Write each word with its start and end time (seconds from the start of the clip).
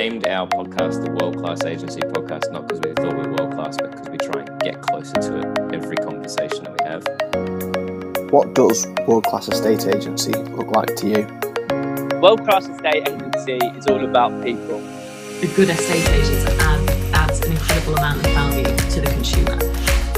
named 0.00 0.26
our 0.28 0.48
podcast 0.48 1.04
the 1.04 1.10
World 1.10 1.36
Class 1.36 1.62
Agency 1.66 2.00
Podcast 2.00 2.50
not 2.50 2.66
because 2.66 2.80
we 2.80 2.94
thought 2.94 3.12
we 3.12 3.20
were 3.20 3.36
world 3.36 3.52
class, 3.52 3.76
but 3.76 3.90
because 3.90 4.08
we 4.08 4.16
try 4.16 4.40
and 4.40 4.60
get 4.62 4.80
closer 4.80 5.12
to 5.12 5.40
it 5.40 5.74
every 5.74 5.96
conversation 5.96 6.64
that 6.64 6.72
we 6.72 6.84
have. 6.88 8.32
What 8.32 8.54
does 8.54 8.86
world 9.06 9.24
class 9.24 9.48
estate 9.48 9.86
agency 9.86 10.32
look 10.56 10.68
like 10.68 10.96
to 10.96 11.06
you? 11.06 12.18
World 12.18 12.46
class 12.46 12.66
estate 12.66 13.08
agency 13.10 13.58
is 13.76 13.86
all 13.88 14.02
about 14.02 14.42
people. 14.42 14.80
A 15.42 15.46
good 15.54 15.68
estate 15.68 16.08
agent 16.08 16.48
add, 16.62 16.80
adds 17.12 17.40
an 17.40 17.52
incredible 17.52 17.96
amount 17.96 18.24
of 18.24 18.32
value 18.32 18.64
to 18.64 19.00
the 19.02 19.10
consumer. 19.12 19.58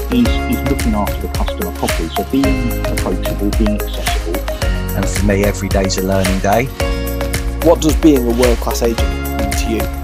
He's, 0.07 0.31
he's 0.47 0.63
looking 0.71 0.95
after 0.95 1.27
the 1.27 1.33
customer 1.35 1.75
properly, 1.75 2.07
so 2.07 2.23
being 2.31 2.85
approachable, 2.85 3.51
being 3.59 3.81
accessible. 3.81 4.39
And 4.95 5.05
for 5.05 5.25
me, 5.25 5.43
every 5.43 5.67
day's 5.67 5.97
a 5.97 6.03
learning 6.03 6.39
day. 6.39 6.67
What 7.67 7.81
does 7.81 7.97
being 7.97 8.25
a 8.25 8.41
world 8.41 8.57
class 8.59 8.81
agent 8.81 9.09
mean 9.09 9.22
to 9.51 9.69
you? 9.69 10.03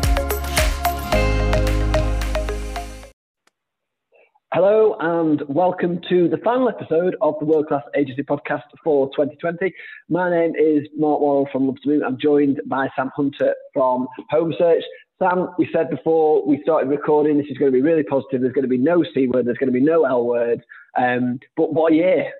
Hello 4.51 4.97
and 4.99 5.43
welcome 5.47 6.01
to 6.09 6.27
the 6.27 6.37
final 6.43 6.67
episode 6.67 7.15
of 7.21 7.35
the 7.39 7.45
World 7.45 7.67
Class 7.67 7.83
Agency 7.95 8.23
Podcast 8.23 8.63
for 8.83 9.07
2020. 9.09 9.73
My 10.09 10.29
name 10.29 10.55
is 10.55 10.87
Mark 10.97 11.21
Worrell 11.21 11.47
from 11.51 11.67
Love 11.67 11.77
to 11.83 11.89
Move. 11.89 12.01
I'm 12.05 12.17
joined 12.19 12.59
by 12.65 12.89
Sam 12.95 13.11
Hunter 13.15 13.53
from 13.73 14.07
Home 14.31 14.53
Search. 14.57 14.83
Sam, 15.19 15.49
we 15.57 15.69
said 15.71 15.89
before 15.89 16.45
we 16.47 16.61
started 16.63 16.89
recording, 16.89 17.37
this 17.37 17.47
is 17.47 17.57
going 17.57 17.71
to 17.71 17.75
be 17.75 17.81
really 17.81 18.03
positive. 18.03 18.41
There's 18.41 18.53
going 18.53 18.63
to 18.63 18.69
be 18.69 18.77
no 18.77 19.03
C 19.13 19.27
word, 19.27 19.45
there's 19.45 19.57
going 19.57 19.71
to 19.71 19.79
be 19.79 19.85
no 19.85 20.05
L 20.05 20.25
word. 20.25 20.63
Um, 20.97 21.39
but 21.55 21.73
what 21.73 21.93
a 21.93 21.95
year! 21.95 22.31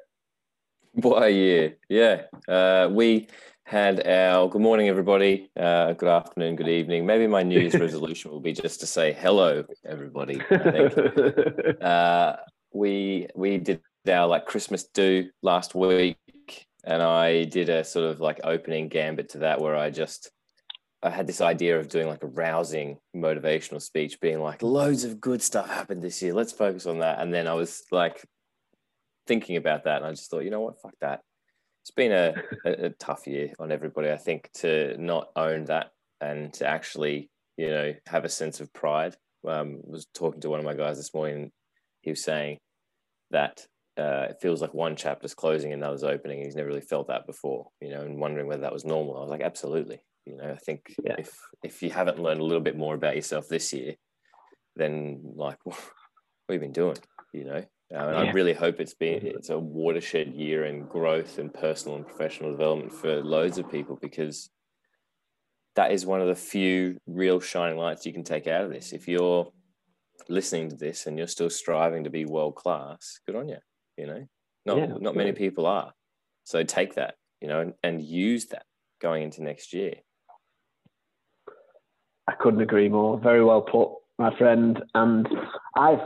What 0.94 1.24
a 1.24 1.30
year! 1.30 1.76
Yeah, 1.90 2.24
uh, 2.48 2.90
we 2.92 3.28
had 3.70 4.08
our 4.08 4.50
good 4.50 4.64
morning, 4.64 4.90
everybody. 4.90 5.52
Uh, 5.56 5.94
good 5.94 6.10
afternoon, 6.10 6.56
good 6.56 6.68
evening. 6.68 7.06
Maybe 7.06 7.28
my 7.28 7.44
New 7.44 7.60
Year's 7.60 7.76
resolution 7.80 8.32
will 8.32 8.40
be 8.40 8.52
just 8.52 8.80
to 8.80 8.88
say 8.88 9.14
hello, 9.14 9.64
everybody. 9.86 10.42
I 10.50 10.90
think 10.90 11.78
uh, 11.82 12.38
we 12.74 13.28
we 13.36 13.60
did 13.60 13.82
our 14.10 14.26
like 14.26 14.48
Christmas 14.48 14.86
do 14.86 15.30
last 15.44 15.76
week, 15.76 16.18
and 16.84 17.04
I 17.04 17.44
did 17.44 17.70
a 17.70 17.84
sort 17.84 18.10
of 18.10 18.20
like 18.20 18.40
opening 18.44 18.88
gambit 18.88 19.30
to 19.30 19.38
that 19.40 19.62
where 19.62 19.78
I 19.78 19.92
just 19.92 20.32
I 21.04 21.12
had 21.12 21.28
this 21.28 21.40
idea 21.40 21.80
of 21.80 21.90
doing 21.90 22.08
like 22.08 22.24
a 22.24 22.28
rousing 22.28 22.98
motivational 23.16 23.84
speech, 23.84 24.20
being 24.20 24.42
like, 24.42 24.64
loads 24.64 25.04
of 25.04 25.22
good 25.22 25.44
stuff 25.44 25.70
happened 25.70 26.02
this 26.02 26.24
year. 26.24 26.34
Let's 26.34 26.54
focus 26.54 26.88
on 26.88 27.00
that. 27.00 27.20
And 27.20 27.32
then 27.32 27.48
I 27.48 27.54
was 27.54 27.84
like 27.92 28.26
thinking 29.28 29.58
about 29.58 29.84
that, 29.84 29.98
and 29.98 30.08
I 30.08 30.10
just 30.10 30.32
thought, 30.32 30.44
you 30.44 30.50
know 30.50 30.62
what, 30.62 30.82
fuck 30.82 30.96
that 31.02 31.22
it's 31.90 31.96
been 31.96 32.12
a, 32.12 32.36
a, 32.66 32.86
a, 32.86 32.90
tough 32.92 33.26
year 33.26 33.52
on 33.58 33.72
everybody. 33.72 34.12
I 34.12 34.18
think 34.18 34.52
to 34.58 34.96
not 35.00 35.30
own 35.36 35.66
that 35.66 35.90
and 36.22 36.54
to 36.54 36.68
actually, 36.68 37.32
you 37.58 37.70
know, 37.72 37.94
have 38.08 38.26
a 38.26 38.30
sense 38.30 38.60
of 38.60 38.72
pride. 38.74 39.16
Um, 39.48 39.80
was 39.84 40.06
talking 40.14 40.40
to 40.42 40.50
one 40.50 40.60
of 40.60 40.66
my 40.66 40.76
guys 40.76 40.98
this 40.98 41.14
morning. 41.16 41.52
He 42.02 42.12
was 42.12 42.24
saying 42.24 42.60
that 43.32 43.66
uh, 43.98 44.28
it 44.30 44.38
feels 44.40 44.62
like 44.62 44.74
one 44.74 44.96
chapter's 44.96 45.34
closing, 45.34 45.74
and 45.74 45.82
another's 45.82 46.04
opening. 46.04 46.44
He's 46.44 46.56
never 46.56 46.68
really 46.68 46.82
felt 46.82 47.08
that 47.08 47.26
before, 47.26 47.68
you 47.82 47.90
know, 47.90 48.02
and 48.02 48.20
wondering 48.20 48.48
whether 48.48 48.62
that 48.62 48.74
was 48.74 48.86
normal. 48.86 49.18
I 49.18 49.22
was 49.22 49.32
like, 49.32 49.42
absolutely. 49.42 50.00
You 50.28 50.38
know, 50.38 50.52
I 50.52 50.58
think 50.58 50.94
yeah. 51.04 51.16
if 51.18 51.32
if 51.64 51.82
you 51.82 51.90
haven't 51.90 52.20
learned 52.20 52.42
a 52.42 52.46
little 52.46 52.62
bit 52.62 52.78
more 52.78 52.94
about 52.94 53.16
yourself 53.16 53.48
this 53.48 53.74
year, 53.74 53.96
then 54.76 55.22
like, 55.36 55.58
what 55.64 55.76
have 55.76 56.54
you 56.54 56.60
been 56.60 56.72
doing? 56.72 56.98
You 57.34 57.46
know, 57.46 57.64
um, 57.96 58.10
and 58.10 58.26
yeah. 58.26 58.32
I 58.32 58.34
really 58.34 58.54
hope 58.54 58.80
it's 58.80 58.94
been 58.94 59.26
it's 59.26 59.50
a 59.50 59.58
watershed 59.58 60.34
year 60.34 60.66
in 60.66 60.86
growth 60.86 61.40
and 61.40 61.54
personal 61.54 61.98
and 61.98 62.06
professional 62.06 62.52
development 62.52 62.94
for 62.94 63.22
loads 63.24 63.58
of 63.58 63.72
people 63.72 63.98
because 64.00 64.50
that 65.76 65.92
is 65.92 66.06
one 66.06 66.22
of 66.22 66.28
the 66.28 66.36
few 66.36 66.98
real 67.08 67.40
shining 67.40 67.78
lights 67.78 68.06
you 68.06 68.14
can 68.14 68.24
take 68.24 68.48
out 68.48 68.64
of 68.64 68.70
this. 68.70 68.92
If 68.92 69.08
you're 69.08 69.52
listening 70.28 70.70
to 70.70 70.76
this 70.76 71.08
and 71.08 71.18
you're 71.18 71.28
still 71.28 71.50
striving 71.50 72.04
to 72.04 72.10
be 72.10 72.26
world 72.26 72.56
class, 72.56 73.20
good 73.26 73.36
on 73.36 73.50
you. 73.50 73.58
You 73.98 74.08
know, 74.08 74.28
not 74.66 74.78
yeah, 74.78 74.94
not 75.00 75.16
many 75.16 75.32
people 75.32 75.66
are. 75.66 75.92
So 76.44 76.64
take 76.64 76.96
that, 76.96 77.16
you 77.42 77.48
know, 77.48 77.62
and, 77.62 77.74
and 77.84 78.02
use 78.02 78.46
that 78.48 78.64
going 79.02 79.24
into 79.24 79.44
next 79.44 79.74
year. 79.74 79.96
I 82.28 82.34
couldn't 82.34 82.62
agree 82.62 82.90
more. 82.90 83.20
Very 83.20 83.44
well 83.44 83.62
put, 83.62 83.90
my 84.18 84.36
friend. 84.38 84.82
And 84.94 85.28
I've 85.76 86.00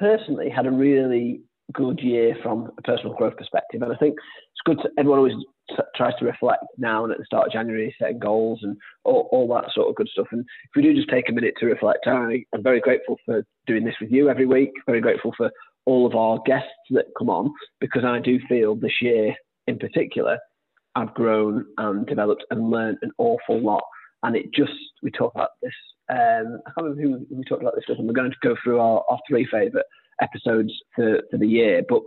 personally 0.00 0.48
had 0.48 0.66
a 0.66 0.70
really 0.70 1.42
good 1.72 2.00
year 2.00 2.34
from 2.42 2.72
a 2.78 2.82
personal 2.82 3.14
growth 3.14 3.36
perspective, 3.36 3.82
and 3.82 3.92
I 3.92 3.96
think 3.96 4.16
it's 4.16 4.62
good. 4.64 4.78
To, 4.82 4.90
everyone 4.98 5.18
always 5.18 5.34
tries 5.94 6.14
to 6.18 6.24
reflect 6.24 6.64
now 6.78 7.04
and 7.04 7.12
at 7.12 7.18
the 7.18 7.24
start 7.24 7.46
of 7.46 7.52
January, 7.52 7.94
setting 7.98 8.18
goals 8.18 8.60
and 8.62 8.76
all, 9.04 9.28
all, 9.30 9.46
that 9.48 9.72
sort 9.72 9.88
of 9.88 9.94
good 9.94 10.08
stuff. 10.08 10.26
And 10.32 10.40
if 10.40 10.70
we 10.74 10.82
do 10.82 10.94
just 10.94 11.08
take 11.08 11.28
a 11.28 11.32
minute 11.32 11.54
to 11.60 11.66
reflect, 11.66 12.06
I, 12.06 12.44
I'm 12.52 12.62
very 12.62 12.80
grateful 12.80 13.18
for 13.24 13.44
doing 13.66 13.84
this 13.84 13.94
with 14.00 14.10
you 14.10 14.28
every 14.28 14.46
week. 14.46 14.70
Very 14.86 15.00
grateful 15.00 15.32
for 15.36 15.50
all 15.86 16.06
of 16.06 16.14
our 16.14 16.40
guests 16.44 16.68
that 16.90 17.06
come 17.16 17.30
on 17.30 17.52
because 17.80 18.04
I 18.04 18.18
do 18.18 18.38
feel 18.48 18.74
this 18.74 19.00
year 19.00 19.34
in 19.66 19.78
particular, 19.78 20.38
I've 20.94 21.14
grown 21.14 21.64
and 21.78 22.06
developed 22.06 22.44
and 22.50 22.70
learned 22.70 22.98
an 23.02 23.12
awful 23.18 23.60
lot. 23.60 23.84
And 24.22 24.36
it 24.36 24.52
just, 24.54 24.72
we 25.02 25.10
talked 25.10 25.36
about 25.36 25.50
this 25.62 25.72
um, 26.10 26.60
I 26.66 26.70
can't 26.72 26.88
remember 26.88 27.02
who 27.02 27.36
we 27.36 27.44
talked 27.44 27.62
about 27.62 27.74
this 27.76 27.84
with, 27.88 27.98
and 27.98 28.08
we're 28.08 28.14
going 28.14 28.30
to 28.30 28.36
go 28.48 28.56
through 28.62 28.80
our, 28.80 29.04
our 29.08 29.18
three 29.28 29.46
favourite 29.50 29.86
episodes 30.20 30.72
for, 30.94 31.20
for 31.30 31.36
the 31.36 31.46
year. 31.46 31.82
But 31.88 32.02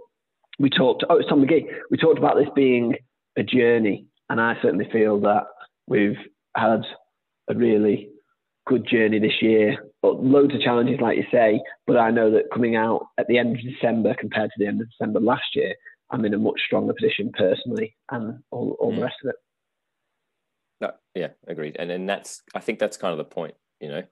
we 0.60 0.70
talked, 0.70 1.04
oh, 1.10 1.18
it's 1.18 1.30
Tom 1.30 1.44
McGee. 1.44 1.66
We 1.90 1.98
talked 1.98 2.18
about 2.18 2.36
this 2.36 2.50
being 2.56 2.96
a 3.38 3.44
journey, 3.44 4.06
and 4.30 4.42
I 4.42 4.56
certainly 4.62 4.90
feel 4.92 5.20
that 5.22 5.46
we've 5.88 6.18
had 6.56 6.82
a 7.50 7.56
really 7.56 8.10
good 8.68 8.88
journey 8.88 9.20
this 9.20 9.42
year, 9.42 9.78
but 10.02 10.24
loads 10.24 10.54
of 10.54 10.62
challenges, 10.62 11.00
like 11.02 11.18
you 11.18 11.26
say. 11.32 11.62
But 11.88 11.98
I 11.98 12.12
know 12.12 12.30
that 12.32 12.52
coming 12.54 12.76
out 12.76 13.08
at 13.18 13.28
the 13.28 13.38
end 13.38 13.56
of 13.56 13.62
December 13.62 14.16
compared 14.20 14.50
to 14.50 14.56
the 14.60 14.68
end 14.68 14.82
of 14.82 14.90
December 14.90 15.20
last 15.20 15.56
year, 15.56 15.76
I'm 16.12 16.26
in 16.26 16.34
a 16.34 16.38
much 16.38 16.60
stronger 16.66 16.94
position 16.94 17.32
personally 17.38 17.96
and 18.12 18.40
all, 18.52 18.76
all 18.80 18.92
mm. 18.92 18.98
the 18.98 19.02
rest 19.02 19.16
of 19.24 19.30
it. 19.30 19.36
No, 20.84 20.92
yeah, 21.16 21.30
agreed. 21.48 21.78
And 21.80 21.90
and 21.90 22.08
that's 22.08 22.42
I 22.54 22.60
think 22.60 22.78
that's 22.78 22.98
kind 22.98 23.12
of 23.12 23.18
the 23.18 23.24
point 23.24 23.56
you 23.84 23.90
know? 23.90 24.04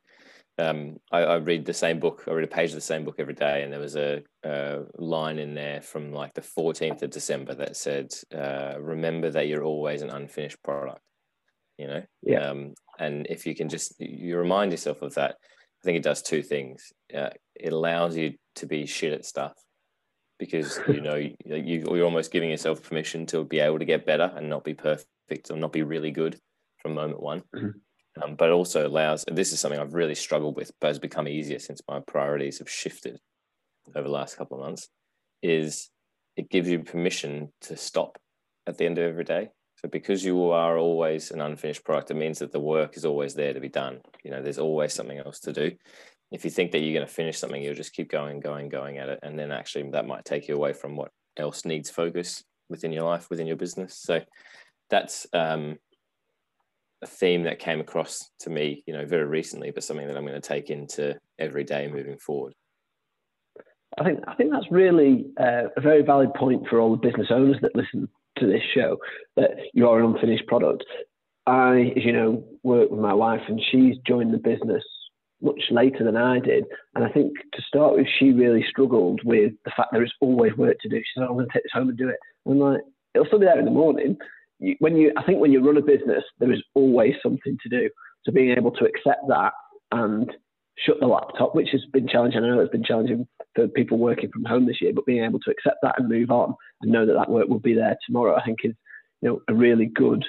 Um, 0.59 0.97
I, 1.11 1.19
I, 1.19 1.35
read 1.37 1.65
the 1.65 1.73
same 1.73 1.99
book 1.99 2.25
i 2.27 2.31
read 2.31 2.43
a 2.43 2.47
page 2.47 2.69
of 2.69 2.75
the 2.75 2.81
same 2.81 3.05
book 3.05 3.15
every 3.17 3.33
day 3.33 3.63
and 3.63 3.71
there 3.71 3.79
was 3.79 3.95
a, 3.95 4.21
a 4.43 4.81
line 4.97 5.39
in 5.39 5.55
there 5.55 5.81
from 5.81 6.11
like 6.11 6.33
the 6.33 6.41
14th 6.41 7.01
of 7.01 7.09
december 7.09 7.55
that 7.55 7.77
said 7.77 8.13
uh, 8.35 8.75
remember 8.79 9.31
that 9.31 9.47
you're 9.47 9.63
always 9.63 10.01
an 10.01 10.09
unfinished 10.09 10.61
product 10.61 10.99
you 11.77 11.87
know? 11.87 12.03
Yeah. 12.21 12.49
Um, 12.49 12.73
and 12.99 13.25
if 13.27 13.47
you 13.47 13.55
can 13.55 13.69
just 13.69 13.95
you 13.97 14.37
remind 14.37 14.71
yourself 14.71 15.01
of 15.01 15.15
that 15.15 15.37
i 15.41 15.81
think 15.83 15.97
it 15.97 16.03
does 16.03 16.21
two 16.21 16.43
things. 16.43 16.91
Uh, 17.15 17.29
it 17.55 17.73
allows 17.73 18.15
you 18.15 18.33
to 18.55 18.67
be 18.67 18.85
shit 18.85 19.13
at 19.13 19.25
stuff 19.25 19.53
because 20.37 20.79
you 20.87 21.01
know 21.01 21.15
you, 21.15 21.33
you're 21.45 22.03
almost 22.03 22.31
giving 22.31 22.51
yourself 22.51 22.83
permission 22.83 23.25
to 23.27 23.45
be 23.45 23.59
able 23.59 23.79
to 23.79 23.85
get 23.85 24.05
better 24.05 24.31
and 24.35 24.49
not 24.49 24.63
be 24.63 24.75
perfect 24.75 25.49
or 25.49 25.55
not 25.55 25.71
be 25.71 25.81
really 25.81 26.11
good 26.11 26.37
from 26.81 26.93
moment 26.93 27.21
one 27.21 27.41
mm-hmm 27.55 27.69
um, 28.21 28.35
but 28.35 28.49
it 28.49 28.53
also 28.53 28.85
allows, 28.85 29.23
and 29.23 29.37
this 29.37 29.53
is 29.53 29.59
something 29.59 29.79
I've 29.79 29.93
really 29.93 30.15
struggled 30.15 30.57
with, 30.57 30.71
but 30.81 30.87
has 30.87 30.99
become 30.99 31.27
easier 31.27 31.59
since 31.59 31.81
my 31.87 32.01
priorities 32.01 32.59
have 32.59 32.69
shifted 32.69 33.19
over 33.95 34.07
the 34.07 34.13
last 34.13 34.37
couple 34.37 34.57
of 34.57 34.65
months, 34.65 34.89
is 35.41 35.89
it 36.35 36.49
gives 36.49 36.69
you 36.69 36.79
permission 36.79 37.51
to 37.61 37.77
stop 37.77 38.17
at 38.67 38.77
the 38.77 38.85
end 38.85 38.97
of 38.97 39.05
every 39.05 39.23
day. 39.23 39.49
So 39.77 39.87
because 39.87 40.23
you 40.23 40.51
are 40.51 40.77
always 40.77 41.31
an 41.31 41.41
unfinished 41.41 41.83
product, 41.83 42.11
it 42.11 42.15
means 42.15 42.39
that 42.39 42.51
the 42.51 42.59
work 42.59 42.97
is 42.97 43.05
always 43.05 43.33
there 43.33 43.53
to 43.53 43.59
be 43.59 43.69
done. 43.69 44.01
You 44.23 44.31
know, 44.31 44.41
there's 44.41 44.59
always 44.59 44.93
something 44.93 45.17
else 45.17 45.39
to 45.41 45.53
do. 45.53 45.71
If 46.31 46.45
you 46.45 46.51
think 46.51 46.71
that 46.71 46.79
you're 46.79 46.93
going 46.93 47.07
to 47.07 47.13
finish 47.13 47.39
something, 47.39 47.61
you'll 47.61 47.73
just 47.73 47.93
keep 47.93 48.11
going, 48.11 48.39
going, 48.39 48.69
going 48.69 48.97
at 48.97 49.09
it, 49.09 49.19
and 49.23 49.39
then 49.39 49.51
actually 49.51 49.89
that 49.91 50.07
might 50.07 50.25
take 50.25 50.47
you 50.47 50.55
away 50.55 50.73
from 50.73 50.95
what 50.95 51.11
else 51.37 51.65
needs 51.65 51.89
focus 51.89 52.43
within 52.69 52.91
your 52.91 53.03
life, 53.03 53.29
within 53.29 53.47
your 53.47 53.55
business. 53.55 53.97
So 53.97 54.21
that's 54.89 55.25
um, 55.33 55.77
a 57.01 57.07
theme 57.07 57.43
that 57.43 57.59
came 57.59 57.79
across 57.79 58.29
to 58.39 58.49
me, 58.49 58.83
you 58.85 58.93
know, 58.93 59.05
very 59.05 59.25
recently, 59.25 59.71
but 59.71 59.83
something 59.83 60.07
that 60.07 60.17
I'm 60.17 60.25
going 60.25 60.39
to 60.39 60.47
take 60.47 60.69
into 60.69 61.17
every 61.39 61.63
day 61.63 61.87
moving 61.87 62.17
forward. 62.17 62.53
I 63.99 64.03
think 64.03 64.19
I 64.27 64.35
think 64.35 64.51
that's 64.51 64.71
really 64.71 65.25
uh, 65.39 65.65
a 65.75 65.81
very 65.81 66.01
valid 66.01 66.33
point 66.33 66.67
for 66.69 66.79
all 66.79 66.91
the 66.91 66.97
business 66.97 67.27
owners 67.29 67.57
that 67.61 67.75
listen 67.75 68.07
to 68.37 68.47
this 68.47 68.61
show. 68.73 68.97
That 69.35 69.51
you 69.73 69.89
are 69.89 69.99
an 69.99 70.13
unfinished 70.13 70.47
product. 70.47 70.85
I, 71.45 71.93
as 71.97 72.05
you 72.05 72.13
know, 72.13 72.43
work 72.63 72.89
with 72.89 72.99
my 72.99 73.13
wife, 73.13 73.41
and 73.47 73.61
she's 73.71 73.95
joined 74.07 74.33
the 74.33 74.37
business 74.37 74.83
much 75.41 75.61
later 75.71 76.03
than 76.03 76.15
I 76.15 76.39
did. 76.39 76.65
And 76.95 77.03
I 77.03 77.09
think 77.09 77.33
to 77.53 77.61
start 77.63 77.95
with, 77.95 78.07
she 78.19 78.31
really 78.31 78.63
struggled 78.69 79.21
with 79.25 79.53
the 79.65 79.71
fact 79.75 79.89
there 79.91 80.03
is 80.03 80.13
always 80.21 80.55
work 80.55 80.77
to 80.81 80.89
do. 80.89 80.97
She 80.99 81.03
said, 81.15 81.23
"I'm 81.23 81.33
going 81.33 81.47
to 81.47 81.53
take 81.53 81.63
this 81.63 81.73
home 81.73 81.89
and 81.89 81.97
do 81.97 82.09
it." 82.09 82.17
And 82.45 82.53
I'm 82.53 82.59
like, 82.59 82.81
"It'll 83.13 83.27
still 83.27 83.39
be 83.39 83.45
there 83.45 83.59
in 83.59 83.65
the 83.65 83.71
morning." 83.71 84.17
You, 84.61 84.75
when 84.79 84.95
you, 84.95 85.11
I 85.17 85.23
think 85.23 85.39
when 85.39 85.51
you 85.51 85.65
run 85.65 85.77
a 85.77 85.81
business, 85.81 86.23
there 86.39 86.51
is 86.51 86.63
always 86.75 87.15
something 87.21 87.57
to 87.61 87.69
do. 87.69 87.89
So 88.23 88.31
being 88.31 88.55
able 88.55 88.71
to 88.71 88.85
accept 88.85 89.27
that 89.27 89.53
and 89.91 90.31
shut 90.77 90.99
the 90.99 91.07
laptop, 91.07 91.55
which 91.55 91.69
has 91.71 91.81
been 91.91 92.07
challenging. 92.07 92.43
I 92.43 92.47
know 92.47 92.61
it's 92.61 92.71
been 92.71 92.83
challenging 92.83 93.27
for 93.55 93.67
people 93.67 93.97
working 93.97 94.29
from 94.31 94.45
home 94.45 94.67
this 94.67 94.81
year, 94.81 94.93
but 94.93 95.05
being 95.05 95.23
able 95.23 95.39
to 95.39 95.51
accept 95.51 95.77
that 95.81 95.95
and 95.97 96.07
move 96.07 96.31
on 96.31 96.55
and 96.81 96.91
know 96.91 97.05
that 97.05 97.13
that 97.13 97.29
work 97.29 97.47
will 97.47 97.59
be 97.59 97.73
there 97.73 97.97
tomorrow, 98.05 98.35
I 98.35 98.45
think 98.45 98.59
is, 98.63 98.73
you 99.21 99.29
know, 99.29 99.41
a 99.47 99.53
really 99.53 99.87
good 99.87 100.23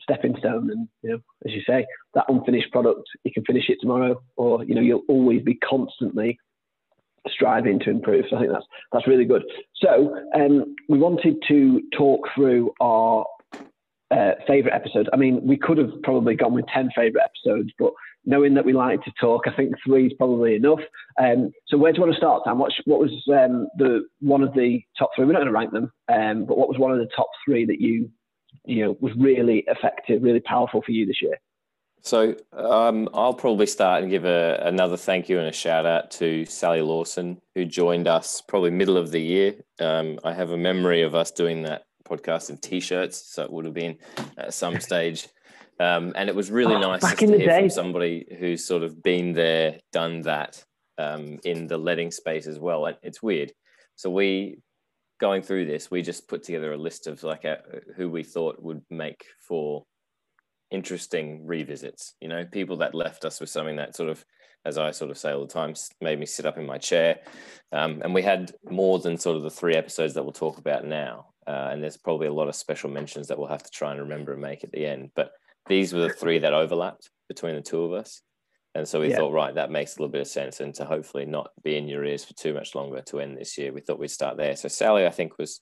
stepping 0.00 0.34
stone. 0.38 0.70
And 0.70 0.88
you 1.02 1.10
know, 1.10 1.18
as 1.46 1.52
you 1.52 1.62
say, 1.66 1.86
that 2.14 2.24
unfinished 2.28 2.72
product, 2.72 3.02
you 3.24 3.32
can 3.32 3.44
finish 3.44 3.68
it 3.68 3.78
tomorrow, 3.80 4.20
or 4.36 4.64
you 4.64 4.74
know, 4.74 4.80
you'll 4.80 5.04
always 5.08 5.42
be 5.42 5.54
constantly 5.56 6.38
striving 7.28 7.78
to 7.80 7.90
improve. 7.90 8.24
So 8.28 8.36
I 8.36 8.40
think 8.40 8.52
that's 8.52 8.66
that's 8.92 9.06
really 9.06 9.24
good. 9.24 9.42
So 9.76 10.18
um, 10.34 10.74
we 10.88 10.98
wanted 10.98 11.36
to 11.48 11.82
talk 11.96 12.28
through 12.34 12.72
our 12.80 13.24
uh, 14.12 14.32
favorite 14.46 14.74
episodes. 14.74 15.08
I 15.12 15.16
mean, 15.16 15.40
we 15.46 15.56
could 15.56 15.78
have 15.78 15.90
probably 16.02 16.34
gone 16.34 16.54
with 16.54 16.66
ten 16.72 16.90
favorite 16.94 17.24
episodes, 17.24 17.70
but 17.78 17.92
knowing 18.24 18.54
that 18.54 18.64
we 18.64 18.72
like 18.72 19.02
to 19.04 19.12
talk, 19.20 19.42
I 19.46 19.56
think 19.56 19.74
three 19.84 20.06
is 20.06 20.12
probably 20.14 20.54
enough. 20.54 20.80
Um, 21.20 21.50
so 21.68 21.76
where 21.76 21.92
do 21.92 21.96
you 21.96 22.02
want 22.02 22.14
to 22.14 22.18
start, 22.18 22.42
Sam? 22.44 22.58
What, 22.58 22.72
what 22.84 23.00
was 23.00 23.10
um, 23.28 23.68
the 23.78 24.04
one 24.20 24.42
of 24.42 24.54
the 24.54 24.80
top 24.98 25.10
three? 25.14 25.24
We're 25.24 25.32
not 25.32 25.40
going 25.40 25.46
to 25.46 25.52
rank 25.52 25.72
them, 25.72 25.90
um, 26.12 26.44
but 26.44 26.58
what 26.58 26.68
was 26.68 26.78
one 26.78 26.92
of 26.92 26.98
the 26.98 27.08
top 27.16 27.28
three 27.44 27.64
that 27.66 27.80
you 27.80 28.10
you 28.64 28.84
know 28.84 28.96
was 29.00 29.12
really 29.18 29.64
effective, 29.66 30.22
really 30.22 30.40
powerful 30.40 30.82
for 30.82 30.92
you 30.92 31.06
this 31.06 31.22
year? 31.22 31.38
So 32.04 32.34
um, 32.52 33.08
I'll 33.14 33.34
probably 33.34 33.66
start 33.66 34.02
and 34.02 34.10
give 34.10 34.24
a, 34.24 34.60
another 34.64 34.96
thank 34.96 35.28
you 35.28 35.38
and 35.38 35.46
a 35.46 35.52
shout 35.52 35.86
out 35.86 36.10
to 36.12 36.44
Sally 36.46 36.80
Lawson, 36.82 37.40
who 37.54 37.64
joined 37.64 38.08
us 38.08 38.40
probably 38.40 38.70
middle 38.70 38.96
of 38.96 39.12
the 39.12 39.20
year. 39.20 39.54
Um, 39.78 40.18
I 40.24 40.32
have 40.32 40.50
a 40.50 40.56
memory 40.56 41.02
of 41.02 41.14
us 41.14 41.30
doing 41.30 41.62
that 41.62 41.84
podcast 42.04 42.50
in 42.50 42.58
t-shirts, 42.58 43.32
so 43.34 43.42
it 43.44 43.52
would 43.52 43.64
have 43.64 43.74
been 43.74 43.98
at 44.36 44.54
some 44.54 44.80
stage. 44.88 45.28
Um, 45.80 46.12
and 46.14 46.28
it 46.28 46.34
was 46.36 46.50
really 46.50 46.74
Oh, 46.76 46.80
nice 46.80 47.00
to 47.14 47.26
hear 47.26 47.38
day. 47.38 47.60
from 47.60 47.70
somebody 47.70 48.26
who's 48.38 48.64
sort 48.64 48.82
of 48.82 49.02
been 49.02 49.32
there, 49.32 49.78
done 49.92 50.20
that 50.22 50.62
um, 50.98 51.38
in 51.44 51.66
the 51.66 51.78
letting 51.78 52.10
space 52.10 52.46
as 52.46 52.58
well. 52.58 52.86
And 52.86 52.96
it's 53.02 53.22
weird. 53.22 53.52
So 53.96 54.10
we, 54.10 54.58
going 55.20 55.42
through 55.42 55.66
this, 55.66 55.90
we 55.90 56.02
just 56.02 56.28
put 56.28 56.42
together 56.44 56.72
a 56.72 56.76
list 56.76 57.06
of 57.06 57.22
like 57.24 57.44
a, 57.44 57.58
who 57.96 58.08
we 58.10 58.22
thought 58.22 58.62
would 58.62 58.82
make 58.90 59.24
for 59.48 59.84
interesting 60.70 61.46
revisits. 61.46 62.14
You 62.20 62.28
know, 62.28 62.44
people 62.44 62.76
that 62.78 62.94
left 62.94 63.24
us 63.24 63.40
with 63.40 63.50
something 63.50 63.76
that 63.76 63.96
sort 63.96 64.08
of, 64.10 64.24
as 64.64 64.78
I 64.78 64.90
sort 64.90 65.10
of 65.10 65.18
say 65.18 65.32
all 65.32 65.40
the 65.40 65.52
time, 65.52 65.74
made 66.00 66.18
me 66.18 66.26
sit 66.26 66.46
up 66.46 66.58
in 66.58 66.66
my 66.66 66.78
chair. 66.78 67.20
Um, 67.72 68.00
and 68.02 68.14
we 68.14 68.22
had 68.22 68.52
more 68.70 68.98
than 68.98 69.18
sort 69.18 69.36
of 69.36 69.42
the 69.42 69.50
three 69.50 69.74
episodes 69.74 70.14
that 70.14 70.22
we'll 70.22 70.32
talk 70.32 70.58
about 70.58 70.84
now. 70.84 71.26
Uh, 71.46 71.70
and 71.72 71.82
there's 71.82 71.96
probably 71.96 72.28
a 72.28 72.32
lot 72.32 72.48
of 72.48 72.54
special 72.54 72.90
mentions 72.90 73.26
that 73.28 73.38
we'll 73.38 73.48
have 73.48 73.64
to 73.64 73.70
try 73.70 73.90
and 73.90 74.00
remember 74.00 74.32
and 74.32 74.42
make 74.42 74.62
at 74.62 74.70
the 74.70 74.86
end. 74.86 75.10
But 75.16 75.32
these 75.66 75.92
were 75.92 76.02
the 76.02 76.10
three 76.10 76.38
that 76.38 76.54
overlapped 76.54 77.10
between 77.28 77.56
the 77.56 77.62
two 77.62 77.82
of 77.82 77.92
us. 77.92 78.22
And 78.74 78.86
so 78.86 79.00
we 79.00 79.10
Yeah. 79.10 79.16
thought, 79.16 79.32
right, 79.32 79.54
that 79.54 79.70
makes 79.70 79.96
a 79.96 80.00
little 80.00 80.12
bit 80.12 80.22
of 80.22 80.28
sense. 80.28 80.60
And 80.60 80.74
to 80.76 80.84
hopefully 80.84 81.26
not 81.26 81.50
be 81.62 81.76
in 81.76 81.88
your 81.88 82.04
ears 82.04 82.24
for 82.24 82.34
too 82.34 82.54
much 82.54 82.74
longer 82.74 83.02
to 83.02 83.20
end 83.20 83.36
this 83.36 83.58
year, 83.58 83.72
we 83.72 83.80
thought 83.80 83.98
we'd 83.98 84.08
start 84.08 84.36
there. 84.36 84.56
So 84.56 84.68
Sally, 84.68 85.06
I 85.06 85.10
think, 85.10 85.38
was 85.38 85.60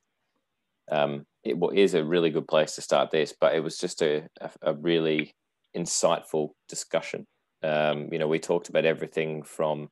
um, 0.90 1.24
it 1.44 1.56
is 1.74 1.94
a 1.94 2.04
really 2.04 2.30
good 2.30 2.48
place 2.48 2.74
to 2.74 2.82
start 2.82 3.10
this, 3.10 3.34
but 3.40 3.54
it 3.54 3.60
was 3.60 3.78
just 3.78 4.02
a, 4.02 4.28
a, 4.40 4.50
a 4.62 4.74
really 4.74 5.34
insightful 5.76 6.50
discussion. 6.68 7.26
Um, 7.62 8.08
you 8.12 8.18
know, 8.18 8.28
we 8.28 8.38
talked 8.38 8.68
about 8.68 8.84
everything 8.84 9.42
from 9.42 9.88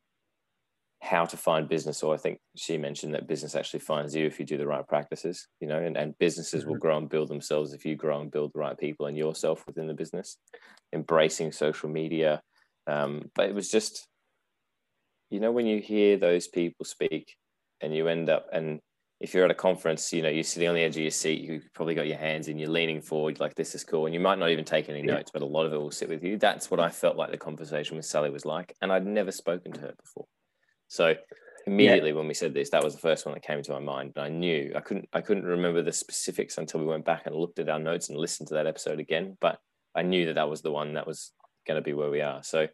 how 1.01 1.25
to 1.25 1.37
find 1.37 1.69
business, 1.69 2.03
or 2.03 2.13
I 2.15 2.17
think 2.17 2.41
she 2.57 2.77
mentioned 2.77 3.15
that 3.15 3.29
business 3.29 3.55
actually 3.55 3.81
finds 3.81 4.15
you 4.15 4.27
if 4.27 4.41
you 4.41 4.47
do 4.47 4.59
the 4.59 4.67
right 4.67 4.87
practices, 4.87 5.47
you 5.61 5.69
know, 5.69 5.79
and, 5.79 5.97
and 5.97 6.19
businesses 6.19 6.67
will 6.67 6.77
grow 6.77 6.99
and 6.99 7.09
build 7.09 7.29
themselves 7.29 7.73
if 7.73 7.85
you 7.85 7.95
grow 7.95 8.21
and 8.21 8.31
build 8.31 8.53
the 8.53 8.59
right 8.59 8.77
people 8.77 9.07
and 9.07 9.17
yourself 9.17 9.65
within 9.67 9.87
the 9.87 9.95
business, 9.95 10.39
embracing 10.93 11.53
social 11.53 11.89
media. 11.89 12.43
Um, 12.87 13.31
but 13.35 13.49
it 13.49 13.55
was 13.55 13.71
just, 13.71 14.09
you 15.31 15.39
know, 15.39 15.53
when 15.53 15.67
you 15.67 15.81
hear 15.81 16.17
those 16.17 16.49
people 16.49 16.85
speak 16.85 17.37
and 17.81 17.95
you 17.95 18.09
end 18.09 18.29
up, 18.29 18.49
and 18.53 18.81
if 19.21 19.35
you're 19.35 19.45
at 19.45 19.51
a 19.51 19.55
conference, 19.55 20.13
you 20.13 20.23
know, 20.23 20.29
you're 20.29 20.45
sitting 20.45 20.69
on 20.69 20.75
the 20.77 20.83
edge 20.83 20.97
of 20.97 21.03
your 21.03 21.11
seat, 21.11 21.41
you've 21.41 21.73
probably 21.75 21.95
got 21.95 22.07
your 22.07 22.19
hands 22.19 22.47
in, 22.47 22.59
you're 22.59 22.69
leaning 22.69 23.01
forward, 23.01 23.41
like 23.41 23.55
this 23.55 23.75
is 23.75 23.83
cool. 23.83 24.07
And 24.07 24.15
you 24.15 24.21
might 24.21 24.39
not 24.39 24.51
even 24.51 24.65
take 24.65 24.89
any 24.89 25.01
Yeah. 25.01 25.15
notes, 25.15 25.31
but 25.33 25.43
a 25.43 25.47
lot 25.47 25.67
of 25.67 25.73
it 25.73 25.77
will 25.77 25.91
sit 25.91 26.09
with 26.09 26.23
you. 26.23 26.37
That's 26.37 26.71
what 26.71 26.79
I 26.79 26.89
felt 26.89 27.17
like 27.17 27.31
the 27.33 27.39
conversation 27.39 27.97
with 27.97 28.07
Sally 28.07 28.31
was 28.31 28.45
like. 28.45 28.75
And 28.81 28.93
I'd 28.93 29.07
never 29.07 29.33
spoken 29.33 29.73
to 29.73 29.81
her 29.81 29.95
before. 30.01 30.27
So 30.87 31.17
immediately 31.67 32.13
when 32.13 32.29
we 32.29 32.35
said 32.35 32.55
this, 32.55 32.71
that 32.71 32.85
was 32.85 32.95
the 32.95 33.01
first 33.01 33.27
one 33.27 33.35
that 33.35 33.43
came 33.43 33.61
to 33.63 33.73
my 33.73 33.81
mind. 33.81 34.13
And 34.15 34.25
I 34.25 34.29
knew 34.29 34.73
I 34.75 34.81
couldn't 34.81 35.09
I 35.13 35.21
couldn't 35.21 35.45
remember 35.45 35.83
the 35.83 35.93
specifics 35.93 36.57
until 36.57 36.81
we 36.81 36.87
went 36.87 37.05
back 37.05 37.27
and 37.27 37.35
looked 37.35 37.59
at 37.59 37.69
our 37.69 37.81
notes 37.81 38.09
and 38.09 38.19
listened 38.19 38.49
to 38.49 38.55
that 38.55 38.67
episode 38.69 39.01
again. 39.01 39.37
But 39.41 39.59
I 39.95 40.03
knew 40.03 40.27
that 40.27 40.35
that 40.35 40.49
was 40.49 40.63
the 40.63 40.71
one 40.71 40.95
that 40.95 41.07
was 41.07 41.33
going 41.67 41.77
to 41.77 41.83
be 41.83 41.93
where 41.93 42.11
we 42.11 42.21
are. 42.21 42.43
So 42.45 42.69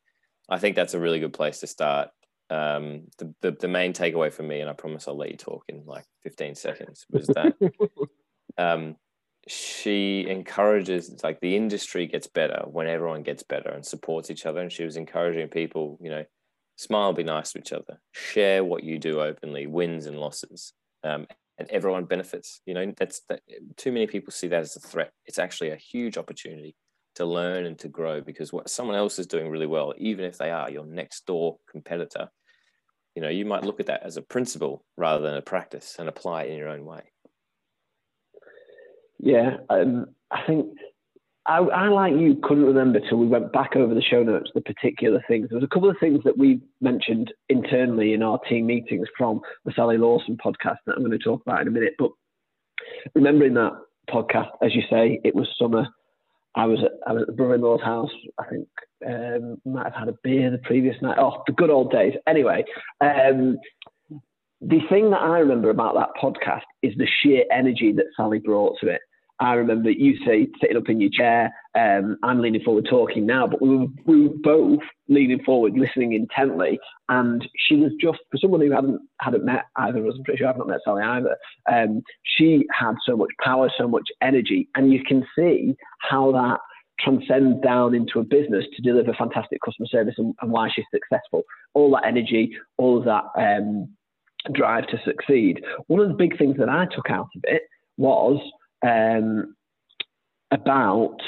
I 0.49 0.59
think 0.59 0.77
that's 0.77 0.95
a 0.95 1.01
really 1.01 1.21
good 1.21 1.33
place 1.33 1.61
to 1.61 1.67
start. 1.67 2.11
Um, 2.55 3.09
the, 3.19 3.35
the 3.41 3.51
the 3.63 3.69
main 3.69 3.93
takeaway 3.93 4.33
for 4.33 4.45
me, 4.45 4.61
and 4.61 4.71
I 4.71 4.75
promise 4.75 5.09
I'll 5.09 5.17
let 5.17 5.33
you 5.33 5.37
talk 5.37 5.65
in 5.69 5.83
like 5.87 6.05
15 6.23 6.55
seconds, 6.55 7.05
was 7.11 7.27
that 7.29 7.55
um, 8.57 8.95
she 9.49 10.25
encourages 10.29 11.21
like 11.25 11.41
the 11.41 11.57
industry 11.57 12.07
gets 12.07 12.29
better 12.29 12.63
when 12.67 12.87
everyone 12.87 13.25
gets 13.25 13.43
better 13.43 13.71
and 13.71 13.85
supports 13.85 14.31
each 14.31 14.47
other. 14.47 14.61
And 14.61 14.71
she 14.71 14.85
was 14.85 14.97
encouraging 14.97 15.49
people, 15.49 15.99
you 16.01 16.11
know, 16.11 16.25
smile, 16.77 17.13
be 17.13 17.25
nice 17.25 17.51
to 17.53 17.59
each 17.59 17.73
other, 17.73 18.01
share 18.13 18.63
what 18.63 18.85
you 18.85 19.01
do 19.01 19.21
openly, 19.21 19.67
wins 19.67 20.07
and 20.07 20.21
losses, 20.21 20.75
um, 21.03 21.27
and 21.59 21.69
everyone 21.71 22.05
benefits. 22.05 22.61
You 22.67 22.75
know, 22.75 22.93
that's 22.97 23.23
that. 23.31 23.41
Too 23.77 23.91
many 23.91 24.07
people 24.07 24.31
see 24.31 24.47
that 24.47 24.61
as 24.61 24.77
a 24.77 24.81
threat. 24.81 25.11
It's 25.27 25.41
actually 25.41 25.71
a 25.71 25.77
huge 25.77 26.17
opportunity 26.17 26.77
to 27.17 27.25
learn 27.25 27.67
and 27.67 27.79
to 27.81 27.89
grow 27.89 28.21
because 28.21 28.53
what 28.53 28.71
someone 28.71 28.97
else 28.97 29.19
is 29.19 29.27
doing 29.27 29.49
really 29.49 29.67
well, 29.67 29.93
even 29.99 30.25
if 30.25 30.39
they 30.39 30.53
are 30.53 30.71
your 30.71 30.87
next 30.87 31.27
door 31.27 31.57
competitor, 31.69 32.29
you 33.15 33.23
know, 33.23 33.29
you 33.29 33.45
might 33.45 33.65
look 33.65 33.81
at 33.81 33.87
that 33.87 34.03
as 34.03 34.17
a 34.17 34.23
principle 34.23 34.85
rather 34.97 35.23
than 35.23 35.37
a 35.37 35.43
practice 35.43 35.97
and 35.99 36.09
apply 36.09 36.45
it 36.45 36.51
in 36.51 36.59
your 36.59 36.69
own 36.69 36.85
way. 36.85 37.03
Yeah, 39.19 39.59
um, 39.71 40.07
I 40.31 40.45
think 40.47 40.77
I, 41.47 41.59
I, 41.59 41.89
like 41.89 42.15
you, 42.15 42.37
couldn't 42.43 42.65
remember 42.65 43.01
till 43.01 43.19
we 43.19 43.27
went 43.27 43.53
back 43.53 43.77
over 43.77 43.95
the 43.95 44.03
show 44.03 44.23
notes 44.23 44.51
the 44.55 44.63
particular 44.63 45.23
things. 45.29 45.49
There 45.49 45.59
was 45.59 45.65
a 45.65 45.73
couple 45.73 45.91
of 45.91 45.97
things 46.01 46.21
that 46.25 46.39
we 46.39 46.61
mentioned 46.81 47.33
internally 47.51 48.15
in 48.15 48.23
our 48.23 48.39
team 48.49 48.67
meetings 48.67 49.09
from 49.17 49.41
the 49.65 49.73
Sally 49.77 49.99
Lawson 49.99 50.39
podcast 50.43 50.79
that 50.87 50.95
I'm 50.97 51.05
going 51.05 51.11
to 51.11 51.19
talk 51.19 51.43
about 51.43 51.61
in 51.61 51.69
a 51.69 51.71
minute. 51.71 51.95
But 51.99 52.13
remembering 53.15 53.55
that 53.55 53.73
podcast, 54.09 54.51
as 54.63 54.75
you 54.75 54.83
say, 54.91 55.21
it 55.23 55.35
was 55.35 55.49
summer. 55.59 55.87
I 56.55 56.65
was 56.65 56.79
at, 56.83 56.93
I 57.07 57.13
was 57.13 57.23
at 57.23 57.27
the 57.27 57.35
brother-in-law's 57.35 57.83
house. 57.83 58.13
I 58.39 58.45
think 58.49 58.69
um, 59.07 59.61
might 59.65 59.85
have 59.85 59.95
had 59.95 60.09
a 60.09 60.17
beer 60.23 60.51
the 60.51 60.59
previous 60.59 60.97
night. 61.03 61.19
Oh, 61.19 61.43
the 61.47 61.53
good 61.53 61.71
old 61.71 61.91
days. 61.91 62.15
Anyway, 62.27 62.65
um, 63.01 63.59
the 64.61 64.81
thing 64.89 65.11
that 65.11 65.21
I 65.21 65.39
remember 65.39 65.71
about 65.71 65.95
that 65.95 66.11
podcast 66.21 66.63
is 66.83 66.95
the 66.97 67.09
sheer 67.23 67.45
energy 67.53 67.93
that 67.93 68.07
Sally 68.17 68.39
brought 68.39 68.77
to 68.81 68.89
it. 68.89 69.01
I 69.41 69.55
remember 69.55 69.91
you 69.91 70.17
say 70.25 70.47
sitting 70.61 70.77
up 70.77 70.89
in 70.89 71.01
your 71.01 71.11
chair. 71.11 71.53
Um, 71.75 72.17
I'm 72.23 72.41
leaning 72.41 72.63
forward 72.63 72.87
talking 72.89 73.27
now, 73.27 73.49
but 73.49 73.61
we 73.61 73.77
were, 73.77 73.87
we 74.07 74.29
were 74.29 74.35
both 74.43 74.81
leaning 75.09 75.43
forward, 75.43 75.75
listening 75.77 76.13
intently. 76.13 76.79
And 77.09 77.47
she 77.57 77.77
was 77.77 77.91
just 78.01 78.19
for 78.31 78.39
someone 78.39 78.61
who 78.61 78.71
hadn't 78.71 79.01
hadn't 79.21 79.45
met 79.45 79.65
either 79.77 79.99
of 79.99 80.07
us. 80.07 80.15
I'm 80.17 80.25
pretty 80.25 80.39
sure 80.39 80.49
I've 80.49 80.57
not 80.57 80.69
met 80.69 80.81
Sally 80.85 81.03
either. 81.03 81.37
Um, 81.71 82.03
she 82.23 82.65
had 82.73 82.95
so 83.05 83.17
much 83.17 83.31
power, 83.43 83.71
so 83.77 83.89
much 83.89 84.09
energy, 84.23 84.69
and 84.77 84.93
you 84.93 85.03
can 85.03 85.27
see 85.37 85.75
how 85.99 86.31
that 86.33 86.61
transcends 87.01 87.61
down 87.63 87.95
into 87.95 88.21
a 88.21 88.25
business 88.25 88.65
to 88.75 88.83
deliver 88.83 89.13
fantastic 89.15 89.61
customer 89.65 89.87
service 89.87 90.15
and, 90.19 90.35
and 90.41 90.51
why 90.51 90.69
she's 90.75 90.85
successful. 90.93 91.43
All 91.75 91.91
that 91.93 92.07
energy, 92.07 92.57
all 92.77 92.99
of 92.99 93.05
that. 93.05 93.25
Um, 93.37 93.89
drive 94.53 94.87
to 94.89 95.01
succeed. 95.05 95.65
One 95.87 96.01
of 96.01 96.09
the 96.09 96.15
big 96.15 96.37
things 96.37 96.59
that 96.59 96.69
I 96.69 96.87
took 96.95 97.09
out 97.09 97.29
of 97.35 97.45
it 97.45 97.63
was 97.97 98.39
um, 98.87 99.55
about 100.51 101.19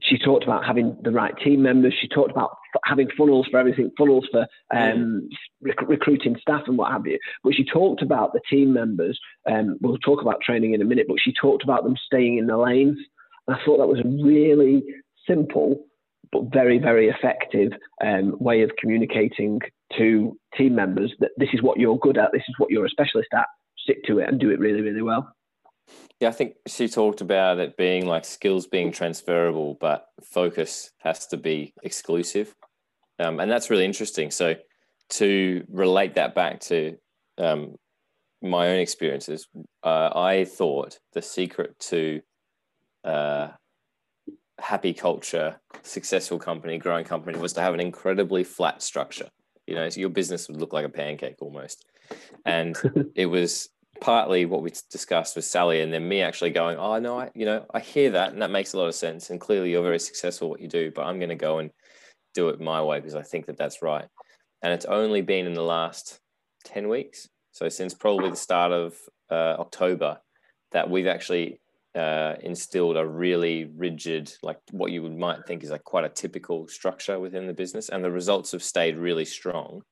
she 0.00 0.18
talked 0.18 0.42
about 0.42 0.64
having 0.64 0.96
the 1.02 1.12
right 1.12 1.32
team 1.44 1.62
members. 1.62 1.94
She 2.00 2.08
talked 2.08 2.32
about 2.32 2.56
f- 2.74 2.80
having 2.84 3.08
funnels 3.16 3.46
for 3.48 3.58
everything, 3.58 3.92
funnels 3.96 4.26
for 4.32 4.48
um, 4.74 5.28
rec- 5.60 5.88
recruiting 5.88 6.36
staff 6.40 6.62
and 6.66 6.76
what 6.76 6.90
have 6.90 7.06
you. 7.06 7.18
But 7.44 7.54
she 7.54 7.64
talked 7.64 8.02
about 8.02 8.32
the 8.32 8.40
team 8.50 8.72
members. 8.72 9.18
Um, 9.48 9.78
we'll 9.80 9.98
talk 9.98 10.20
about 10.20 10.40
training 10.40 10.74
in 10.74 10.82
a 10.82 10.84
minute, 10.84 11.06
but 11.08 11.20
she 11.20 11.32
talked 11.32 11.62
about 11.62 11.84
them 11.84 11.94
staying 12.04 12.38
in 12.38 12.48
the 12.48 12.56
lanes. 12.56 12.98
I 13.52 13.58
thought 13.64 13.78
that 13.78 13.86
was 13.86 14.00
a 14.00 14.24
really 14.24 14.82
simple 15.28 15.84
but 16.32 16.44
very, 16.50 16.78
very 16.78 17.08
effective 17.08 17.72
um, 18.02 18.34
way 18.40 18.62
of 18.62 18.70
communicating 18.78 19.60
to 19.98 20.36
team 20.56 20.74
members 20.74 21.12
that 21.20 21.30
this 21.36 21.50
is 21.52 21.62
what 21.62 21.78
you're 21.78 21.98
good 21.98 22.16
at, 22.16 22.32
this 22.32 22.42
is 22.48 22.54
what 22.58 22.70
you're 22.70 22.86
a 22.86 22.90
specialist 22.90 23.28
at, 23.34 23.46
stick 23.78 24.02
to 24.04 24.18
it 24.18 24.28
and 24.28 24.40
do 24.40 24.50
it 24.50 24.58
really, 24.58 24.80
really 24.80 25.02
well. 25.02 25.30
Yeah, 26.20 26.28
I 26.28 26.32
think 26.32 26.54
she 26.66 26.88
talked 26.88 27.20
about 27.20 27.58
it 27.58 27.76
being 27.76 28.06
like 28.06 28.24
skills 28.24 28.66
being 28.66 28.92
transferable, 28.92 29.76
but 29.80 30.06
focus 30.24 30.90
has 31.00 31.26
to 31.28 31.36
be 31.36 31.74
exclusive. 31.82 32.54
Um, 33.18 33.38
and 33.38 33.50
that's 33.50 33.68
really 33.68 33.84
interesting. 33.84 34.30
So, 34.30 34.54
to 35.10 35.62
relate 35.68 36.14
that 36.14 36.34
back 36.34 36.60
to 36.60 36.96
um, 37.36 37.76
my 38.40 38.68
own 38.68 38.78
experiences, 38.78 39.46
uh, 39.82 40.10
I 40.14 40.44
thought 40.44 40.98
the 41.12 41.20
secret 41.20 41.78
to 41.90 42.22
uh, 43.04 43.48
happy 44.58 44.94
culture, 44.94 45.60
successful 45.82 46.38
company, 46.38 46.78
growing 46.78 47.04
company 47.04 47.38
was 47.38 47.52
to 47.54 47.60
have 47.60 47.74
an 47.74 47.80
incredibly 47.80 48.44
flat 48.44 48.82
structure. 48.82 49.28
You 49.66 49.74
know, 49.74 49.88
so 49.88 50.00
your 50.00 50.10
business 50.10 50.48
would 50.48 50.58
look 50.58 50.72
like 50.72 50.84
a 50.84 50.88
pancake 50.88 51.36
almost. 51.40 51.84
And 52.44 52.76
it 53.14 53.26
was 53.26 53.68
partly 54.00 54.44
what 54.46 54.62
we 54.62 54.70
discussed 54.90 55.36
with 55.36 55.44
Sally, 55.44 55.80
and 55.80 55.92
then 55.92 56.08
me 56.08 56.22
actually 56.22 56.50
going, 56.50 56.76
"Oh 56.76 56.98
no, 56.98 57.20
I 57.20 57.30
you 57.34 57.46
know 57.46 57.66
I 57.72 57.80
hear 57.80 58.10
that, 58.10 58.32
and 58.32 58.42
that 58.42 58.50
makes 58.50 58.72
a 58.72 58.78
lot 58.78 58.88
of 58.88 58.94
sense. 58.94 59.30
And 59.30 59.40
clearly, 59.40 59.70
you're 59.70 59.82
very 59.82 60.00
successful 60.00 60.48
at 60.48 60.50
what 60.50 60.60
you 60.60 60.68
do, 60.68 60.90
but 60.94 61.02
I'm 61.02 61.18
going 61.18 61.28
to 61.28 61.34
go 61.34 61.58
and 61.58 61.70
do 62.34 62.48
it 62.48 62.60
my 62.60 62.82
way 62.82 62.98
because 62.98 63.14
I 63.14 63.22
think 63.22 63.46
that 63.46 63.56
that's 63.56 63.82
right." 63.82 64.06
And 64.62 64.72
it's 64.72 64.84
only 64.86 65.22
been 65.22 65.46
in 65.46 65.54
the 65.54 65.62
last 65.62 66.20
ten 66.64 66.88
weeks, 66.88 67.28
so 67.52 67.68
since 67.68 67.94
probably 67.94 68.30
the 68.30 68.36
start 68.36 68.72
of 68.72 68.94
uh, 69.30 69.56
October, 69.58 70.20
that 70.72 70.90
we've 70.90 71.06
actually 71.06 71.60
uh, 71.94 72.34
instilled 72.40 72.96
a 72.96 73.06
really 73.06 73.66
rigid, 73.76 74.32
like 74.42 74.58
what 74.70 74.92
you 74.92 75.02
would 75.02 75.16
might 75.16 75.46
think 75.46 75.62
is 75.62 75.70
like 75.70 75.84
quite 75.84 76.04
a 76.04 76.08
typical 76.08 76.66
structure 76.68 77.20
within 77.20 77.46
the 77.46 77.52
business, 77.52 77.88
and 77.88 78.02
the 78.02 78.10
results 78.10 78.52
have 78.52 78.62
stayed 78.62 78.96
really 78.96 79.24
strong 79.24 79.82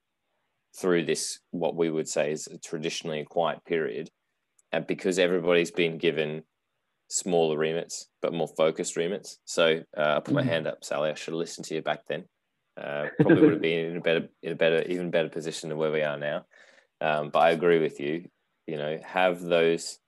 through 0.77 1.05
this 1.05 1.39
what 1.51 1.75
we 1.75 1.89
would 1.89 2.07
say 2.07 2.31
is 2.31 2.47
a 2.47 2.57
traditionally 2.57 3.19
a 3.19 3.25
quiet 3.25 3.63
period, 3.65 4.09
and 4.71 4.87
because 4.87 5.19
everybody's 5.19 5.71
been 5.71 5.97
given 5.97 6.43
smaller 7.09 7.57
remits 7.57 8.07
but 8.21 8.33
more 8.33 8.47
focused 8.47 8.95
remits. 8.95 9.39
So 9.45 9.81
uh, 9.97 10.15
I 10.17 10.19
put 10.21 10.33
my 10.33 10.41
mm-hmm. 10.41 10.49
hand 10.49 10.67
up, 10.67 10.83
Sally. 10.83 11.11
I 11.11 11.15
should 11.15 11.33
have 11.33 11.39
listened 11.39 11.65
to 11.67 11.75
you 11.75 11.81
back 11.81 12.01
then. 12.07 12.23
Uh, 12.81 13.07
probably 13.19 13.41
would 13.41 13.51
have 13.51 13.61
been 13.61 13.91
in 13.91 13.97
a 13.97 14.01
better, 14.01 14.29
in 14.41 14.53
a 14.53 14.55
better, 14.55 14.81
even 14.83 15.11
better 15.11 15.29
position 15.29 15.69
than 15.69 15.77
where 15.77 15.91
we 15.91 16.01
are 16.01 16.17
now. 16.17 16.45
Um, 17.01 17.29
but 17.29 17.39
I 17.39 17.51
agree 17.51 17.79
with 17.79 17.99
you. 17.99 18.29
You 18.65 18.77
know, 18.77 18.97
have 19.03 19.41
those 19.41 19.99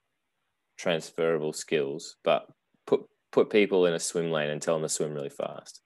transferable 0.77 1.53
skills, 1.53 2.15
but 2.23 2.47
put 2.85 3.01
put 3.31 3.49
people 3.49 3.85
in 3.85 3.93
a 3.93 3.99
swim 3.99 4.31
lane 4.31 4.49
and 4.49 4.61
tell 4.61 4.75
them 4.75 4.83
to 4.83 4.89
swim 4.89 5.13
really 5.13 5.29
fast. 5.29 5.81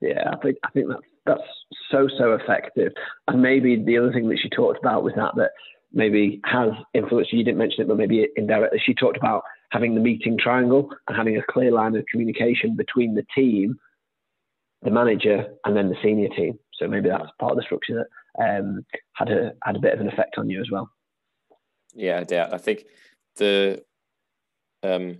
Yeah, 0.00 0.30
I 0.30 0.36
think 0.36 0.58
I 0.64 0.70
think 0.70 0.88
that's 0.88 1.02
that's 1.26 1.42
so 1.90 2.08
so 2.18 2.34
effective. 2.34 2.92
And 3.28 3.40
maybe 3.40 3.82
the 3.82 3.98
other 3.98 4.12
thing 4.12 4.28
that 4.28 4.38
she 4.38 4.50
talked 4.50 4.78
about 4.78 5.02
was 5.02 5.14
that 5.16 5.32
that 5.36 5.50
maybe 5.92 6.40
has 6.44 6.70
influenced 6.92 7.32
you. 7.32 7.44
Didn't 7.44 7.58
mention 7.58 7.82
it, 7.82 7.88
but 7.88 7.96
maybe 7.96 8.28
indirectly, 8.36 8.80
she 8.84 8.94
talked 8.94 9.16
about 9.16 9.42
having 9.70 9.94
the 9.94 10.00
meeting 10.00 10.38
triangle 10.38 10.90
and 11.08 11.16
having 11.16 11.36
a 11.36 11.52
clear 11.52 11.72
line 11.72 11.96
of 11.96 12.04
communication 12.10 12.76
between 12.76 13.14
the 13.14 13.24
team, 13.34 13.76
the 14.82 14.90
manager, 14.90 15.46
and 15.64 15.76
then 15.76 15.88
the 15.88 15.96
senior 16.02 16.28
team. 16.28 16.58
So 16.74 16.86
maybe 16.86 17.08
that's 17.08 17.30
part 17.38 17.52
of 17.52 17.56
the 17.56 17.62
structure 17.62 18.06
that 18.36 18.58
um, 18.58 18.84
had 19.14 19.30
a 19.30 19.52
had 19.62 19.76
a 19.76 19.80
bit 19.80 19.94
of 19.94 20.00
an 20.00 20.08
effect 20.08 20.36
on 20.38 20.50
you 20.50 20.60
as 20.60 20.70
well. 20.70 20.90
Yeah, 21.94 22.18
I 22.20 22.24
doubt. 22.24 22.52
I 22.52 22.58
think 22.58 22.84
the 23.36 23.84
um, 24.82 25.18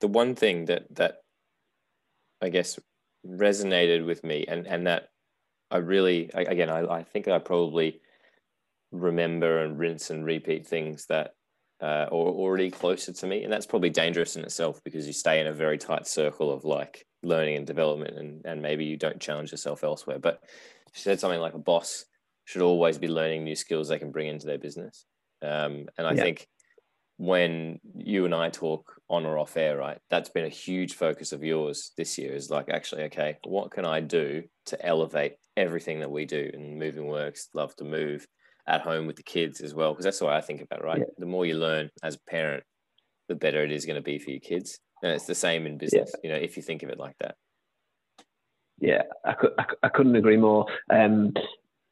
the 0.00 0.08
one 0.08 0.34
thing 0.34 0.66
that 0.66 0.94
that 0.94 1.22
I 2.40 2.48
guess 2.48 2.78
resonated 3.26 4.06
with 4.06 4.24
me 4.24 4.46
and 4.48 4.66
and 4.66 4.86
that 4.86 5.10
I 5.70 5.78
really 5.78 6.30
again 6.34 6.70
I, 6.70 6.86
I 6.86 7.02
think 7.02 7.28
I 7.28 7.38
probably 7.38 8.00
remember 8.92 9.62
and 9.62 9.78
rinse 9.78 10.10
and 10.10 10.24
repeat 10.24 10.66
things 10.66 11.06
that 11.06 11.34
uh, 11.80 12.06
are 12.06 12.10
already 12.10 12.70
closer 12.70 13.12
to 13.12 13.26
me. 13.26 13.42
And 13.42 13.52
that's 13.52 13.66
probably 13.66 13.90
dangerous 13.90 14.36
in 14.36 14.44
itself 14.44 14.82
because 14.84 15.06
you 15.06 15.12
stay 15.12 15.40
in 15.40 15.46
a 15.46 15.52
very 15.52 15.78
tight 15.78 16.06
circle 16.06 16.50
of 16.50 16.64
like 16.64 17.06
learning 17.22 17.56
and 17.56 17.66
development 17.66 18.18
and, 18.18 18.44
and 18.44 18.60
maybe 18.60 18.84
you 18.84 18.96
don't 18.96 19.20
challenge 19.20 19.50
yourself 19.50 19.84
elsewhere. 19.84 20.18
But 20.18 20.42
she 20.92 21.02
said 21.02 21.20
something 21.20 21.40
like 21.40 21.54
a 21.54 21.58
boss 21.58 22.04
should 22.44 22.62
always 22.62 22.98
be 22.98 23.08
learning 23.08 23.44
new 23.44 23.54
skills 23.54 23.88
they 23.88 23.98
can 23.98 24.10
bring 24.10 24.28
into 24.28 24.46
their 24.46 24.58
business. 24.58 25.06
Um, 25.42 25.88
and 25.96 26.06
I 26.06 26.12
yeah. 26.12 26.22
think 26.22 26.48
when 27.20 27.78
you 27.98 28.24
and 28.24 28.34
I 28.34 28.48
talk 28.48 28.94
on 29.10 29.26
or 29.26 29.36
off 29.36 29.58
air, 29.58 29.76
right? 29.76 29.98
That's 30.08 30.30
been 30.30 30.46
a 30.46 30.48
huge 30.48 30.94
focus 30.94 31.32
of 31.32 31.44
yours 31.44 31.92
this 31.98 32.16
year 32.16 32.32
is 32.32 32.48
like, 32.48 32.70
actually, 32.70 33.02
okay, 33.04 33.36
what 33.44 33.70
can 33.70 33.84
I 33.84 34.00
do 34.00 34.44
to 34.66 34.82
elevate 34.82 35.34
everything 35.54 36.00
that 36.00 36.10
we 36.10 36.24
do? 36.24 36.50
And 36.50 36.78
moving 36.78 37.06
works, 37.06 37.50
love 37.52 37.76
to 37.76 37.84
move 37.84 38.26
at 38.66 38.80
home 38.80 39.06
with 39.06 39.16
the 39.16 39.22
kids 39.22 39.60
as 39.60 39.74
well. 39.74 39.92
Because 39.92 40.06
that's 40.06 40.22
what 40.22 40.32
I 40.32 40.40
think 40.40 40.62
about, 40.62 40.78
it, 40.78 40.84
right? 40.86 41.00
Yeah. 41.00 41.14
The 41.18 41.26
more 41.26 41.44
you 41.44 41.58
learn 41.58 41.90
as 42.02 42.14
a 42.14 42.30
parent, 42.30 42.64
the 43.28 43.34
better 43.34 43.62
it 43.62 43.70
is 43.70 43.84
going 43.84 43.96
to 43.96 44.02
be 44.02 44.18
for 44.18 44.30
your 44.30 44.40
kids. 44.40 44.78
And 45.02 45.12
it's 45.12 45.26
the 45.26 45.34
same 45.34 45.66
in 45.66 45.76
business, 45.76 46.12
yeah. 46.14 46.20
you 46.22 46.34
know, 46.34 46.42
if 46.42 46.56
you 46.56 46.62
think 46.62 46.82
of 46.82 46.88
it 46.88 46.98
like 46.98 47.16
that. 47.20 47.34
Yeah, 48.78 49.02
I, 49.26 49.34
could, 49.34 49.52
I, 49.58 49.66
I 49.82 49.88
couldn't 49.90 50.16
agree 50.16 50.38
more. 50.38 50.64
Um, 50.88 51.34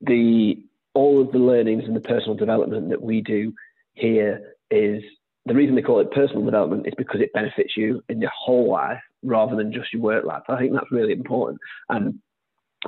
the 0.01 0.63
all 0.95 1.21
of 1.21 1.33
the 1.33 1.39
learnings 1.39 1.85
and 1.85 1.95
the 1.95 2.01
personal 2.01 2.35
development 2.35 2.89
that 2.89 3.03
we 3.03 3.21
do 3.21 3.53
here 3.93 4.55
is 4.71 5.03
the 5.47 5.55
reason 5.55 5.75
they 5.75 5.83
call 5.83 6.01
it 6.01 6.11
personal 6.11 6.45
development 6.45 6.87
is 6.87 6.95
because 6.97 7.21
it 7.21 7.33
benefits 7.33 7.77
you 7.77 8.03
in 8.09 8.21
your 8.21 8.33
whole 8.37 8.71
life 8.71 9.01
rather 9.23 9.57
than 9.57 9.73
just 9.73 9.93
your 9.93 10.03
work 10.03 10.25
life. 10.25 10.43
I 10.49 10.59
think 10.59 10.73
that's 10.73 10.93
really 10.93 11.13
important. 11.13 11.61
And 11.89 12.19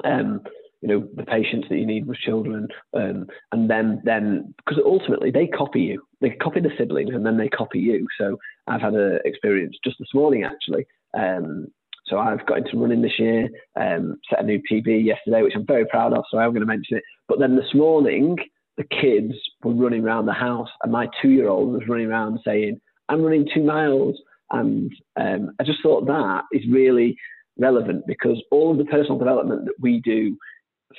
um, 0.05 0.43
you 0.81 0.89
know 0.89 1.09
the 1.15 1.25
patience 1.25 1.67
that 1.69 1.77
you 1.77 1.87
need 1.87 2.07
with 2.07 2.19
children, 2.19 2.69
um, 2.95 3.27
and 3.53 3.69
then 3.69 4.01
then 4.05 4.55
because 4.57 4.83
ultimately 4.85 5.31
they 5.31 5.47
copy 5.47 5.81
you. 5.81 6.03
They 6.21 6.31
copy 6.31 6.61
the 6.61 6.71
siblings, 6.79 7.15
and 7.15 7.25
then 7.25 7.37
they 7.37 7.49
copy 7.49 7.79
you. 7.79 8.07
So 8.19 8.39
I've 8.67 8.81
had 8.81 8.95
an 8.95 9.19
experience 9.25 9.77
just 9.85 9.99
this 9.99 10.15
morning 10.15 10.45
actually. 10.45 10.87
Um, 11.17 11.69
so 12.07 12.19
I've 12.19 12.45
got 12.47 12.59
into 12.59 12.77
running 12.77 13.03
this 13.03 13.19
year, 13.19 13.49
um, 13.77 14.17
set 14.29 14.41
a 14.41 14.43
new 14.43 14.61
PB 14.71 15.05
yesterday, 15.05 15.43
which 15.43 15.53
I'm 15.55 15.67
very 15.67 15.87
proud 15.87 16.13
of. 16.13 16.25
So 16.31 16.39
I'm 16.39 16.51
going 16.51 16.61
to 16.61 16.67
mention 16.67 16.97
it. 16.97 17.05
But 17.29 17.39
then 17.39 17.57
this 17.57 17.73
morning, 17.73 18.37
the 18.81 18.97
kids 18.97 19.35
were 19.63 19.75
running 19.75 20.03
around 20.03 20.25
the 20.25 20.33
house, 20.33 20.71
and 20.83 20.91
my 20.91 21.07
two-year-old 21.21 21.71
was 21.73 21.83
running 21.87 22.07
around 22.07 22.41
saying, 22.45 22.81
"I'm 23.11 23.23
running 23.23 23.47
two 23.53 23.63
miles." 23.63 24.17
And 24.51 24.91
um, 25.17 25.51
I 25.61 25.65
just 25.65 25.83
thought 25.83 26.07
that 26.07 26.45
is 26.53 26.63
really 26.69 27.17
relevant 27.59 28.07
because 28.07 28.43
all 28.51 28.73
of 28.73 28.79
the 28.79 28.87
personal 28.87 29.19
development 29.19 29.67
that 29.67 29.75
we 29.79 30.01
do, 30.01 30.37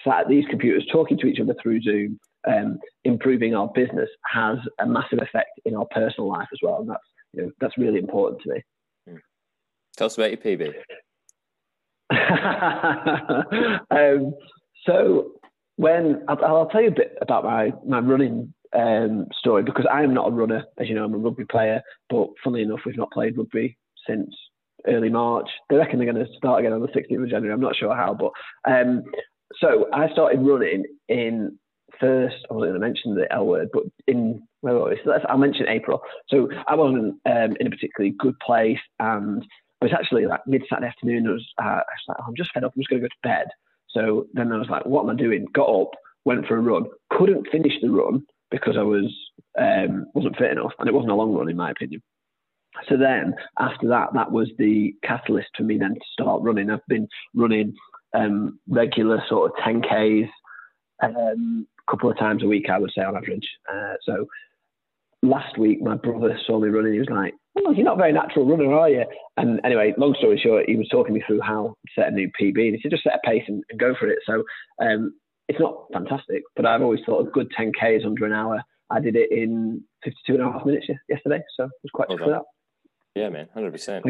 sat 0.03 0.21
at 0.21 0.29
these 0.29 0.45
computers, 0.49 0.85
talking 0.91 1.17
to 1.17 1.27
each 1.27 1.39
other 1.39 1.55
through 1.61 1.81
Zoom, 1.81 2.19
um, 2.47 2.79
improving 3.03 3.55
our 3.55 3.69
business, 3.73 4.09
has 4.31 4.57
a 4.79 4.85
massive 4.85 5.19
effect 5.19 5.59
in 5.65 5.75
our 5.75 5.87
personal 5.91 6.29
life 6.29 6.47
as 6.53 6.59
well, 6.61 6.81
and 6.81 6.89
that's 6.89 7.03
you 7.33 7.41
know, 7.41 7.51
that's 7.59 7.77
really 7.79 7.97
important 7.97 8.41
to 8.43 8.53
me. 8.53 8.63
Hmm. 9.09 9.15
Tell 9.97 10.05
us 10.05 10.17
about 10.17 10.29
your 10.31 10.37
PB. 10.37 10.73
um, 13.91 14.33
so 14.85 15.31
when 15.81 16.23
I'll, 16.27 16.45
I'll, 16.45 16.69
tell 16.69 16.81
you 16.81 16.89
a 16.89 16.91
bit 16.91 17.17
about 17.21 17.43
my 17.43 17.73
my 17.83 17.99
running 17.99 18.53
um, 18.77 19.25
story 19.39 19.63
because 19.63 19.87
I 19.91 20.03
am 20.03 20.13
not 20.13 20.27
a 20.27 20.31
runner, 20.31 20.63
as 20.77 20.87
you 20.87 20.93
know, 20.93 21.03
I'm 21.03 21.15
a 21.15 21.17
rugby 21.17 21.43
player. 21.43 21.81
But 22.07 22.27
funnily 22.43 22.61
enough, 22.61 22.81
we've 22.85 22.97
not 22.97 23.11
played 23.11 23.35
rugby 23.35 23.79
since 24.07 24.29
early 24.87 25.09
March. 25.09 25.49
They 25.69 25.77
reckon 25.77 25.97
they're 25.97 26.11
going 26.11 26.23
to 26.23 26.31
start 26.37 26.59
again 26.59 26.73
on 26.73 26.81
the 26.81 26.87
16th 26.87 27.23
of 27.23 27.29
January. 27.29 27.51
I'm 27.51 27.59
not 27.59 27.75
sure 27.75 27.95
how, 27.95 28.13
but 28.13 28.31
um, 28.71 29.03
so 29.59 29.87
I 29.91 30.07
started 30.11 30.41
running 30.41 30.85
in 31.09 31.57
first. 31.99 32.35
I 32.51 32.53
wasn't 32.53 32.73
going 32.73 32.81
to 32.81 32.87
mention 32.87 33.15
the 33.15 33.33
L 33.33 33.47
word, 33.47 33.69
but 33.73 33.83
in 34.05 34.43
where 34.61 34.75
was 34.75 34.97
it? 35.03 35.21
I'll 35.29 35.39
mention 35.39 35.67
April. 35.67 36.03
So 36.29 36.47
I 36.67 36.75
wasn't 36.75 37.15
um, 37.25 37.57
in 37.59 37.65
a 37.65 37.71
particularly 37.71 38.13
good 38.19 38.37
place, 38.39 38.77
and 38.99 39.41
it 39.41 39.85
was 39.85 39.93
actually 39.97 40.27
like 40.27 40.41
mid 40.45 40.61
Saturday 40.69 40.89
afternoon. 40.89 41.27
I 41.27 41.31
was, 41.31 41.47
uh, 41.57 41.63
I 41.63 41.75
was 41.77 42.05
like, 42.07 42.17
oh, 42.19 42.25
I'm 42.27 42.35
just 42.35 42.51
fed 42.53 42.63
up. 42.63 42.73
I'm 42.75 42.81
just 42.81 42.89
going 42.91 43.01
to 43.01 43.07
go 43.07 43.09
to 43.09 43.27
bed. 43.27 43.47
So 43.93 44.27
then 44.33 44.51
I 44.51 44.57
was 44.57 44.69
like, 44.69 44.85
what 44.85 45.03
am 45.03 45.09
I 45.09 45.15
doing? 45.15 45.47
Got 45.53 45.69
up, 45.69 45.91
went 46.25 46.45
for 46.47 46.57
a 46.57 46.61
run, 46.61 46.85
couldn't 47.09 47.47
finish 47.51 47.73
the 47.81 47.89
run 47.89 48.25
because 48.49 48.75
I 48.77 48.83
was 48.83 49.13
um, 49.59 50.05
wasn't 50.13 50.37
fit 50.37 50.51
enough, 50.51 50.73
and 50.79 50.87
it 50.87 50.93
wasn't 50.93 51.11
a 51.11 51.15
long 51.15 51.33
run 51.33 51.49
in 51.49 51.57
my 51.57 51.71
opinion. 51.71 52.01
So 52.87 52.95
then 52.97 53.33
after 53.59 53.87
that, 53.89 54.09
that 54.13 54.31
was 54.31 54.49
the 54.57 54.93
catalyst 55.03 55.49
for 55.57 55.63
me 55.63 55.77
then 55.77 55.95
to 55.95 56.01
start 56.13 56.41
running. 56.41 56.69
I've 56.69 56.79
been 56.87 57.07
running 57.35 57.73
um, 58.13 58.59
regular 58.69 59.21
sort 59.27 59.51
of 59.51 59.57
10Ks 59.63 60.29
um, 61.03 61.67
a 61.87 61.91
couple 61.91 62.09
of 62.09 62.17
times 62.17 62.43
a 62.43 62.47
week, 62.47 62.69
I 62.69 62.79
would 62.79 62.91
say 62.95 63.01
on 63.01 63.17
average. 63.17 63.47
Uh, 63.71 63.95
so 64.03 64.25
last 65.21 65.57
week, 65.57 65.81
my 65.81 65.95
brother 65.95 66.37
saw 66.45 66.59
me 66.59 66.69
running. 66.69 66.93
He 66.93 66.99
was 66.99 67.09
like, 67.09 67.33
"Oh, 67.57 67.71
you're 67.71 67.85
not 67.85 67.95
a 67.95 67.97
very 67.97 68.13
natural 68.13 68.45
runner, 68.45 68.71
are 68.73 68.89
you?" 68.89 69.05
And 69.37 69.59
anyway, 69.63 69.93
long 69.97 70.15
story 70.17 70.39
short, 70.41 70.65
he 70.67 70.75
was 70.75 70.87
talking 70.89 71.13
me 71.13 71.23
through 71.25 71.41
how 71.41 71.75
to 71.85 72.01
set 72.01 72.07
a 72.07 72.11
new 72.11 72.29
PB, 72.39 72.57
and 72.57 72.75
he 72.75 72.79
said, 72.81 72.91
"Just 72.91 73.03
set 73.03 73.15
a 73.15 73.27
pace 73.27 73.43
and, 73.47 73.63
and 73.69 73.79
go 73.79 73.93
for 73.99 74.07
it." 74.07 74.19
So 74.25 74.43
um, 74.81 75.13
it's 75.47 75.59
not 75.59 75.85
fantastic, 75.91 76.43
but 76.55 76.65
I've 76.65 76.81
always 76.81 77.01
thought 77.05 77.27
a 77.27 77.31
good 77.31 77.51
10k 77.57 77.97
is 77.97 78.05
under 78.05 78.25
an 78.25 78.33
hour. 78.33 78.63
I 78.89 78.99
did 78.99 79.15
it 79.15 79.31
in 79.31 79.83
52 80.03 80.33
and 80.33 80.41
a 80.41 80.51
half 80.51 80.65
minutes 80.65 80.87
yesterday, 81.09 81.41
so 81.57 81.65
it 81.65 81.71
was 81.83 81.91
quite 81.93 82.09
well 82.09 82.29
that. 82.29 82.41
Yeah, 83.15 83.29
man, 83.29 83.47
hundred 83.53 83.71
percent. 83.71 84.05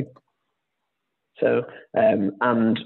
So, 1.39 1.63
um, 1.97 2.31
and 2.41 2.79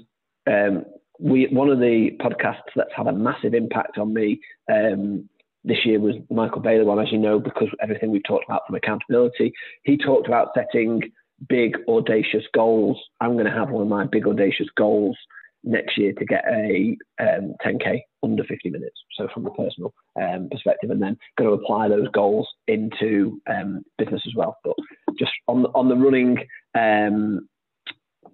um, 0.46 0.84
we 1.18 1.48
one 1.50 1.68
of 1.68 1.78
the 1.78 2.10
podcasts 2.20 2.72
that's 2.74 2.90
had 2.96 3.06
a 3.06 3.12
massive 3.12 3.54
impact 3.54 3.98
on 3.98 4.14
me 4.14 4.40
um, 4.72 5.28
this 5.66 5.84
year 5.84 6.00
was 6.00 6.14
Michael 6.30 6.60
Bailey 6.60 6.84
one, 6.84 7.00
as 7.00 7.12
you 7.12 7.18
know, 7.18 7.38
because 7.38 7.68
everything 7.82 8.10
we've 8.10 8.24
talked 8.24 8.44
about 8.48 8.62
from 8.66 8.76
accountability. 8.76 9.52
He 9.82 9.96
talked 9.98 10.26
about 10.26 10.48
setting 10.54 11.02
big, 11.48 11.76
audacious 11.88 12.44
goals. 12.54 12.98
I'm 13.20 13.32
going 13.32 13.46
to 13.46 13.50
have 13.50 13.70
one 13.70 13.82
of 13.82 13.88
my 13.88 14.04
big, 14.04 14.26
audacious 14.26 14.68
goals 14.76 15.16
next 15.64 15.98
year 15.98 16.12
to 16.12 16.24
get 16.24 16.44
a 16.48 16.96
um, 17.20 17.54
10k 17.64 18.00
under 18.22 18.44
50 18.44 18.70
minutes. 18.70 18.96
So 19.18 19.28
from 19.34 19.46
a 19.46 19.50
personal 19.50 19.92
um, 20.20 20.48
perspective, 20.50 20.90
and 20.90 21.02
then 21.02 21.18
going 21.36 21.50
to 21.50 21.62
apply 21.62 21.88
those 21.88 22.08
goals 22.12 22.48
into 22.68 23.40
um, 23.48 23.84
business 23.98 24.22
as 24.26 24.34
well. 24.36 24.56
But 24.64 24.76
just 25.18 25.32
on 25.48 25.66
on 25.66 25.88
the 25.88 25.96
running 25.96 26.38
um, 26.74 27.48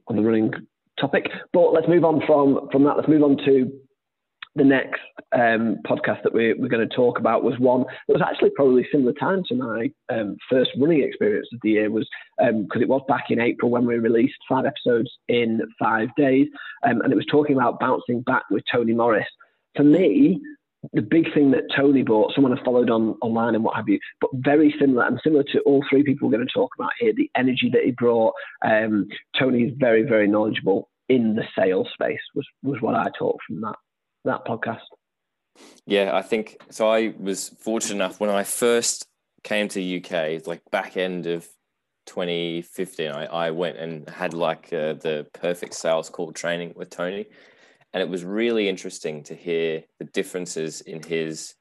on 0.06 0.16
the 0.16 0.22
running 0.22 0.52
topic. 1.00 1.30
But 1.52 1.72
let's 1.72 1.88
move 1.88 2.04
on 2.04 2.20
from 2.26 2.68
from 2.70 2.84
that. 2.84 2.96
Let's 2.96 3.08
move 3.08 3.22
on 3.22 3.38
to 3.46 3.72
the 4.54 4.64
next 4.64 5.00
um, 5.32 5.78
podcast 5.86 6.22
that 6.22 6.34
we're, 6.34 6.58
we're 6.58 6.68
going 6.68 6.86
to 6.86 6.94
talk 6.94 7.18
about 7.18 7.42
was 7.42 7.58
one 7.58 7.84
that 8.06 8.12
was 8.12 8.22
actually 8.22 8.50
probably 8.50 8.86
similar 8.92 9.12
time 9.14 9.42
to 9.48 9.54
my 9.54 9.90
um, 10.12 10.36
first 10.50 10.70
running 10.78 11.02
experience 11.02 11.48
of 11.52 11.60
the 11.62 11.70
year 11.70 11.90
was 11.90 12.08
because 12.38 12.76
um, 12.76 12.82
it 12.82 12.88
was 12.88 13.02
back 13.08 13.24
in 13.30 13.40
April 13.40 13.70
when 13.70 13.86
we 13.86 13.96
released 13.98 14.36
five 14.48 14.66
episodes 14.66 15.10
in 15.28 15.60
five 15.78 16.08
days, 16.16 16.48
um, 16.84 17.00
and 17.00 17.12
it 17.12 17.16
was 17.16 17.26
talking 17.30 17.56
about 17.56 17.80
bouncing 17.80 18.20
back 18.22 18.42
with 18.50 18.62
Tony 18.70 18.92
Morris. 18.92 19.26
For 19.74 19.84
me, 19.84 20.40
the 20.92 21.00
big 21.00 21.32
thing 21.32 21.52
that 21.52 21.70
Tony 21.74 22.02
brought, 22.02 22.34
someone 22.34 22.56
I 22.56 22.62
followed 22.62 22.90
on 22.90 23.16
online 23.22 23.54
and 23.54 23.64
what 23.64 23.76
have 23.76 23.88
you, 23.88 23.98
but 24.20 24.30
very 24.34 24.74
similar 24.78 25.06
and 25.06 25.18
similar 25.22 25.44
to 25.44 25.60
all 25.60 25.82
three 25.88 26.02
people 26.02 26.28
we're 26.28 26.36
going 26.36 26.46
to 26.46 26.52
talk 26.52 26.70
about 26.78 26.90
here, 26.98 27.12
the 27.16 27.30
energy 27.36 27.70
that 27.72 27.84
he 27.84 27.92
brought. 27.92 28.34
Um, 28.66 29.06
Tony 29.38 29.62
is 29.62 29.72
very, 29.78 30.02
very 30.02 30.26
knowledgeable 30.26 30.90
in 31.08 31.34
the 31.34 31.44
sales 31.58 31.88
space 31.92 32.20
was 32.34 32.46
was 32.62 32.80
what 32.80 32.94
I 32.94 33.06
taught 33.18 33.38
from 33.46 33.60
that 33.60 33.76
that 34.24 34.44
podcast. 34.44 34.80
Yeah, 35.86 36.14
I 36.14 36.22
think 36.22 36.58
so. 36.70 36.88
I 36.88 37.14
was 37.18 37.50
fortunate 37.60 37.96
enough 37.96 38.20
when 38.20 38.30
I 38.30 38.44
first 38.44 39.06
came 39.42 39.68
to 39.68 39.98
UK, 39.98 40.46
like 40.46 40.62
back 40.70 40.96
end 40.96 41.26
of 41.26 41.48
2015, 42.06 43.10
I, 43.10 43.26
I 43.26 43.50
went 43.50 43.76
and 43.78 44.08
had 44.08 44.34
like 44.34 44.72
uh, 44.72 44.94
the 44.94 45.26
perfect 45.32 45.74
sales 45.74 46.08
call 46.08 46.32
training 46.32 46.72
with 46.76 46.90
Tony. 46.90 47.26
And 47.92 48.02
it 48.02 48.08
was 48.08 48.24
really 48.24 48.68
interesting 48.68 49.22
to 49.24 49.34
hear 49.34 49.82
the 49.98 50.06
differences 50.06 50.80
in 50.80 51.02
his 51.02 51.54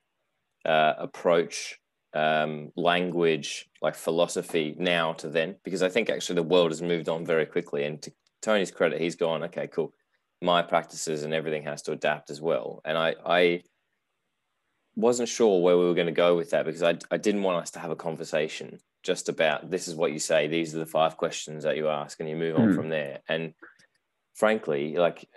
uh, 0.65 0.93
approach, 0.97 1.77
um, 2.13 2.71
language, 2.75 3.69
like 3.81 3.95
philosophy 3.95 4.75
now 4.77 5.13
to 5.13 5.27
then, 5.27 5.57
because 5.63 5.83
I 5.83 5.89
think 5.89 6.09
actually 6.09 6.35
the 6.35 6.43
world 6.43 6.71
has 6.71 6.81
moved 6.81 7.09
on 7.09 7.25
very 7.25 7.45
quickly. 7.45 7.83
And 7.83 8.01
to 8.03 8.13
Tony's 8.41 8.71
credit, 8.71 9.01
he's 9.01 9.15
gone, 9.15 9.43
okay, 9.43 9.67
cool 9.67 9.93
my 10.41 10.61
practices 10.61 11.23
and 11.23 11.33
everything 11.33 11.63
has 11.63 11.81
to 11.83 11.91
adapt 11.91 12.29
as 12.29 12.41
well. 12.41 12.81
And 12.83 12.97
I, 12.97 13.15
I 13.25 13.63
wasn't 14.95 15.29
sure 15.29 15.61
where 15.61 15.77
we 15.77 15.85
were 15.85 15.93
going 15.93 16.07
to 16.07 16.13
go 16.13 16.35
with 16.35 16.49
that 16.51 16.65
because 16.65 16.83
I, 16.83 16.97
I 17.09 17.17
didn't 17.17 17.43
want 17.43 17.61
us 17.61 17.71
to 17.71 17.79
have 17.79 17.91
a 17.91 17.95
conversation 17.95 18.79
just 19.03 19.29
about 19.29 19.69
this 19.69 19.87
is 19.87 19.95
what 19.95 20.11
you 20.11 20.19
say, 20.19 20.47
these 20.47 20.75
are 20.75 20.79
the 20.79 20.85
five 20.85 21.17
questions 21.17 21.63
that 21.63 21.77
you 21.77 21.89
ask, 21.89 22.19
and 22.19 22.29
you 22.29 22.35
move 22.35 22.57
on 22.57 22.69
mm. 22.69 22.75
from 22.75 22.89
there. 22.89 23.19
And 23.27 23.53
frankly, 24.35 24.95
like 24.95 25.27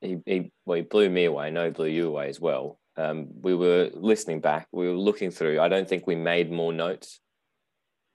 he, 0.00 0.18
he, 0.26 0.52
well, 0.66 0.76
he 0.76 0.82
blew 0.82 1.08
me 1.08 1.24
away. 1.24 1.46
I 1.46 1.50
know 1.50 1.64
he 1.64 1.70
blew 1.70 1.86
you 1.86 2.08
away 2.08 2.28
as 2.28 2.40
well. 2.40 2.78
Um, 2.96 3.28
we 3.40 3.54
were 3.54 3.90
listening 3.94 4.40
back, 4.40 4.68
we 4.70 4.86
were 4.86 4.94
looking 4.94 5.30
through. 5.30 5.60
I 5.60 5.68
don't 5.68 5.88
think 5.88 6.06
we 6.06 6.14
made 6.14 6.52
more 6.52 6.72
notes 6.72 7.20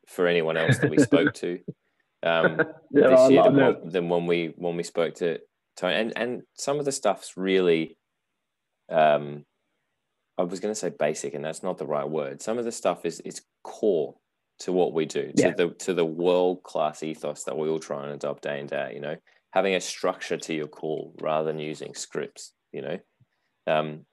for 0.08 0.28
anyone 0.28 0.56
else 0.56 0.78
that 0.80 0.89
we 0.89 1.00
spoke 1.00 1.34
to 1.36 1.60
um, 2.24 2.62
yeah, 2.92 3.08
this 3.10 3.32
year 3.32 3.44
than, 3.44 3.89
than 3.89 4.10
when 4.10 4.25
we 4.25 4.54
when 4.58 4.75
we 4.75 4.84
spoke 4.84 5.16
to 5.16 5.39
Tony, 5.80 5.96
and 5.96 6.14
and 6.18 6.42
some 6.56 6.78
of 6.78 6.86
the 6.86 6.92
stuff's 6.92 7.38
really, 7.38 7.98
um, 8.90 9.46
I 10.38 10.44
was 10.44 10.60
going 10.60 10.74
to 10.74 10.80
say 10.80 10.90
basic, 10.90 11.34
and 11.34 11.44
that's 11.44 11.64
not 11.64 11.78
the 11.78 11.86
right 11.86 12.10
word. 12.10 12.42
Some 12.42 12.58
of 12.58 12.66
the 12.66 12.72
stuff 12.72 13.06
is 13.06 13.22
is 13.22 13.42
core 13.64 14.16
to 14.60 14.74
what 14.74 14.94
we 14.94 15.06
do, 15.06 15.32
yeah. 15.36 15.52
to 15.52 15.56
the 15.56 15.74
to 15.86 15.94
the 15.94 16.06
world 16.06 16.64
class 16.64 17.02
ethos 17.02 17.46
that 17.46 17.58
we 17.58 17.70
all 17.70 17.80
try 17.80 18.04
and 18.04 18.14
adopt 18.14 18.44
day 18.44 18.60
in 18.60 18.68
day 18.68 18.82
out. 18.82 18.94
You 18.94 19.00
know, 19.00 19.16
having 19.52 19.76
a 19.76 19.82
structure 19.82 20.38
to 20.38 20.54
your 20.54 20.68
call 20.68 21.14
rather 21.22 21.46
than 21.46 21.60
using 21.60 21.96
scripts. 21.96 22.52
You 22.74 22.82
know, 22.82 23.00
um, 23.68 24.06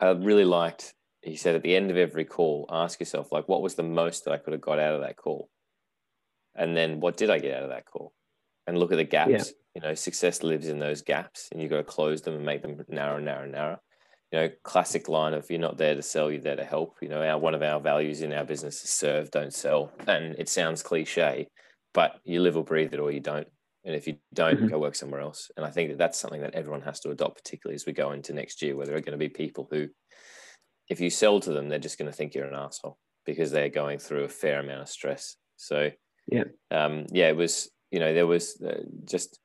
I 0.00 0.10
really 0.10 0.44
liked. 0.44 0.94
He 1.22 1.36
said 1.36 1.54
at 1.54 1.62
the 1.62 1.74
end 1.74 1.90
of 1.90 1.96
every 1.96 2.26
call, 2.26 2.66
ask 2.70 3.00
yourself 3.00 3.32
like, 3.32 3.48
what 3.48 3.62
was 3.62 3.76
the 3.76 3.82
most 3.82 4.24
that 4.24 4.32
I 4.32 4.36
could 4.36 4.52
have 4.52 4.60
got 4.60 4.78
out 4.78 4.94
of 4.94 5.00
that 5.02 5.16
call, 5.16 5.48
and 6.54 6.76
then 6.76 7.00
what 7.00 7.16
did 7.16 7.30
I 7.30 7.38
get 7.38 7.56
out 7.56 7.62
of 7.62 7.70
that 7.70 7.86
call, 7.86 8.12
and 8.66 8.78
look 8.78 8.92
at 8.92 8.96
the 8.96 9.04
gaps. 9.04 9.30
Yeah 9.30 9.42
you 9.74 9.82
know 9.82 9.94
success 9.94 10.42
lives 10.42 10.68
in 10.68 10.78
those 10.78 11.02
gaps 11.02 11.48
and 11.50 11.60
you've 11.60 11.70
got 11.70 11.78
to 11.78 11.84
close 11.84 12.22
them 12.22 12.34
and 12.34 12.44
make 12.44 12.62
them 12.62 12.84
narrow 12.88 13.16
and 13.16 13.24
narrow 13.24 13.42
and 13.42 13.52
narrow 13.52 13.78
you 14.32 14.38
know 14.38 14.48
classic 14.62 15.08
line 15.08 15.34
of 15.34 15.50
you're 15.50 15.58
not 15.58 15.76
there 15.76 15.94
to 15.94 16.02
sell 16.02 16.30
you're 16.30 16.40
there 16.40 16.56
to 16.56 16.64
help. 16.64 16.96
You 17.00 17.08
know 17.08 17.22
our 17.22 17.38
one 17.38 17.54
of 17.54 17.62
our 17.62 17.80
values 17.80 18.22
in 18.22 18.32
our 18.32 18.44
business 18.44 18.82
is 18.82 18.90
serve 18.90 19.30
don't 19.30 19.52
sell. 19.52 19.92
And 20.06 20.34
it 20.38 20.48
sounds 20.48 20.82
cliche 20.82 21.48
but 21.92 22.18
you 22.24 22.40
live 22.40 22.56
or 22.56 22.64
breathe 22.64 22.92
it 22.92 22.98
or 22.98 23.12
you 23.12 23.20
don't. 23.20 23.46
And 23.84 23.94
if 23.94 24.08
you 24.08 24.16
don't 24.32 24.56
mm-hmm. 24.56 24.68
go 24.68 24.80
work 24.80 24.96
somewhere 24.96 25.20
else. 25.20 25.50
And 25.56 25.66
i 25.66 25.70
think 25.70 25.90
that 25.90 25.98
that's 25.98 26.18
something 26.18 26.40
that 26.40 26.54
everyone 26.54 26.82
has 26.82 27.00
to 27.00 27.10
adopt 27.10 27.36
particularly 27.36 27.74
as 27.74 27.86
we 27.86 27.92
go 27.92 28.12
into 28.12 28.32
next 28.32 28.62
year 28.62 28.76
where 28.76 28.86
there 28.86 28.96
are 28.96 29.00
going 29.00 29.18
to 29.18 29.18
be 29.18 29.28
people 29.28 29.68
who 29.70 29.88
if 30.88 31.00
you 31.00 31.10
sell 31.10 31.40
to 31.40 31.52
them 31.52 31.68
they're 31.68 31.78
just 31.78 31.98
going 31.98 32.10
to 32.10 32.16
think 32.16 32.34
you're 32.34 32.46
an 32.46 32.54
asshole 32.54 32.98
because 33.24 33.50
they're 33.50 33.70
going 33.70 33.98
through 33.98 34.24
a 34.24 34.28
fair 34.28 34.60
amount 34.60 34.82
of 34.82 34.88
stress. 34.88 35.36
So 35.56 35.90
yeah. 36.26 36.44
um 36.70 37.06
yeah 37.12 37.28
it 37.28 37.36
was 37.36 37.70
you 37.94 38.00
know 38.00 38.12
there 38.12 38.26
was 38.26 38.60
uh, 38.60 38.82
just 39.04 39.38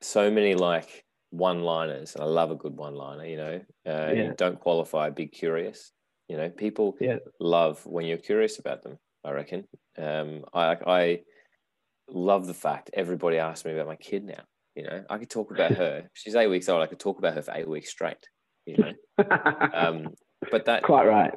so 0.00 0.32
many 0.32 0.56
like 0.56 1.04
one 1.30 1.62
liners 1.62 2.16
and 2.16 2.24
i 2.24 2.26
love 2.26 2.50
a 2.50 2.56
good 2.56 2.76
one 2.76 2.96
liner 2.96 3.24
you 3.24 3.36
know 3.36 3.60
uh, 3.86 4.10
yeah. 4.12 4.32
don't 4.36 4.58
qualify 4.58 5.10
be 5.10 5.28
curious 5.28 5.92
you 6.28 6.36
know 6.36 6.50
people 6.50 6.96
yeah. 7.00 7.18
love 7.38 7.86
when 7.86 8.04
you're 8.04 8.18
curious 8.18 8.58
about 8.58 8.82
them 8.82 8.98
i 9.24 9.30
reckon 9.30 9.64
um, 9.96 10.44
I, 10.52 10.76
I 10.86 11.20
love 12.10 12.48
the 12.48 12.60
fact 12.66 12.90
everybody 12.94 13.38
asks 13.38 13.64
me 13.64 13.72
about 13.72 13.86
my 13.86 13.96
kid 13.96 14.24
now 14.24 14.42
you 14.74 14.82
know 14.82 15.04
i 15.08 15.16
could 15.16 15.30
talk 15.30 15.52
about 15.52 15.70
her 15.70 16.10
she's 16.14 16.34
eight 16.34 16.48
weeks 16.48 16.68
old 16.68 16.82
i 16.82 16.86
could 16.86 16.98
talk 16.98 17.18
about 17.18 17.34
her 17.34 17.42
for 17.42 17.54
eight 17.54 17.68
weeks 17.68 17.90
straight 17.90 18.28
you 18.66 18.76
know 18.76 18.92
um, 19.72 20.08
but 20.50 20.64
that 20.64 20.82
quite 20.82 21.06
right 21.06 21.34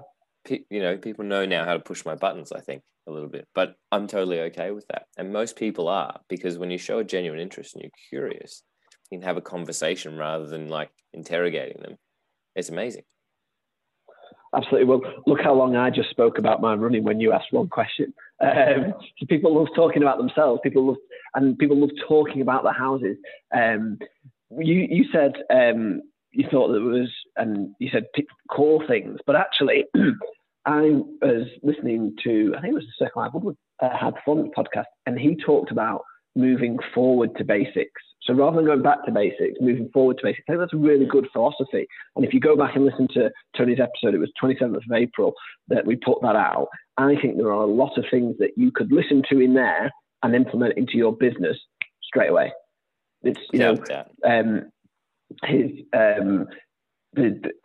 you 0.50 0.82
know 0.82 0.98
people 0.98 1.26
know 1.26 1.46
now 1.46 1.66
how 1.66 1.74
to 1.74 1.80
push 1.80 2.06
my 2.06 2.16
buttons 2.16 2.52
i 2.52 2.60
think 2.60 2.82
a 3.08 3.12
little 3.12 3.30
bit 3.30 3.48
but 3.54 3.76
i'm 3.92 4.08
totally 4.08 4.40
okay 4.40 4.72
with 4.72 4.88
that. 4.88 5.06
And 5.18 5.34
most 5.34 5.56
people 5.56 5.88
are 5.88 6.20
because 6.28 6.58
when 6.58 6.72
you 6.72 6.78
show 6.78 7.00
a 7.00 7.04
genuine 7.04 7.40
interest 7.40 7.76
and 7.76 7.84
you're 7.84 7.92
curious 8.10 8.64
you 9.10 9.18
can 9.18 9.28
have 9.28 9.38
a 9.38 9.42
conversation 9.42 10.18
rather 10.18 10.48
than 10.48 10.70
like 10.70 10.90
interrogating 11.14 11.82
them. 11.82 11.98
It's 12.56 12.70
amazing. 12.70 13.04
Absolutely. 14.56 14.86
Well 14.86 15.02
look 15.28 15.42
how 15.42 15.54
long 15.54 15.76
i 15.76 15.90
just 15.90 16.10
spoke 16.10 16.38
about 16.38 16.62
my 16.62 16.74
running 16.76 17.04
when 17.04 17.20
you 17.20 17.32
asked 17.32 17.52
one 17.52 17.68
question. 17.68 18.14
Um, 18.40 18.94
so 19.20 19.26
people 19.28 19.56
love 19.56 19.68
talking 19.76 20.02
about 20.02 20.18
themselves. 20.18 20.62
People 20.64 20.88
love 20.88 20.98
and 21.36 21.58
people 21.58 21.80
love 21.80 21.92
talking 22.08 22.42
about 22.42 22.64
their 22.64 22.74
houses. 22.74 23.18
Um, 23.54 24.00
you 24.58 24.88
you 24.90 25.06
said 25.12 25.34
um, 25.50 26.02
you 26.32 26.48
thought 26.50 26.72
there 26.72 26.82
was, 26.82 27.10
and 27.38 27.74
you 27.80 27.89
said 27.91 28.06
core 28.50 28.86
things, 28.88 29.20
but 29.26 29.36
actually, 29.36 29.86
I 30.65 31.02
was 31.22 31.48
listening 31.63 32.15
to, 32.24 32.54
I 32.56 32.62
think 32.62 32.72
it 32.72 32.76
was 32.76 32.84
the 32.84 33.06
Sir 33.06 33.12
Clive 33.12 33.34
Woodward 33.34 33.58
uh, 33.82 33.98
had 33.98 34.13
fun 34.26 34.52
podcast, 34.56 34.86
and 35.06 35.20
he 35.20 35.36
talked 35.36 35.72
about 35.72 36.04
moving 36.36 36.78
forward 36.94 37.36
to 37.38 37.44
basics. 37.44 38.02
So 38.24 38.34
rather 38.34 38.58
than 38.58 38.65
going 38.65 38.84
back 38.84 39.04
to 39.06 39.12
basics, 39.12 39.60
moving 39.60 39.89
forward 39.91 40.17
to 40.17 40.24
basics, 40.24 40.44
I 40.48 40.52
think 40.54 40.62
that's 40.62 40.74
a 40.74 40.78
really 40.78 41.06
good 41.06 41.28
philosophy. 41.34 41.88
And 42.15 42.24
if 42.24 42.34
you 42.34 42.39
go 42.39 42.56
back 42.56 42.76
and 42.76 42.86
listen 42.86 43.08
to 43.15 43.32
Tony's 43.58 43.80
episode, 43.80 44.13
it 44.13 44.20
was 44.20 44.32
27th 44.41 44.76
of 44.76 44.91
April 44.94 45.34
that 45.70 45.86
we 45.86 45.96
put 45.96 46.22
that 46.22 46.36
out. 46.36 46.67
I 46.98 47.15
think 47.20 47.38
there 47.38 47.48
are 47.48 47.63
a 47.63 47.65
lot 47.65 47.98
of 47.98 48.06
things 48.12 48.36
that 48.39 48.52
you 48.56 48.72
could 48.72 48.91
listen 48.91 49.24
to 49.30 49.39
in 49.39 49.56
there 49.56 49.91
and 50.22 50.36
implement 50.36 50.78
into 50.78 50.98
your 50.98 51.15
business 51.15 51.58
straight 52.04 52.30
away. 52.30 52.54
It's 53.24 53.39
you 53.52 53.60
yeah, 53.60 53.72
know, 53.72 53.84
yeah. 53.89 54.39
Um, 54.39 54.72
his 55.44 55.72
um, 55.94 56.48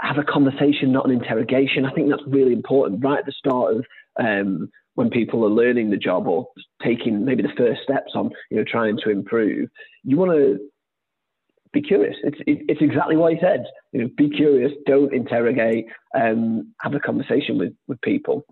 have 0.00 0.18
a 0.18 0.24
conversation, 0.24 0.92
not 0.92 1.06
an 1.06 1.12
interrogation. 1.12 1.84
I 1.84 1.92
think 1.92 2.10
that's 2.10 2.22
really 2.26 2.52
important 2.52 3.04
right 3.04 3.20
at 3.20 3.26
the 3.26 3.32
start 3.32 3.76
of 3.76 3.84
um, 4.18 4.70
when 4.94 5.10
people 5.10 5.44
are 5.44 5.50
learning 5.50 5.90
the 5.90 5.96
job 5.96 6.26
or 6.26 6.48
taking 6.82 7.24
maybe 7.24 7.42
the 7.42 7.56
first 7.56 7.82
steps 7.82 8.12
on 8.14 8.30
you 8.50 8.56
know 8.56 8.64
trying 8.66 8.98
to 9.04 9.10
improve. 9.10 9.68
You 10.02 10.16
want 10.16 10.32
to 10.32 10.58
be 11.72 11.82
curious. 11.82 12.16
It's 12.24 12.38
it's 12.46 12.80
exactly 12.80 13.16
what 13.16 13.32
he 13.32 13.38
said. 13.40 13.64
You 13.92 14.02
know, 14.02 14.10
be 14.16 14.30
curious. 14.30 14.72
Don't 14.86 15.14
interrogate. 15.14 15.86
Um, 16.14 16.72
have 16.80 16.94
a 16.94 17.00
conversation 17.00 17.58
with 17.58 17.72
with 17.86 18.00
people. 18.00 18.44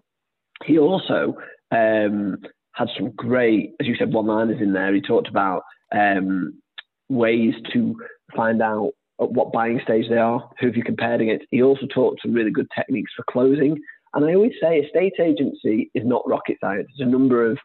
He 0.64 0.78
also 0.78 1.34
um, 1.72 2.36
had 2.72 2.88
some 2.96 3.10
great, 3.16 3.72
as 3.80 3.86
you 3.86 3.96
said, 3.96 4.12
one-liners 4.12 4.60
in 4.60 4.72
there. 4.72 4.94
He 4.94 5.00
talked 5.00 5.28
about 5.28 5.62
um, 5.92 6.60
ways 7.08 7.54
to 7.72 7.96
find 8.36 8.62
out 8.62 8.92
at 9.20 9.30
what 9.30 9.52
buying 9.52 9.80
stage 9.84 10.08
they 10.08 10.18
are, 10.18 10.50
who 10.58 10.66
have 10.66 10.76
you 10.76 10.82
compared 10.82 11.20
against. 11.20 11.46
He 11.50 11.62
also 11.62 11.86
talked 11.86 12.22
some 12.22 12.32
really 12.32 12.50
good 12.50 12.68
techniques 12.74 13.12
for 13.16 13.24
closing. 13.30 13.78
And 14.14 14.24
I 14.24 14.34
always 14.34 14.52
say 14.60 14.78
estate 14.78 15.14
agency 15.20 15.90
is 15.94 16.04
not 16.04 16.26
rocket 16.28 16.58
science. 16.60 16.88
There's 16.96 17.08
a 17.08 17.10
number 17.10 17.44
of 17.44 17.58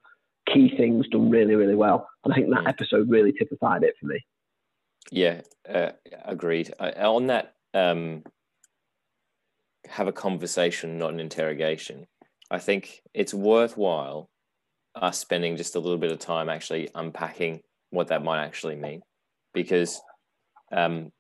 key 0.52 0.76
things 0.76 1.08
done 1.10 1.30
really, 1.30 1.56
really 1.56 1.76
well. 1.76 2.08
And 2.24 2.34
I 2.34 2.38
think 2.38 2.50
that 2.50 2.64
mm. 2.64 2.70
episode 2.70 3.10
really 3.10 3.34
typified 3.34 3.84
it 3.84 3.96
for 4.00 4.08
me. 4.08 4.20
Yeah, 5.12 5.42
uh, 5.68 5.92
agreed. 6.26 6.74
I, 6.80 6.92
on 6.92 7.28
that, 7.28 7.54
um, 7.74 8.24
have 9.88 10.08
a 10.08 10.12
conversation, 10.12 10.98
not 10.98 11.14
an 11.14 11.20
interrogation. 11.20 12.08
I 12.52 12.60
think 12.60 13.02
it's 13.14 13.34
worthwhile 13.34 14.30
us 14.96 15.20
spending 15.20 15.56
just 15.56 15.76
a 15.76 15.80
little 15.80 15.98
bit 15.98 16.12
of 16.12 16.20
time 16.20 16.50
actually 16.50 16.90
unpacking 16.96 17.62
what 17.92 18.08
that 18.08 18.24
might 18.24 18.44
actually 18.44 18.76
mean, 18.76 19.02
because 19.54 20.02
um, 20.72 21.12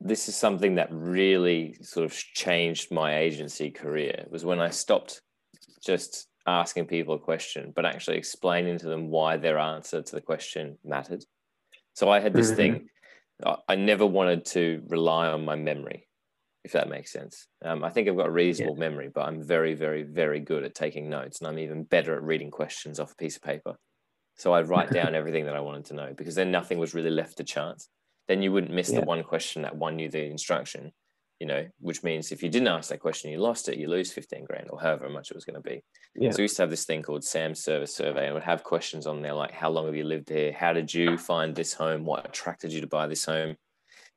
this 0.00 0.28
is 0.28 0.36
something 0.36 0.76
that 0.76 0.88
really 0.90 1.76
sort 1.82 2.04
of 2.04 2.16
changed 2.16 2.92
my 2.92 3.18
agency 3.18 3.70
career 3.70 4.10
it 4.10 4.30
was 4.30 4.44
when 4.44 4.60
I 4.60 4.70
stopped 4.70 5.22
just 5.84 6.28
asking 6.48 6.86
people 6.86 7.14
a 7.14 7.18
question, 7.18 7.72
but 7.74 7.84
actually 7.84 8.16
explaining 8.16 8.78
to 8.78 8.88
them 8.88 9.10
why 9.10 9.36
their 9.36 9.58
answer 9.58 10.02
to 10.02 10.14
the 10.14 10.20
question 10.20 10.78
mattered. 10.84 11.24
So 11.94 12.10
I 12.10 12.20
had 12.20 12.32
this 12.32 12.48
mm-hmm. 12.48 12.56
thing, 12.56 12.88
I 13.68 13.76
never 13.76 14.06
wanted 14.06 14.44
to 14.46 14.82
rely 14.88 15.28
on 15.28 15.44
my 15.44 15.54
memory. 15.54 16.06
if 16.64 16.72
that 16.72 16.88
makes 16.88 17.12
sense. 17.12 17.46
Um, 17.64 17.84
I 17.84 17.90
think 17.90 18.08
I've 18.08 18.16
got 18.16 18.26
a 18.26 18.30
reasonable 18.30 18.74
yeah. 18.74 18.88
memory, 18.88 19.10
but 19.14 19.26
I'm 19.26 19.42
very, 19.42 19.74
very, 19.74 20.02
very 20.02 20.40
good 20.40 20.64
at 20.64 20.74
taking 20.74 21.08
notes, 21.08 21.38
and 21.38 21.48
I'm 21.48 21.58
even 21.58 21.84
better 21.84 22.16
at 22.16 22.22
reading 22.22 22.50
questions 22.50 22.98
off 22.98 23.12
a 23.12 23.16
piece 23.16 23.36
of 23.36 23.42
paper. 23.42 23.76
So 24.36 24.52
I'd 24.54 24.68
write 24.68 24.90
down 24.98 25.14
everything 25.14 25.46
that 25.46 25.54
I 25.54 25.60
wanted 25.60 25.84
to 25.86 25.94
know 25.94 26.14
because 26.16 26.34
then 26.34 26.50
nothing 26.50 26.78
was 26.78 26.94
really 26.94 27.10
left 27.10 27.36
to 27.38 27.44
chance. 27.44 27.88
Then 28.28 28.42
you 28.42 28.52
wouldn't 28.52 28.72
miss 28.72 28.90
yeah. 28.90 29.00
the 29.00 29.06
one 29.06 29.22
question 29.22 29.62
that 29.62 29.76
won 29.76 29.98
you 29.98 30.08
the 30.10 30.24
instruction, 30.24 30.92
you 31.40 31.46
know, 31.46 31.66
which 31.80 32.02
means 32.02 32.30
if 32.30 32.42
you 32.42 32.50
didn't 32.50 32.68
ask 32.68 32.90
that 32.90 33.00
question, 33.00 33.30
you 33.30 33.38
lost 33.38 33.68
it, 33.68 33.78
you 33.78 33.88
lose 33.88 34.12
15 34.12 34.44
grand 34.44 34.68
or 34.70 34.80
however 34.80 35.08
much 35.08 35.30
it 35.30 35.34
was 35.34 35.44
going 35.44 35.60
to 35.60 35.68
be. 35.68 35.82
Yeah. 36.14 36.30
So 36.30 36.38
we 36.38 36.42
used 36.42 36.56
to 36.56 36.62
have 36.62 36.70
this 36.70 36.84
thing 36.84 37.02
called 37.02 37.24
Sam's 37.24 37.62
Service 37.64 37.94
Survey 37.94 38.26
and 38.26 38.34
would 38.34 38.42
have 38.42 38.62
questions 38.62 39.06
on 39.06 39.22
there 39.22 39.32
like, 39.32 39.52
how 39.52 39.70
long 39.70 39.86
have 39.86 39.96
you 39.96 40.04
lived 40.04 40.28
here? 40.28 40.52
How 40.52 40.72
did 40.72 40.92
you 40.92 41.16
find 41.16 41.54
this 41.54 41.72
home? 41.72 42.04
What 42.04 42.26
attracted 42.26 42.72
you 42.72 42.82
to 42.82 42.86
buy 42.86 43.06
this 43.06 43.24
home? 43.24 43.56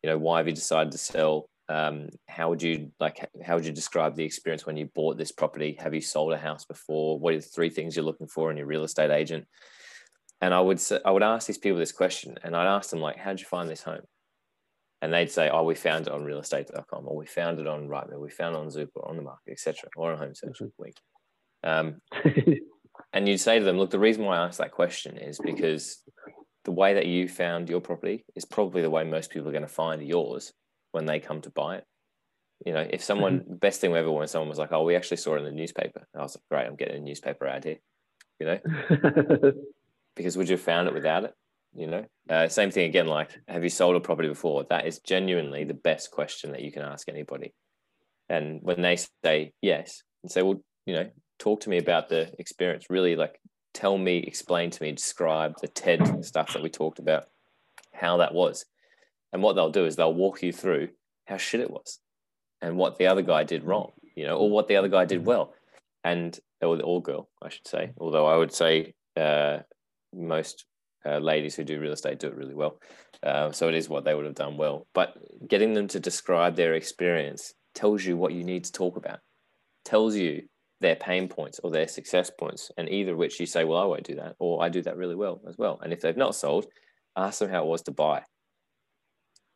You 0.03 0.09
know, 0.09 0.17
why 0.17 0.39
have 0.39 0.47
you 0.47 0.53
decided 0.53 0.91
to 0.91 0.97
sell? 0.97 1.47
Um, 1.69 2.09
how 2.27 2.49
would 2.49 2.61
you 2.61 2.91
like, 2.99 3.29
how 3.45 3.55
would 3.55 3.65
you 3.65 3.71
describe 3.71 4.15
the 4.15 4.25
experience 4.25 4.65
when 4.65 4.75
you 4.75 4.87
bought 4.93 5.17
this 5.17 5.31
property? 5.31 5.77
Have 5.79 5.93
you 5.93 6.01
sold 6.01 6.33
a 6.33 6.37
house 6.37 6.65
before? 6.65 7.17
What 7.17 7.33
are 7.33 7.37
the 7.37 7.43
three 7.43 7.69
things 7.69 7.95
you're 7.95 8.03
looking 8.03 8.27
for 8.27 8.51
in 8.51 8.57
your 8.57 8.65
real 8.65 8.83
estate 8.83 9.11
agent? 9.11 9.45
And 10.41 10.53
I 10.53 10.59
would 10.59 10.79
say, 10.79 10.99
I 11.05 11.11
would 11.11 11.23
ask 11.23 11.47
these 11.47 11.57
people 11.57 11.77
this 11.77 11.91
question 11.91 12.35
and 12.43 12.55
I'd 12.55 12.67
ask 12.67 12.89
them 12.89 12.99
like, 12.99 13.17
how'd 13.17 13.39
you 13.39 13.45
find 13.45 13.69
this 13.69 13.83
home? 13.83 14.01
and 15.01 15.11
they'd 15.11 15.31
say, 15.31 15.49
"Oh, 15.49 15.63
we 15.63 15.75
found 15.75 16.07
it 16.07 16.13
on 16.13 16.21
realestate.com, 16.21 17.07
or 17.07 17.15
we 17.15 17.25
found 17.25 17.59
it 17.59 17.67
on 17.67 17.87
Rightmove, 17.87 18.19
we 18.19 18.29
found 18.29 18.55
it 18.55 18.59
on 18.59 18.69
Zoop, 18.69 18.91
or 18.95 19.09
on 19.09 19.15
the 19.15 19.23
market, 19.23 19.51
etc., 19.51 19.89
or 19.95 20.11
on 20.11 20.17
Home 20.19 20.35
Search 20.35 20.59
mm-hmm. 20.59 20.83
Week." 20.83 20.95
Um, 21.63 22.01
and 23.13 23.27
you'd 23.27 23.39
say 23.39 23.59
to 23.59 23.65
them, 23.65 23.77
"Look, 23.77 23.89
the 23.89 23.99
reason 23.99 24.23
why 24.23 24.37
I 24.37 24.45
asked 24.45 24.59
that 24.59 24.71
question 24.71 25.17
is 25.17 25.39
because 25.39 26.03
the 26.65 26.71
way 26.71 26.93
that 26.93 27.07
you 27.07 27.27
found 27.27 27.69
your 27.69 27.81
property 27.81 28.23
is 28.35 28.45
probably 28.45 28.83
the 28.83 28.89
way 28.89 29.03
most 29.03 29.31
people 29.31 29.49
are 29.49 29.53
going 29.53 29.63
to 29.63 29.67
find 29.67 30.07
yours 30.07 30.53
when 30.91 31.07
they 31.07 31.19
come 31.19 31.41
to 31.41 31.49
buy 31.49 31.77
it. 31.77 31.85
You 32.63 32.73
know, 32.73 32.87
if 32.87 33.03
someone, 33.03 33.39
mm-hmm. 33.39 33.55
best 33.55 33.81
thing 33.81 33.95
ever 33.95 34.11
when 34.11 34.27
someone 34.27 34.49
was 34.49 34.59
like, 34.59 34.71
"Oh, 34.71 34.83
we 34.83 34.95
actually 34.95 35.17
saw 35.17 35.35
it 35.35 35.39
in 35.39 35.45
the 35.45 35.51
newspaper," 35.51 36.05
I 36.15 36.21
was 36.21 36.35
like, 36.35 36.43
"Great, 36.51 36.67
I'm 36.67 36.75
getting 36.75 36.97
a 36.97 37.05
newspaper 37.05 37.47
ad 37.47 37.63
here," 37.63 37.79
you 38.39 38.45
know, 38.45 38.59
because 40.21 40.37
would 40.37 40.49
you 40.49 40.55
have 40.55 40.63
found 40.63 40.87
it 40.87 40.93
without 40.93 41.23
it? 41.23 41.33
you 41.73 41.87
know? 41.87 42.05
Uh, 42.29 42.47
same 42.47 42.71
thing 42.71 42.85
again 42.85 43.07
like 43.07 43.31
have 43.47 43.63
you 43.63 43.69
sold 43.69 43.95
a 43.95 43.99
property 43.99 44.27
before? 44.29 44.65
That 44.69 44.85
is 44.85 44.99
genuinely 44.99 45.63
the 45.63 45.73
best 45.73 46.11
question 46.11 46.51
that 46.51 46.61
you 46.61 46.71
can 46.71 46.83
ask 46.83 47.09
anybody. 47.09 47.53
And 48.29 48.59
when 48.61 48.81
they 48.81 48.97
say 49.23 49.51
yes 49.61 50.03
and 50.23 50.31
say 50.31 50.41
well 50.41 50.61
you 50.85 50.93
know 50.93 51.09
talk 51.39 51.61
to 51.61 51.69
me 51.69 51.77
about 51.77 52.09
the 52.09 52.31
experience 52.39 52.85
really 52.89 53.15
like 53.15 53.39
tell 53.73 53.97
me 53.97 54.17
explain 54.17 54.69
to 54.69 54.83
me 54.83 54.91
describe 54.91 55.53
the 55.61 55.67
TED 55.67 56.23
stuff 56.23 56.53
that 56.53 56.61
we 56.61 56.69
talked 56.69 56.99
about 56.99 57.25
how 57.93 58.17
that 58.17 58.33
was. 58.33 58.65
And 59.33 59.41
what 59.41 59.53
they'll 59.53 59.71
do 59.71 59.85
is 59.85 59.95
they'll 59.95 60.13
walk 60.13 60.43
you 60.43 60.51
through 60.51 60.89
how 61.25 61.37
shit 61.37 61.61
it 61.61 61.71
was 61.71 61.99
and 62.61 62.77
what 62.77 62.97
the 62.97 63.07
other 63.07 63.21
guy 63.21 63.43
did 63.43 63.63
wrong 63.63 63.91
you 64.15 64.25
know 64.25 64.37
or 64.37 64.49
what 64.49 64.67
the 64.67 64.75
other 64.75 64.89
guy 64.89 65.05
did 65.05 65.25
well. 65.25 65.53
And 66.03 66.37
or 66.61 66.77
the 66.77 66.83
all 66.83 66.99
girl 66.99 67.29
i 67.41 67.49
should 67.49 67.67
say 67.67 67.91
although 67.99 68.27
i 68.27 68.37
would 68.37 68.53
say 68.53 68.93
uh, 69.17 69.59
most 70.13 70.65
uh, 71.05 71.17
ladies 71.17 71.55
who 71.55 71.63
do 71.63 71.79
real 71.79 71.93
estate 71.93 72.19
do 72.19 72.27
it 72.27 72.35
really 72.35 72.53
well. 72.55 72.79
Uh, 73.23 73.51
so 73.51 73.67
it 73.67 73.75
is 73.75 73.89
what 73.89 74.03
they 74.03 74.13
would 74.13 74.25
have 74.25 74.35
done 74.35 74.57
well. 74.57 74.87
But 74.93 75.15
getting 75.47 75.73
them 75.73 75.87
to 75.89 75.99
describe 75.99 76.55
their 76.55 76.73
experience 76.73 77.53
tells 77.73 78.03
you 78.03 78.17
what 78.17 78.33
you 78.33 78.43
need 78.43 78.63
to 78.65 78.71
talk 78.71 78.97
about, 78.97 79.19
tells 79.85 80.15
you 80.15 80.43
their 80.79 80.95
pain 80.95 81.27
points 81.27 81.59
or 81.63 81.71
their 81.71 81.87
success 81.87 82.31
points, 82.31 82.71
and 82.77 82.89
either 82.89 83.15
which 83.15 83.39
you 83.39 83.45
say, 83.45 83.63
well, 83.63 83.79
I 83.79 83.85
won't 83.85 84.03
do 84.03 84.15
that, 84.15 84.35
or 84.39 84.63
I 84.63 84.69
do 84.69 84.81
that 84.81 84.97
really 84.97 85.15
well 85.15 85.41
as 85.47 85.57
well. 85.57 85.79
And 85.81 85.93
if 85.93 86.01
they've 86.01 86.17
not 86.17 86.35
sold, 86.35 86.65
ask 87.15 87.39
them 87.39 87.49
how 87.49 87.63
it 87.63 87.67
was 87.67 87.83
to 87.83 87.91
buy. 87.91 88.23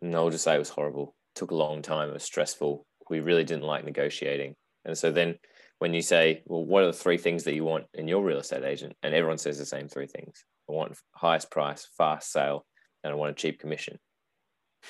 And 0.02 0.14
they'll 0.14 0.30
just 0.30 0.44
say 0.44 0.56
it 0.56 0.60
was 0.60 0.70
horrible, 0.70 1.16
took 1.34 1.52
a 1.52 1.56
long 1.56 1.82
time, 1.82 2.10
it 2.10 2.14
was 2.14 2.24
stressful. 2.24 2.86
We 3.10 3.20
really 3.20 3.44
didn't 3.44 3.64
like 3.64 3.86
negotiating. 3.86 4.56
And 4.86 4.98
so 4.98 5.12
then 5.12 5.36
when 5.80 5.94
you 5.94 6.02
say, 6.02 6.42
well, 6.46 6.66
what 6.66 6.84
are 6.84 6.88
the 6.88 6.94
three 6.94 7.18
things 7.18 7.44
that 7.44 7.56
you 7.56 7.64
want 7.64 7.86
in 7.94 8.08
your 8.08 8.24
real 8.24 8.40
estate 8.40 8.64
agent? 8.64 8.96
And 9.04 9.14
everyone 9.14 9.38
says 9.38 9.58
the 9.58 9.66
same 9.66 9.88
three 9.88 10.08
things. 10.08 10.46
I 10.70 10.74
want 10.74 10.98
highest 11.14 11.52
price, 11.52 11.88
fast 11.98 12.32
sale, 12.32 12.66
and 13.04 13.12
I 13.12 13.16
want 13.16 13.32
a 13.32 13.36
cheap 13.36 13.60
commission. 13.60 14.00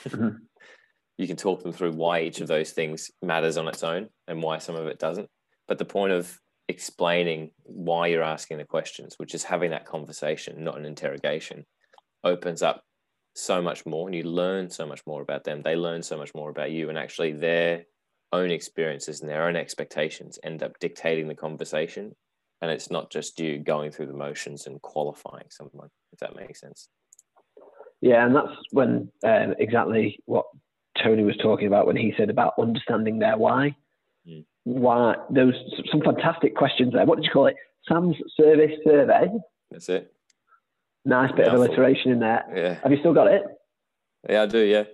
Mm-hmm. 0.07 0.37
you 1.17 1.27
can 1.27 1.37
talk 1.37 1.63
them 1.63 1.71
through 1.71 1.93
why 1.93 2.21
each 2.21 2.41
of 2.41 2.47
those 2.47 2.71
things 2.71 3.09
matters 3.21 3.57
on 3.57 3.67
its 3.67 3.83
own 3.83 4.09
and 4.27 4.43
why 4.43 4.57
some 4.59 4.75
of 4.75 4.87
it 4.87 4.99
doesn't. 4.99 5.29
But 5.67 5.77
the 5.77 5.85
point 5.85 6.11
of 6.11 6.39
explaining 6.67 7.51
why 7.63 8.07
you're 8.07 8.23
asking 8.23 8.57
the 8.57 8.65
questions, 8.65 9.15
which 9.17 9.33
is 9.33 9.43
having 9.43 9.71
that 9.71 9.85
conversation, 9.85 10.63
not 10.63 10.77
an 10.77 10.85
interrogation, 10.85 11.65
opens 12.23 12.61
up 12.61 12.83
so 13.35 13.61
much 13.61 13.85
more 13.85 14.07
and 14.07 14.15
you 14.15 14.23
learn 14.23 14.69
so 14.69 14.85
much 14.85 15.01
more 15.05 15.21
about 15.21 15.43
them. 15.43 15.61
They 15.61 15.75
learn 15.75 16.01
so 16.03 16.17
much 16.17 16.33
more 16.33 16.49
about 16.49 16.71
you, 16.71 16.89
and 16.89 16.97
actually 16.97 17.33
their 17.33 17.85
own 18.31 18.51
experiences 18.51 19.21
and 19.21 19.29
their 19.29 19.47
own 19.47 19.55
expectations 19.55 20.39
end 20.43 20.63
up 20.63 20.79
dictating 20.79 21.27
the 21.27 21.35
conversation. 21.35 22.15
And 22.61 22.71
it's 22.71 22.89
not 22.89 23.11
just 23.11 23.39
you 23.39 23.59
going 23.59 23.91
through 23.91 24.07
the 24.07 24.13
motions 24.13 24.65
and 24.65 24.81
qualifying 24.81 25.47
someone 25.49 25.89
if 26.13 26.19
that 26.19 26.35
makes 26.35 26.61
sense. 26.61 26.87
Yeah 28.01 28.25
and 28.25 28.35
that's 28.35 28.53
when 28.71 29.11
um, 29.23 29.55
exactly 29.59 30.19
what 30.25 30.45
tony 31.03 31.23
was 31.23 31.37
talking 31.37 31.67
about 31.67 31.85
when 31.85 31.97
he 31.97 32.13
said 32.17 32.29
about 32.29 32.53
understanding 32.59 33.19
their 33.19 33.37
why. 33.37 33.75
Mm. 34.27 34.45
why 34.63 35.15
those 35.29 35.53
some 35.91 36.01
fantastic 36.01 36.55
questions 36.55 36.93
there. 36.93 37.05
What 37.05 37.17
did 37.17 37.25
you 37.25 37.31
call 37.31 37.47
it? 37.47 37.55
Sam's 37.87 38.15
service 38.35 38.71
survey. 38.83 39.27
That's 39.69 39.89
it. 39.89 40.11
Nice 41.03 41.31
bit 41.33 41.47
of 41.47 41.53
alliteration 41.53 42.11
in 42.11 42.19
there. 42.19 42.43
Yeah. 42.55 42.73
Have 42.81 42.91
you 42.91 42.97
still 42.99 43.13
got 43.13 43.27
it? 43.27 43.43
Yeah 44.27 44.41
i 44.41 44.45
do 44.47 44.59
yeah 44.59 44.85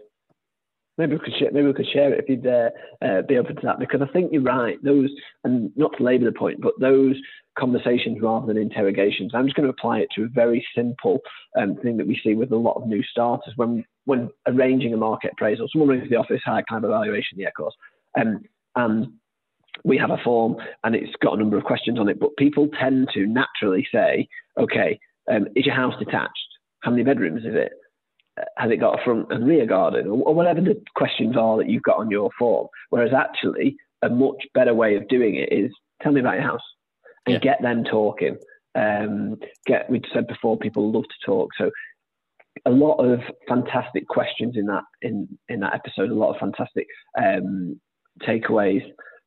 Maybe 1.02 1.14
we 1.14 1.20
could 1.20 1.34
share, 1.40 1.52
maybe 1.52 1.66
we 1.66 1.74
could 1.74 1.88
share 1.92 2.14
it 2.14 2.24
if 2.24 2.30
you'd 2.30 2.46
uh, 2.46 2.70
uh, 3.04 3.22
be 3.24 3.40
open 3.40 3.56
to 3.56 3.62
that 3.64 3.80
because 3.80 4.02
I 4.02 4.12
think 4.14 4.32
you're 4.32 4.44
right. 4.44 4.78
Those 4.84 5.10
and 5.44 5.72
not 5.76 5.98
to 5.98 6.04
labour 6.04 6.26
the 6.26 6.32
point, 6.32 6.62
but 6.62 6.74
those 6.80 7.16
conversations 7.58 8.20
rather 8.22 8.46
than 8.46 8.58
interrogations. 8.58 9.32
I'm 9.34 9.46
just 9.46 9.56
going 9.56 9.66
to 9.66 9.74
apply 9.74 10.00
it 10.00 10.10
to 10.16 10.26
a 10.26 10.28
very 10.28 10.64
simple 10.76 11.20
um, 11.60 11.76
thing 11.78 11.98
that 11.98 12.06
we 12.06 12.22
see 12.24 12.36
with 12.36 12.52
a 12.52 12.56
lot 12.56 12.76
of 12.80 12.88
new 12.88 13.02
starters 13.02 13.54
when 13.56 13.84
when 14.06 14.30
arranging 14.46 14.94
a 14.94 14.98
market 14.98 15.32
appraisal. 15.34 15.68
Someone 15.72 15.90
rings 15.90 16.08
the 16.10 16.18
office, 16.18 16.42
hi, 16.46 16.62
kind 16.70 16.84
of 16.86 16.92
evaluation? 16.92 17.40
Yeah, 17.40 17.48
of 17.48 17.56
course. 17.56 17.76
Um, 18.20 18.44
and 18.76 19.08
we 19.84 19.98
have 19.98 20.12
a 20.12 20.18
form 20.24 20.58
and 20.84 20.96
it's 20.96 21.16
got 21.22 21.34
a 21.34 21.38
number 21.38 21.58
of 21.58 21.64
questions 21.64 22.00
on 22.00 22.10
it, 22.10 22.20
but 22.20 22.38
people 22.38 22.70
tend 22.80 23.10
to 23.16 23.26
naturally 23.26 23.88
say, 23.92 24.28
okay, 24.60 25.00
um, 25.32 25.48
is 25.56 25.66
your 25.66 25.76
house 25.76 25.94
detached? 25.98 26.38
How 26.82 26.92
many 26.92 27.04
bedrooms 27.04 27.42
is 27.44 27.56
it? 27.56 27.72
Has 28.58 28.72
it 28.72 28.78
got 28.78 29.00
a 29.00 29.04
front 29.04 29.32
and 29.32 29.46
rear 29.46 29.66
garden 29.66 30.08
or, 30.08 30.34
whatever 30.34 30.62
the 30.62 30.82
questions 30.96 31.36
are 31.38 31.58
that 31.58 31.70
you've 31.70 31.84
got 31.84 31.98
on 31.98 32.10
your 32.10 32.30
form. 32.38 32.68
Whereas 32.90 33.14
actually, 33.14 33.76
a 34.02 34.10
much 34.10 34.44
better 34.54 34.74
way 34.74 34.96
of 34.96 35.08
doing 35.08 35.36
it 35.36 35.52
is 35.52 35.72
tell 36.02 36.12
me 36.12 36.22
about 36.22 36.36
your 36.36 36.44
house 36.44 36.62
and 37.26 37.34
yeah. 37.34 37.40
get 37.40 37.62
them 37.62 37.84
talking. 37.84 38.38
Um, 38.74 39.38
get 39.66 39.90
we 39.90 40.02
said 40.14 40.28
before, 40.28 40.58
people 40.58 40.92
love 40.92 41.04
to 41.04 41.26
talk, 41.26 41.50
so 41.58 41.70
a 42.66 42.72
lot 42.72 42.96
of 42.96 43.20
fantastic 43.48 44.08
questions 44.08 44.56
in 44.56 44.66
that 44.68 44.84
in 45.02 45.28
in 45.50 45.60
that 45.60 45.74
episode. 45.74 46.10
A 46.10 46.16
lot 46.16 46.34
of 46.34 46.40
fantastic 46.40 46.88
um, 47.22 47.80
takeaways 48.22 48.84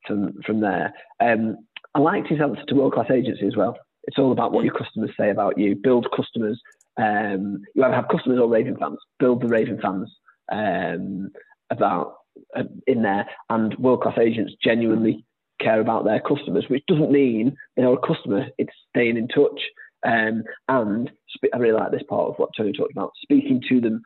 from 0.06 0.32
from 0.46 0.60
there. 0.60 0.94
Um, 1.20 1.58
I 1.94 2.00
liked 2.00 2.28
his 2.28 2.40
answer 2.40 2.64
to 2.66 2.74
world 2.74 2.94
class 2.94 3.10
agency 3.10 3.46
as 3.46 3.56
well. 3.56 3.76
It's 4.04 4.18
all 4.18 4.32
about 4.32 4.52
what 4.52 4.64
your 4.64 4.74
customers 4.74 5.10
say 5.18 5.30
about 5.30 5.58
you. 5.58 5.76
Build 5.76 6.06
customers 6.14 6.60
um, 6.96 7.62
you 7.74 7.82
either 7.82 7.94
have 7.94 8.08
customers 8.08 8.38
or 8.40 8.48
raving 8.48 8.76
fans. 8.76 8.98
Build 9.18 9.42
the 9.42 9.48
raving 9.48 9.80
fans 9.80 10.10
um, 10.50 11.30
about 11.70 12.14
uh, 12.56 12.64
in 12.86 13.02
there, 13.02 13.28
and 13.50 13.76
world 13.78 14.02
class 14.02 14.18
agents 14.18 14.54
genuinely 14.62 15.24
care 15.60 15.80
about 15.80 16.04
their 16.04 16.20
customers, 16.20 16.66
which 16.68 16.84
doesn't 16.86 17.10
mean 17.10 17.56
they're 17.76 17.92
a 17.92 18.06
customer. 18.06 18.46
It's 18.58 18.72
staying 18.90 19.16
in 19.16 19.28
touch. 19.28 19.60
Um, 20.06 20.44
and 20.68 21.10
I 21.52 21.56
really 21.56 21.78
like 21.78 21.90
this 21.90 22.02
part 22.08 22.28
of 22.28 22.36
what 22.36 22.50
Tony 22.56 22.72
talked 22.72 22.92
about, 22.92 23.12
speaking 23.22 23.62
to 23.68 23.80
them 23.80 24.02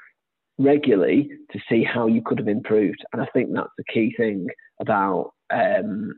regularly 0.59 1.31
to 1.53 1.59
see 1.69 1.83
how 1.85 2.07
you 2.07 2.23
could 2.23 2.39
have 2.39 2.49
improved. 2.49 3.05
And 3.13 3.23
I 3.23 3.27
think 3.33 3.51
that's 3.53 3.69
the 3.77 3.85
key 3.93 4.15
thing 4.17 4.47
about 4.81 5.33
um, 5.51 6.15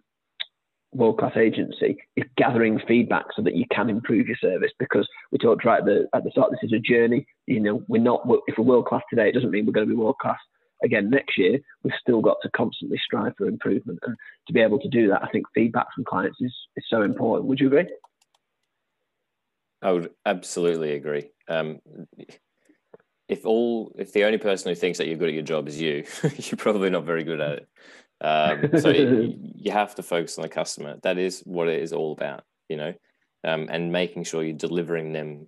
world 0.92 1.18
class 1.18 1.36
agency 1.36 1.98
is 2.16 2.24
gathering 2.36 2.80
feedback 2.86 3.26
so 3.36 3.42
that 3.42 3.54
you 3.54 3.64
can 3.72 3.88
improve 3.88 4.26
your 4.26 4.36
service 4.36 4.72
because 4.78 5.08
we 5.30 5.38
talked 5.38 5.64
right 5.64 5.80
at 5.80 5.84
the, 5.84 6.08
at 6.14 6.24
the 6.24 6.30
start 6.30 6.50
this 6.50 6.60
is 6.62 6.72
a 6.72 6.78
journey. 6.78 7.26
You 7.46 7.60
know 7.60 7.82
we're 7.88 8.02
not 8.02 8.26
if 8.46 8.58
we're 8.58 8.64
world 8.64 8.86
class 8.86 9.02
today 9.08 9.28
it 9.28 9.34
doesn't 9.34 9.50
mean 9.50 9.66
we're 9.66 9.72
going 9.72 9.86
to 9.86 9.94
be 9.94 9.98
world 9.98 10.18
class 10.20 10.38
again 10.82 11.10
next 11.10 11.38
year. 11.38 11.58
We've 11.84 11.92
still 12.00 12.20
got 12.20 12.38
to 12.42 12.50
constantly 12.50 12.98
strive 13.04 13.34
for 13.36 13.46
improvement 13.46 14.00
and 14.02 14.16
to 14.46 14.52
be 14.52 14.60
able 14.60 14.80
to 14.80 14.88
do 14.88 15.08
that 15.08 15.22
i 15.22 15.28
think 15.28 15.46
feedback 15.54 15.86
from 15.94 16.04
clients 16.04 16.38
is, 16.40 16.54
is 16.76 16.84
so 16.88 17.02
important. 17.02 17.48
Would 17.48 17.60
you 17.60 17.68
agree? 17.68 17.86
I 19.82 19.92
would 19.92 20.10
absolutely 20.26 20.92
agree. 20.92 21.30
Um, 21.48 21.80
if 23.28 23.46
all 23.46 23.92
if 23.96 24.12
the 24.12 24.24
only 24.24 24.38
person 24.38 24.68
who 24.68 24.74
thinks 24.74 24.98
that 24.98 25.06
you're 25.06 25.16
good 25.16 25.28
at 25.28 25.34
your 25.34 25.44
job 25.44 25.68
is 25.68 25.80
you 25.80 26.04
you're 26.36 26.58
probably 26.58 26.90
not 26.90 27.04
very 27.04 27.22
good 27.22 27.40
at 27.40 27.52
it 27.52 27.68
um, 28.20 28.70
so 28.78 28.88
it, 28.90 29.36
you 29.56 29.72
have 29.72 29.94
to 29.96 30.02
focus 30.02 30.38
on 30.38 30.42
the 30.42 30.48
customer. 30.48 30.96
That 31.02 31.18
is 31.18 31.40
what 31.40 31.68
it 31.68 31.80
is 31.82 31.92
all 31.92 32.12
about, 32.12 32.44
you 32.68 32.76
know, 32.76 32.92
um, 33.44 33.68
and 33.70 33.92
making 33.92 34.24
sure 34.24 34.42
you're 34.42 34.56
delivering 34.56 35.12
them 35.12 35.46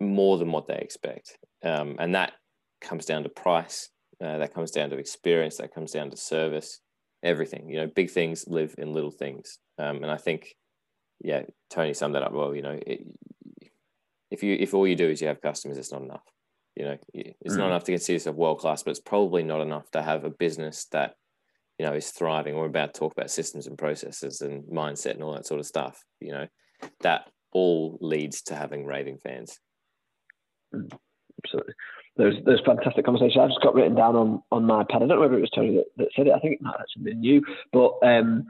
more 0.00 0.38
than 0.38 0.52
what 0.52 0.66
they 0.66 0.76
expect. 0.78 1.38
Um, 1.64 1.96
and 1.98 2.14
that 2.14 2.32
comes 2.80 3.04
down 3.06 3.22
to 3.24 3.28
price, 3.28 3.90
Uh, 4.20 4.38
that 4.38 4.52
comes 4.54 4.70
down 4.72 4.90
to 4.90 4.96
experience. 4.98 5.56
That 5.58 5.72
comes 5.74 5.92
down 5.92 6.10
to 6.10 6.16
service. 6.16 6.80
Everything. 7.22 7.68
You 7.68 7.76
know, 7.80 7.86
big 7.86 8.10
things 8.10 8.46
live 8.48 8.74
in 8.78 8.92
little 8.92 9.10
things. 9.10 9.58
Um, 9.78 10.02
and 10.02 10.10
I 10.10 10.16
think, 10.16 10.56
yeah, 11.20 11.42
Tony 11.70 11.94
summed 11.94 12.14
that 12.14 12.22
up 12.22 12.32
well. 12.32 12.54
You 12.54 12.62
know, 12.62 12.78
it, 12.86 13.00
if 14.30 14.42
you 14.42 14.56
if 14.58 14.74
all 14.74 14.86
you 14.86 14.94
do 14.96 15.08
is 15.08 15.20
you 15.20 15.28
have 15.28 15.40
customers, 15.40 15.78
it's 15.78 15.92
not 15.92 16.02
enough. 16.02 16.22
You 16.76 16.84
know, 16.84 16.98
it's 17.14 17.54
Mm. 17.54 17.58
not 17.58 17.66
enough 17.68 17.84
to 17.84 17.92
consider 17.92 18.14
yourself 18.14 18.36
world 18.36 18.58
class, 18.58 18.82
but 18.82 18.90
it's 18.90 19.00
probably 19.00 19.42
not 19.42 19.60
enough 19.62 19.90
to 19.92 20.02
have 20.02 20.24
a 20.24 20.30
business 20.30 20.84
that 20.92 21.16
you 21.78 21.86
know 21.86 21.94
is 21.94 22.10
thriving. 22.10 22.56
We're 22.56 22.66
about 22.66 22.94
to 22.94 23.00
talk 23.00 23.12
about 23.12 23.30
systems 23.30 23.66
and 23.66 23.78
processes 23.78 24.40
and 24.40 24.64
mindset 24.64 25.12
and 25.12 25.22
all 25.22 25.34
that 25.34 25.46
sort 25.46 25.60
of 25.60 25.66
stuff. 25.66 26.04
You 26.20 26.32
know, 26.32 26.46
that 27.00 27.30
all 27.52 27.98
leads 28.00 28.42
to 28.42 28.54
having 28.54 28.84
raving 28.84 29.18
fans. 29.18 29.58
Absolutely. 30.74 31.74
There's 32.16 32.34
there's 32.44 32.60
fantastic 32.66 33.04
conversation. 33.04 33.40
I've 33.40 33.50
just 33.50 33.62
got 33.62 33.74
written 33.74 33.94
down 33.94 34.16
on, 34.16 34.42
on 34.50 34.64
my 34.64 34.84
pad. 34.90 35.02
I 35.02 35.06
don't 35.06 35.10
know 35.10 35.20
whether 35.20 35.38
it 35.38 35.40
was 35.40 35.50
Tony 35.50 35.76
that, 35.76 35.86
that 35.96 36.08
said 36.16 36.26
it. 36.26 36.32
I 36.34 36.40
think 36.40 36.54
it 36.54 36.62
might 36.62 36.76
actually 36.80 37.04
been 37.04 37.22
you. 37.22 37.42
But 37.72 37.92
um, 38.02 38.46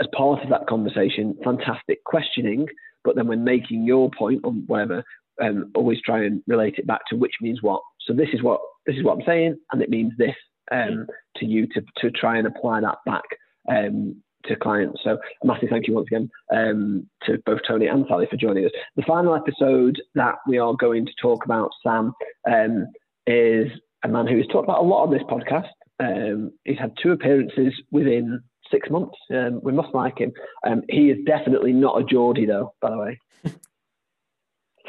as 0.00 0.06
part 0.14 0.42
of 0.42 0.48
that 0.48 0.66
conversation, 0.66 1.36
fantastic 1.44 2.02
questioning. 2.04 2.66
But 3.04 3.16
then 3.16 3.26
when 3.28 3.44
making 3.44 3.84
your 3.84 4.10
point 4.10 4.44
on 4.44 4.64
whatever, 4.66 5.02
um, 5.42 5.70
always 5.74 6.00
try 6.02 6.24
and 6.24 6.42
relate 6.46 6.76
it 6.78 6.86
back 6.86 7.00
to 7.08 7.16
which 7.16 7.34
means 7.40 7.62
what. 7.62 7.82
So 8.06 8.14
this 8.14 8.28
is 8.32 8.42
what 8.42 8.60
this 8.86 8.96
is 8.96 9.04
what 9.04 9.18
I'm 9.18 9.26
saying, 9.26 9.58
and 9.72 9.82
it 9.82 9.90
means 9.90 10.12
this 10.16 10.34
um, 10.70 11.06
to 11.36 11.46
you 11.46 11.66
to 11.68 11.82
to 11.98 12.10
try 12.10 12.38
and 12.38 12.46
apply 12.46 12.80
that 12.80 12.98
back 13.06 13.24
um, 13.68 14.16
to 14.44 14.56
clients. 14.56 15.00
So 15.04 15.18
a 15.42 15.46
massive 15.46 15.68
thank 15.70 15.86
you 15.86 15.94
once 15.94 16.08
again 16.08 16.30
um, 16.52 17.08
to 17.24 17.38
both 17.44 17.60
Tony 17.66 17.86
and 17.86 18.04
Sally 18.08 18.26
for 18.30 18.36
joining 18.36 18.64
us. 18.64 18.72
The 18.96 19.02
final 19.02 19.34
episode 19.34 20.00
that 20.14 20.36
we 20.46 20.58
are 20.58 20.74
going 20.74 21.06
to 21.06 21.12
talk 21.20 21.44
about, 21.44 21.70
Sam, 21.82 22.14
um, 22.50 22.86
is 23.26 23.68
a 24.04 24.08
man 24.08 24.26
who 24.26 24.38
has 24.38 24.46
talked 24.46 24.64
about 24.64 24.82
a 24.82 24.86
lot 24.86 25.04
on 25.04 25.12
this 25.12 25.22
podcast. 25.22 25.68
Um, 25.98 26.52
he's 26.64 26.78
had 26.78 26.94
two 27.02 27.12
appearances 27.12 27.74
within 27.90 28.40
six 28.70 28.88
months. 28.88 29.18
Um, 29.30 29.60
we 29.62 29.72
must 29.72 29.94
like 29.94 30.18
him. 30.18 30.32
Um, 30.66 30.82
he 30.88 31.10
is 31.10 31.18
definitely 31.26 31.72
not 31.72 32.00
a 32.00 32.04
Geordie, 32.04 32.46
though, 32.46 32.74
by 32.80 32.90
the 32.90 32.98
way. 32.98 33.20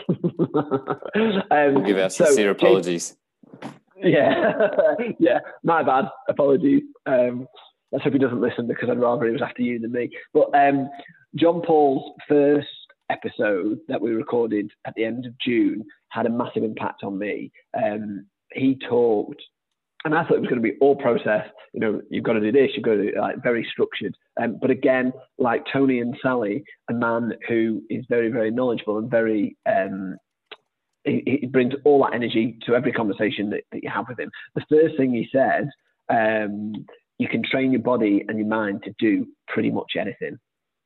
We'll 0.07 1.81
give 1.81 1.97
our 1.97 2.09
so, 2.09 2.25
sincere 2.25 2.51
apologies. 2.51 3.15
Yeah, 4.03 4.51
yeah, 5.19 5.39
my 5.63 5.83
bad. 5.83 6.05
Apologies. 6.29 6.83
Um, 7.05 7.47
let's 7.91 8.03
hope 8.03 8.13
he 8.13 8.19
doesn't 8.19 8.41
listen 8.41 8.67
because 8.67 8.89
I'd 8.89 8.99
rather 8.99 9.25
he 9.25 9.31
was 9.31 9.41
after 9.41 9.61
you 9.61 9.79
than 9.79 9.91
me. 9.91 10.09
But 10.33 10.53
um, 10.55 10.89
John 11.35 11.61
Paul's 11.65 12.13
first 12.27 12.67
episode 13.09 13.79
that 13.87 14.01
we 14.01 14.11
recorded 14.11 14.71
at 14.85 14.93
the 14.95 15.03
end 15.03 15.25
of 15.25 15.33
June 15.45 15.85
had 16.09 16.25
a 16.25 16.29
massive 16.29 16.63
impact 16.63 17.03
on 17.03 17.17
me. 17.17 17.51
Um, 17.75 18.25
he 18.53 18.77
talked, 18.89 19.41
and 20.03 20.15
I 20.15 20.23
thought 20.23 20.37
it 20.37 20.41
was 20.41 20.49
going 20.49 20.61
to 20.61 20.69
be 20.69 20.77
all 20.81 20.95
process. 20.95 21.45
You 21.73 21.79
know, 21.79 22.01
you've 22.09 22.23
got 22.23 22.33
to 22.33 22.39
do 22.39 22.51
this, 22.51 22.71
you've 22.73 22.85
got 22.85 22.95
to 22.95 23.11
do 23.11 23.19
like 23.19 23.43
very 23.43 23.67
structured. 23.71 24.15
Um, 24.41 24.57
but 24.61 24.71
again, 24.71 25.13
like 25.37 25.63
Tony 25.71 25.99
and 25.99 26.15
Sally, 26.21 26.63
a 26.89 26.93
man 26.93 27.33
who 27.47 27.81
is 27.89 28.05
very, 28.09 28.29
very 28.29 28.51
knowledgeable 28.51 28.97
and 28.97 29.09
very 29.09 29.55
um, 29.65 30.17
he, 31.03 31.39
he 31.41 31.47
brings 31.47 31.73
all 31.83 32.03
that 32.03 32.13
energy 32.13 32.57
to 32.65 32.75
every 32.75 32.91
conversation 32.91 33.49
that, 33.51 33.63
that 33.71 33.83
you 33.83 33.89
have 33.89 34.07
with 34.07 34.19
him. 34.19 34.31
The 34.55 34.65
first 34.69 34.97
thing 34.97 35.13
he 35.13 35.27
said, 35.31 35.69
um, 36.09 36.85
you 37.17 37.27
can 37.27 37.43
train 37.43 37.71
your 37.71 37.81
body 37.81 38.23
and 38.27 38.37
your 38.37 38.47
mind 38.47 38.83
to 38.83 38.93
do 38.99 39.27
pretty 39.47 39.71
much 39.71 39.93
anything. 39.99 40.37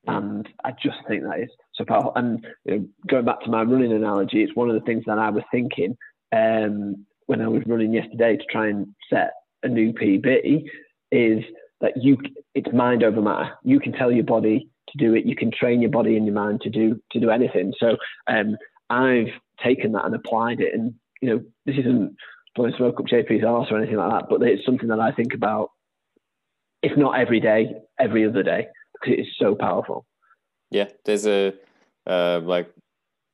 And 0.08 0.48
I 0.64 0.72
just 0.72 0.98
think 1.08 1.24
that 1.24 1.40
is 1.40 1.50
so 1.74 1.86
powerful. 1.86 2.12
And 2.16 2.46
you 2.66 2.72
know, 2.72 2.88
going 3.08 3.26
back 3.26 3.42
to 3.42 3.50
my 3.50 3.64
running 3.64 3.92
analogy, 3.92 4.44
it's 4.44 4.56
one 4.56 4.70
of 4.70 4.76
the 4.76 4.86
things 4.86 5.04
that 5.08 5.18
I 5.18 5.30
was 5.30 5.44
thinking 5.52 5.98
um, 6.36 7.06
when 7.26 7.42
I 7.42 7.48
was 7.48 7.64
running 7.66 7.94
yesterday 7.94 8.38
to 8.38 8.44
try 8.52 8.68
and 8.68 8.88
set 9.10 9.32
a 9.64 9.68
new 9.68 9.94
PB 9.94 10.66
is 11.12 11.44
that 11.82 11.94
you 12.02 12.18
it's 12.54 12.72
mind 12.74 13.04
over 13.04 13.22
matter. 13.22 13.52
You 13.64 13.80
can 13.80 13.94
tell 13.94 14.12
your 14.12 14.24
body 14.24 14.70
to 14.90 14.98
do 14.98 15.16
it. 15.16 15.26
You 15.26 15.36
can 15.36 15.52
train 15.52 15.82
your 15.82 15.92
body 15.92 16.18
and 16.18 16.26
your 16.26 16.36
mind 16.36 16.62
to 16.62 16.70
do 16.70 17.00
to 17.12 17.20
do 17.20 17.30
anything. 17.30 17.74
So 17.80 17.98
um, 18.28 18.58
I've 18.90 19.30
taken 19.64 19.94
that 19.94 20.06
and 20.06 20.16
applied 20.16 20.60
it. 20.60 20.74
And 20.74 20.96
you 21.22 21.30
know, 21.30 21.44
this 21.66 21.78
isn't 21.78 22.16
blowing 22.56 22.74
smoke 22.78 23.00
up 23.00 23.06
JP's 23.06 23.44
arse 23.44 23.68
or 23.72 23.78
anything 23.78 23.98
like 23.98 24.12
that, 24.12 24.30
but 24.30 24.42
it's 24.44 24.66
something 24.66 24.90
that 24.90 25.00
I 25.00 25.12
think 25.12 25.34
about, 25.34 25.72
if 26.82 26.98
not 26.98 27.20
every 27.20 27.40
day, 27.40 27.76
every 28.00 28.26
other 28.28 28.44
day, 28.44 28.68
because 28.94 29.18
it 29.18 29.22
is 29.22 29.28
so 29.40 29.56
powerful. 29.56 30.06
Yeah, 30.72 30.90
there's 31.06 31.28
a 31.28 31.54
uh, 32.08 32.40
like 32.44 32.72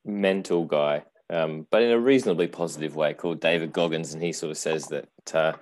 mental 0.04 0.64
guy, 0.64 1.04
um, 1.30 1.66
but 1.70 1.82
in 1.82 1.90
a 1.90 1.98
reasonably 1.98 2.46
positive 2.46 2.96
way, 2.96 3.14
called 3.14 3.40
David 3.40 3.72
Goggins, 3.72 4.12
and 4.12 4.22
he 4.22 4.32
sort 4.32 4.50
of 4.50 4.58
says 4.58 4.86
that 4.88 5.08
uh, 5.34 5.52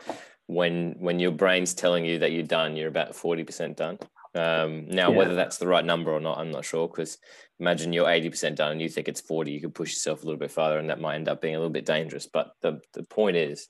when 0.46 0.96
when 0.98 1.20
your 1.20 1.30
brain's 1.30 1.74
telling 1.74 2.04
you 2.04 2.18
that 2.18 2.32
you're 2.32 2.42
done, 2.42 2.76
you're 2.76 2.88
about 2.88 3.14
forty 3.14 3.44
percent 3.44 3.76
done. 3.76 3.98
Um, 4.34 4.86
now, 4.88 5.10
Yeah. 5.10 5.18
whether 5.18 5.34
that's 5.34 5.58
the 5.58 5.66
right 5.66 5.84
number 5.84 6.12
or 6.12 6.20
not, 6.20 6.38
I'm 6.38 6.50
not 6.50 6.64
sure. 6.64 6.88
Because 6.88 7.18
imagine 7.60 7.92
you're 7.92 8.10
eighty 8.10 8.30
percent 8.30 8.56
done 8.56 8.72
and 8.72 8.80
you 8.80 8.88
think 8.88 9.08
it's 9.08 9.20
forty, 9.20 9.52
you 9.52 9.60
could 9.60 9.74
push 9.74 9.92
yourself 9.92 10.22
a 10.22 10.26
little 10.26 10.38
bit 10.38 10.50
farther, 10.50 10.78
and 10.78 10.90
that 10.90 11.00
might 11.00 11.16
end 11.16 11.28
up 11.28 11.40
being 11.40 11.54
a 11.54 11.58
little 11.58 11.72
bit 11.72 11.86
dangerous. 11.86 12.26
But 12.26 12.52
the 12.62 12.80
the 12.94 13.04
point 13.04 13.36
is, 13.36 13.68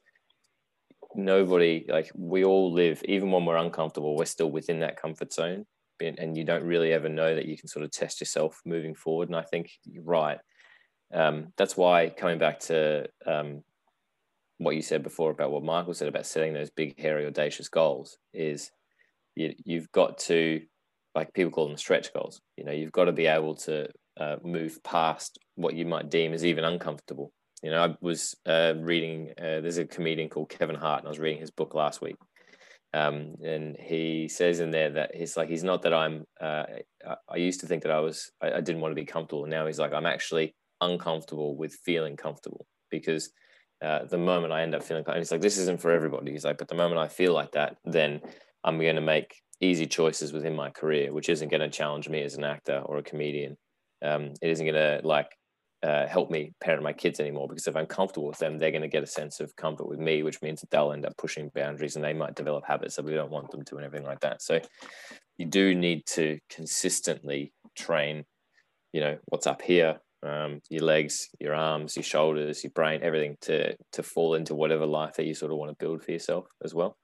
nobody 1.15 1.85
like 1.89 2.11
we 2.15 2.45
all 2.45 2.73
live, 2.73 3.03
even 3.05 3.31
when 3.31 3.45
we're 3.45 3.57
uncomfortable, 3.57 4.17
we're 4.17 4.25
still 4.25 4.51
within 4.51 4.81
that 4.81 5.01
comfort 5.01 5.33
zone 5.33 5.67
and 6.01 6.37
you 6.37 6.45
don't 6.45 6.65
really 6.65 6.93
ever 6.93 7.09
know 7.09 7.35
that 7.35 7.47
you 7.47 7.57
can 7.57 7.69
sort 7.69 7.85
of 7.85 7.91
test 7.91 8.21
yourself 8.21 8.61
moving 8.65 8.95
forward. 8.95 9.29
And 9.29 9.37
I 9.37 9.43
think 9.43 9.71
you're 9.85 10.03
right. 10.03 10.39
Um, 11.13 11.53
that's 11.57 11.77
why 11.77 12.09
coming 12.09 12.39
back 12.39 12.61
to 12.61 13.09
um, 13.27 13.63
what 14.59 14.77
you 14.77 14.83
said 14.83 15.03
before 15.03 15.31
about 15.31 15.51
what 15.51 15.65
Michael 15.65 15.95
said 15.95 16.09
about 16.09 16.27
setting 16.27 16.53
those 16.53 16.71
big, 16.71 16.99
hairy, 16.99 17.27
audacious 17.27 17.69
goals 17.69 18.19
is 18.33 18.71
you, 19.35 19.55
you've 19.65 19.91
got 19.93 20.19
to, 20.19 20.63
like 21.15 21.33
people 21.35 21.51
call 21.51 21.69
them 21.69 21.77
stretch 21.77 22.13
goals. 22.13 22.41
You 22.57 22.65
know, 22.65 22.73
you've 22.73 22.93
got 22.93 23.05
to 23.05 23.13
be 23.13 23.27
able 23.27 23.57
to 23.57 23.89
uh, 24.19 24.37
move 24.43 24.83
past 24.83 25.39
what 25.55 25.75
you 25.75 25.87
might 25.87 26.11
deem 26.11 26.33
as 26.33 26.45
even 26.45 26.65
uncomfortable. 26.65 27.33
You 27.63 27.71
know, 27.71 27.85
I 27.85 27.95
was 28.01 28.35
uh, 28.47 28.75
reading. 28.79 29.33
Uh, 29.39 29.61
there's 29.61 29.79
a 29.79 29.85
comedian 29.85 30.29
called 30.29 30.49
Kevin 30.49 30.77
Hart, 30.77 31.01
and 31.01 31.09
I 31.09 31.11
was 31.11 31.19
reading 31.19 31.41
his 31.41 31.51
book 31.51 31.75
last 31.75 32.01
week 32.01 32.17
um, 32.93 33.37
and 33.45 33.77
he 33.79 34.29
says 34.29 34.61
in 34.61 34.71
there 34.71 34.91
that 34.91 35.15
he's 35.15 35.37
like 35.37 35.49
he's 35.49 35.63
not 35.63 35.83
that 35.83 35.95
I'm. 35.95 36.25
Uh, 36.41 36.65
I, 37.07 37.15
I 37.29 37.37
used 37.37 37.61
to 37.61 37.67
think 37.67 37.83
that 37.85 37.93
I 37.93 38.01
was 38.01 38.31
I, 38.43 38.53
I 38.55 38.61
didn't 38.61 38.81
want 38.81 38.93
to 38.93 39.01
be 39.01 39.07
comfortable. 39.07 39.47
Now 39.47 39.67
he's 39.67 39.79
like 39.79 39.93
I'm 39.93 40.07
actually 40.07 40.55
uncomfortable 40.81 41.57
with 41.57 41.79
feeling 41.85 42.17
comfortable 42.17 42.67
because 42.91 43.31
uh, 43.85 44.07
the 44.07 44.19
moment 44.19 44.53
I 44.53 44.63
end 44.63 44.75
up 44.75 44.83
feeling, 44.83 45.05
and 45.07 45.19
he's 45.19 45.31
like 45.31 45.41
this 45.41 45.59
isn't 45.59 45.81
for 45.81 45.93
everybody. 45.93 46.33
He's 46.33 46.45
like, 46.45 46.59
but 46.59 46.69
the 46.69 46.75
moment 46.75 47.01
I 47.01 47.09
feel 47.09 47.33
like 47.33 47.53
that, 47.53 47.77
then 47.85 48.21
I'm 48.65 48.79
going 48.79 48.97
to 48.97 49.01
make 49.01 49.37
easy 49.61 49.87
choices 49.87 50.33
within 50.33 50.57
my 50.57 50.71
career, 50.71 51.13
which 51.13 51.29
isn't 51.29 51.51
going 51.51 51.61
to 51.61 51.69
challenge 51.69 52.09
me 52.09 52.23
as 52.23 52.35
an 52.35 52.45
actor 52.45 52.83
or 52.85 52.99
a 52.99 53.03
comedian. 53.03 53.57
Um, 54.03 54.33
it 54.41 54.51
isn't 54.51 54.67
going 54.67 54.75
to 54.75 55.07
like 55.07 55.31
uh, 55.83 56.07
help 56.07 56.31
me 56.31 56.53
parent 56.61 56.83
my 56.83 56.93
kids 56.93 57.21
anymore 57.21 57.49
because 57.49 57.67
if 57.67 57.77
I'm 57.77 57.87
comfortable 57.87 58.29
with 58.29 58.39
them, 58.39 58.59
they're 58.59 58.71
going 58.71 58.83
to 58.83 58.89
get 58.89 59.03
a 59.03 59.07
sense 59.07 59.41
of 59.41 59.55
comfort 59.57 59.89
with 59.89 59.99
me, 59.99 60.23
which 60.23 60.43
means 60.43 60.61
that 60.61 60.71
they'll 60.71 60.93
end 60.93 61.07
up 61.07 61.17
pushing 61.17 61.51
boundaries 61.55 61.97
and 61.97 62.05
they 62.05 62.13
might 62.13 62.35
develop 62.35 62.65
habits 62.67 62.97
that 62.97 63.05
we 63.05 63.15
don't 63.15 63.31
want 63.31 63.51
them 63.51 63.65
to 63.65 63.77
and 63.77 63.85
everything 63.85 64.07
like 64.07 64.21
that. 64.21 64.43
So 64.43 64.61
you 65.39 65.47
do 65.47 65.75
need 65.75 66.05
to 66.07 66.39
consistently 66.51 67.53
train, 67.77 68.25
you 68.93 69.01
know, 69.01 69.19
what's 69.27 69.47
up 69.47 69.63
here, 69.63 70.01
um, 70.23 70.61
your 70.69 70.85
legs, 70.85 71.29
your 71.39 71.55
arms, 71.55 71.97
your 71.97 72.03
shoulders, 72.03 72.63
your 72.63 72.73
brain, 72.73 73.01
everything 73.03 73.37
to 73.43 73.75
to 73.93 74.03
fall 74.03 74.35
into 74.35 74.55
whatever 74.55 74.85
life 74.85 75.15
that 75.15 75.25
you 75.25 75.35
sort 75.35 75.51
of 75.51 75.57
want 75.57 75.71
to 75.71 75.85
build 75.85 76.03
for 76.03 76.13
yourself 76.13 76.47
as 76.63 76.75
well. 76.75 76.99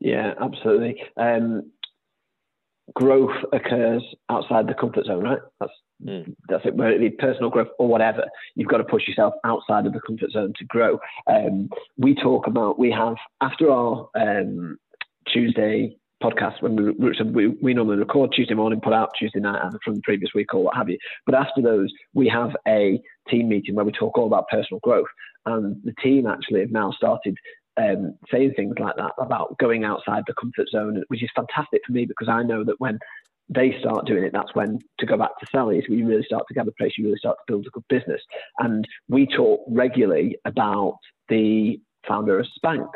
Yeah, 0.00 0.34
absolutely. 0.40 1.02
Um, 1.16 1.70
growth 2.94 3.36
occurs 3.52 4.02
outside 4.28 4.66
the 4.66 4.74
comfort 4.74 5.06
zone, 5.06 5.22
right? 5.22 5.40
That's 5.60 5.72
Mm. 6.02 6.34
that's 6.48 6.64
it. 6.64 6.74
Whether 6.74 6.92
it 6.92 6.98
be 7.00 7.10
personal 7.10 7.50
growth 7.50 7.68
or 7.78 7.86
whatever, 7.86 8.24
you've 8.54 8.68
got 8.68 8.78
to 8.78 8.84
push 8.84 9.06
yourself 9.06 9.34
outside 9.44 9.84
of 9.84 9.92
the 9.92 10.00
comfort 10.00 10.30
zone 10.30 10.54
to 10.58 10.64
grow. 10.64 10.98
Um, 11.26 11.68
we 11.98 12.14
talk 12.14 12.46
about 12.46 12.78
we 12.78 12.90
have 12.90 13.16
after 13.42 13.70
our 13.70 14.08
um, 14.14 14.78
Tuesday 15.28 15.96
podcast 16.22 16.60
when 16.62 16.76
we, 16.76 17.10
we 17.32 17.48
we 17.62 17.74
normally 17.74 17.98
record 17.98 18.32
Tuesday 18.32 18.54
morning, 18.54 18.80
put 18.80 18.92
out 18.92 19.10
Tuesday 19.18 19.40
night 19.40 19.60
from 19.84 19.96
the 19.96 20.02
previous 20.02 20.32
week 20.34 20.54
or 20.54 20.64
what 20.64 20.76
have 20.76 20.88
you. 20.88 20.98
But 21.26 21.34
after 21.34 21.60
those, 21.60 21.92
we 22.14 22.28
have 22.28 22.56
a 22.66 23.00
team 23.28 23.48
meeting 23.48 23.74
where 23.74 23.84
we 23.84 23.92
talk 23.92 24.16
all 24.16 24.26
about 24.26 24.48
personal 24.48 24.80
growth, 24.80 25.08
and 25.46 25.76
the 25.84 25.94
team 26.02 26.26
actually 26.26 26.60
have 26.60 26.70
now 26.72 26.92
started 26.92 27.36
um, 27.76 28.14
saying 28.30 28.52
things 28.56 28.74
like 28.78 28.96
that 28.96 29.12
about 29.18 29.58
going 29.58 29.84
outside 29.84 30.24
the 30.26 30.34
comfort 30.34 30.68
zone, 30.70 31.02
which 31.08 31.22
is 31.22 31.30
fantastic 31.34 31.82
for 31.86 31.92
me 31.92 32.04
because 32.04 32.28
I 32.28 32.42
know 32.42 32.64
that 32.64 32.80
when 32.80 32.98
they 33.48 33.76
start 33.80 34.06
doing 34.06 34.24
it, 34.24 34.32
that's 34.32 34.54
when, 34.54 34.78
to 34.98 35.06
go 35.06 35.16
back 35.16 35.38
to 35.40 35.46
selling. 35.50 35.80
Sally's, 35.80 35.88
we 35.88 36.04
really 36.04 36.22
start 36.24 36.44
to 36.48 36.54
gather 36.54 36.70
place, 36.78 36.92
you 36.96 37.04
really 37.06 37.18
start 37.18 37.36
to 37.38 37.52
build 37.52 37.66
a 37.66 37.70
good 37.70 37.84
business. 37.88 38.20
And 38.58 38.86
we 39.08 39.26
talk 39.26 39.60
regularly 39.68 40.36
about 40.44 40.98
the 41.28 41.80
founder 42.06 42.38
of 42.38 42.46
Spanx. 42.62 42.88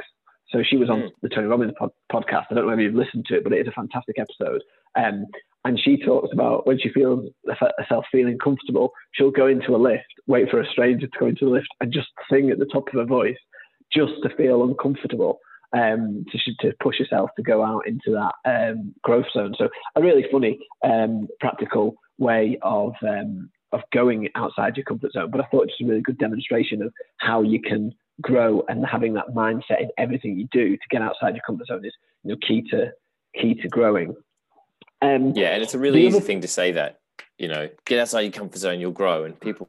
So 0.51 0.63
she 0.63 0.77
was 0.77 0.89
on 0.91 1.01
Mm. 1.01 1.11
the 1.23 1.29
Tony 1.29 1.49
Robbins 1.49 1.73
pod- 1.77 1.91
podcast. 2.13 2.47
I 2.51 2.55
don't 2.55 2.65
know 2.65 2.69
whether 2.69 2.83
you've 2.83 2.95
listened 2.95 3.27
to 3.27 3.37
it, 3.37 3.43
but 3.43 3.53
it 3.53 3.61
is 3.63 3.67
a 3.67 3.73
fantastic 3.73 4.17
episode. 4.19 4.63
Um, 4.97 5.25
and 5.65 5.81
she 5.81 5.97
talks 5.97 6.29
about 6.33 6.67
when 6.67 6.79
she 6.79 6.91
feels 6.91 7.29
herself 7.79 8.05
feeling 8.13 8.39
comfortable, 8.39 8.93
she'll 9.13 9.31
go 9.33 9.49
into 9.49 9.75
a 9.75 9.79
lift, 9.79 10.05
wait 10.29 10.51
for 10.51 10.61
a 10.61 10.71
stranger 10.71 11.07
to 11.09 11.19
go 11.19 11.27
into 11.27 11.47
the 11.47 11.51
lift, 11.51 11.69
and 11.81 11.93
just 11.93 12.09
sing 12.31 12.51
at 12.51 12.59
the 12.59 12.67
top 12.67 12.87
of 12.89 12.95
her 12.95 13.05
voice, 13.05 13.37
just 13.95 14.15
to 14.23 14.35
feel 14.37 14.65
uncomfortable. 14.65 15.41
Um, 15.73 16.25
to, 16.31 16.39
to 16.61 16.77
push 16.81 17.01
yourself 17.01 17.31
to 17.35 17.43
go 17.43 17.65
out 17.65 17.89
into 17.89 18.13
that 18.13 18.35
um, 18.49 18.95
growth 19.03 19.27
zone. 19.33 19.57
So 19.59 19.69
a 19.97 20.01
really 20.01 20.25
funny, 20.31 20.61
um, 20.85 21.27
practical 21.41 21.97
way 22.17 22.59
of 22.63 22.93
um, 23.03 23.51
of 23.73 23.81
going 23.93 24.29
outside 24.37 24.77
your 24.77 24.85
comfort 24.85 25.13
zone. 25.13 25.31
But 25.31 25.41
I 25.41 25.45
thought 25.45 25.63
it 25.63 25.73
was 25.73 25.83
a 25.83 25.87
really 25.87 26.01
good 26.01 26.19
demonstration 26.19 26.81
of 26.81 26.93
how 27.17 27.43
you 27.43 27.61
can 27.61 27.93
grow 28.21 28.63
and 28.69 28.87
having 28.87 29.15
that 29.15 29.29
mindset 29.35 29.81
in 29.81 29.91
everything 29.99 30.39
you 30.39 30.47
do 30.53 30.77
to 30.77 30.83
get 30.91 31.03
outside 31.03 31.35
your 31.35 31.43
comfort 31.45 31.67
zone 31.67 31.85
is 31.85 31.93
you 32.23 32.31
know 32.31 32.37
key 32.47 32.63
to 32.71 32.93
key 33.35 33.55
to 33.55 33.69
growing. 33.69 34.15
Um, 35.03 35.33
yeah, 35.33 35.55
and 35.55 35.63
it's 35.63 35.75
a 35.75 35.79
really 35.79 36.07
easy 36.07 36.17
other... 36.17 36.25
thing 36.25 36.41
to 36.43 36.49
say 36.49 36.73
that 36.73 37.01
you 37.39 37.49
know 37.49 37.69
get 37.85 37.99
outside 37.99 38.21
your 38.21 38.33
comfort 38.33 38.59
zone, 38.59 38.81
you'll 38.81 38.93
grow, 38.93 39.25
and 39.25 39.39
people 39.39 39.69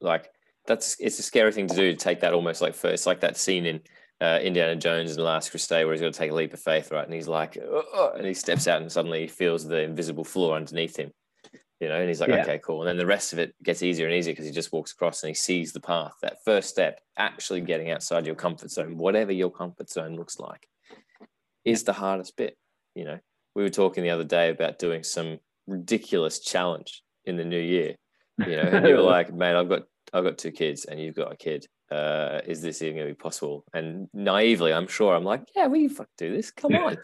like 0.00 0.30
that's 0.66 0.96
it's 1.00 1.18
a 1.18 1.22
scary 1.22 1.52
thing 1.52 1.66
to 1.68 1.74
do 1.74 1.92
to 1.92 1.96
take 1.96 2.20
that 2.20 2.34
almost 2.34 2.60
like 2.60 2.74
first 2.74 3.06
like 3.06 3.20
that 3.20 3.36
scene 3.36 3.66
in 3.66 3.80
uh, 4.20 4.38
Indiana 4.42 4.76
Jones 4.76 5.10
and 5.10 5.18
the 5.18 5.24
Last 5.24 5.50
Crusade 5.50 5.84
where 5.84 5.92
he's 5.94 6.00
got 6.00 6.12
to 6.12 6.18
take 6.18 6.30
a 6.30 6.34
leap 6.34 6.54
of 6.54 6.60
faith, 6.60 6.90
right? 6.90 7.04
And 7.04 7.12
he's 7.12 7.28
like, 7.28 7.58
oh, 7.62 8.12
and 8.16 8.26
he 8.26 8.32
steps 8.32 8.66
out 8.66 8.80
and 8.80 8.90
suddenly 8.90 9.20
he 9.20 9.26
feels 9.26 9.66
the 9.66 9.82
invisible 9.82 10.24
floor 10.24 10.56
underneath 10.56 10.96
him 10.96 11.12
you 11.80 11.88
know, 11.88 11.96
and 11.96 12.08
he's 12.08 12.20
like, 12.20 12.30
yeah. 12.30 12.42
okay, 12.42 12.58
cool. 12.64 12.80
And 12.80 12.88
then 12.88 12.96
the 12.96 13.06
rest 13.06 13.32
of 13.32 13.38
it 13.38 13.54
gets 13.62 13.82
easier 13.82 14.06
and 14.06 14.14
easier 14.14 14.32
because 14.32 14.46
he 14.46 14.52
just 14.52 14.72
walks 14.72 14.92
across 14.92 15.22
and 15.22 15.28
he 15.28 15.34
sees 15.34 15.72
the 15.72 15.80
path. 15.80 16.12
That 16.22 16.38
first 16.44 16.70
step, 16.70 17.00
actually 17.18 17.60
getting 17.60 17.90
outside 17.90 18.24
your 18.24 18.34
comfort 18.34 18.70
zone, 18.70 18.96
whatever 18.96 19.32
your 19.32 19.50
comfort 19.50 19.90
zone 19.90 20.16
looks 20.16 20.38
like, 20.38 20.68
is 21.64 21.82
the 21.82 21.92
hardest 21.92 22.36
bit. 22.36 22.56
You 22.94 23.04
know, 23.04 23.18
we 23.54 23.62
were 23.62 23.68
talking 23.68 24.02
the 24.02 24.10
other 24.10 24.24
day 24.24 24.48
about 24.48 24.78
doing 24.78 25.02
some 25.02 25.38
ridiculous 25.66 26.38
challenge 26.38 27.02
in 27.26 27.36
the 27.36 27.44
new 27.44 27.60
year. 27.60 27.96
You 28.38 28.56
know, 28.56 28.62
and 28.62 28.86
you 28.86 28.94
were 28.94 29.00
like, 29.02 29.34
man, 29.34 29.56
I've 29.56 29.68
got 29.68 29.82
I've 30.12 30.24
got 30.24 30.38
two 30.38 30.52
kids 30.52 30.84
and 30.84 31.00
you've 31.00 31.14
got 31.14 31.32
a 31.32 31.36
kid. 31.36 31.66
Uh, 31.90 32.40
is 32.46 32.62
this 32.62 32.82
even 32.82 32.96
going 32.96 33.08
to 33.08 33.14
be 33.14 33.18
possible? 33.18 33.64
And 33.72 34.08
naively, 34.12 34.72
I'm 34.72 34.88
sure 34.88 35.14
I'm 35.14 35.24
like, 35.24 35.42
yeah, 35.54 35.66
we 35.66 35.88
fuck 35.88 36.08
do 36.18 36.34
this. 36.34 36.50
Come 36.50 36.74
on. 36.74 36.96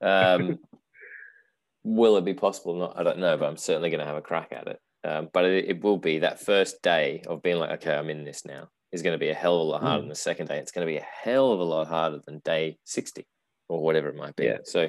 Um, 0.00 0.58
will 1.84 2.16
it 2.16 2.24
be 2.24 2.34
possible? 2.34 2.74
Not, 2.74 2.98
I 2.98 3.02
don't 3.02 3.18
know, 3.18 3.36
but 3.36 3.46
I'm 3.46 3.56
certainly 3.56 3.90
going 3.90 4.00
to 4.00 4.06
have 4.06 4.16
a 4.16 4.22
crack 4.22 4.52
at 4.52 4.66
it. 4.66 4.80
Um, 5.04 5.28
but 5.32 5.44
it, 5.44 5.66
it, 5.68 5.84
will 5.84 5.98
be 5.98 6.18
that 6.18 6.40
first 6.40 6.82
day 6.82 7.22
of 7.28 7.42
being 7.42 7.58
like, 7.58 7.70
okay, 7.70 7.94
I'm 7.94 8.10
in 8.10 8.24
this 8.24 8.44
now 8.44 8.68
is 8.90 9.02
going 9.02 9.14
to 9.14 9.18
be 9.18 9.28
a 9.28 9.34
hell 9.34 9.60
of 9.60 9.60
a 9.60 9.70
lot 9.70 9.82
harder 9.82 9.98
mm. 9.98 10.02
than 10.02 10.08
the 10.08 10.14
second 10.16 10.48
day. 10.48 10.58
It's 10.58 10.72
going 10.72 10.86
to 10.86 10.92
be 10.92 10.98
a 10.98 11.06
hell 11.22 11.52
of 11.52 11.60
a 11.60 11.64
lot 11.64 11.86
harder 11.86 12.20
than 12.26 12.40
day 12.44 12.78
60 12.84 13.24
or 13.68 13.82
whatever 13.82 14.08
it 14.08 14.16
might 14.16 14.34
be. 14.34 14.46
Yeah. 14.46 14.58
So 14.64 14.88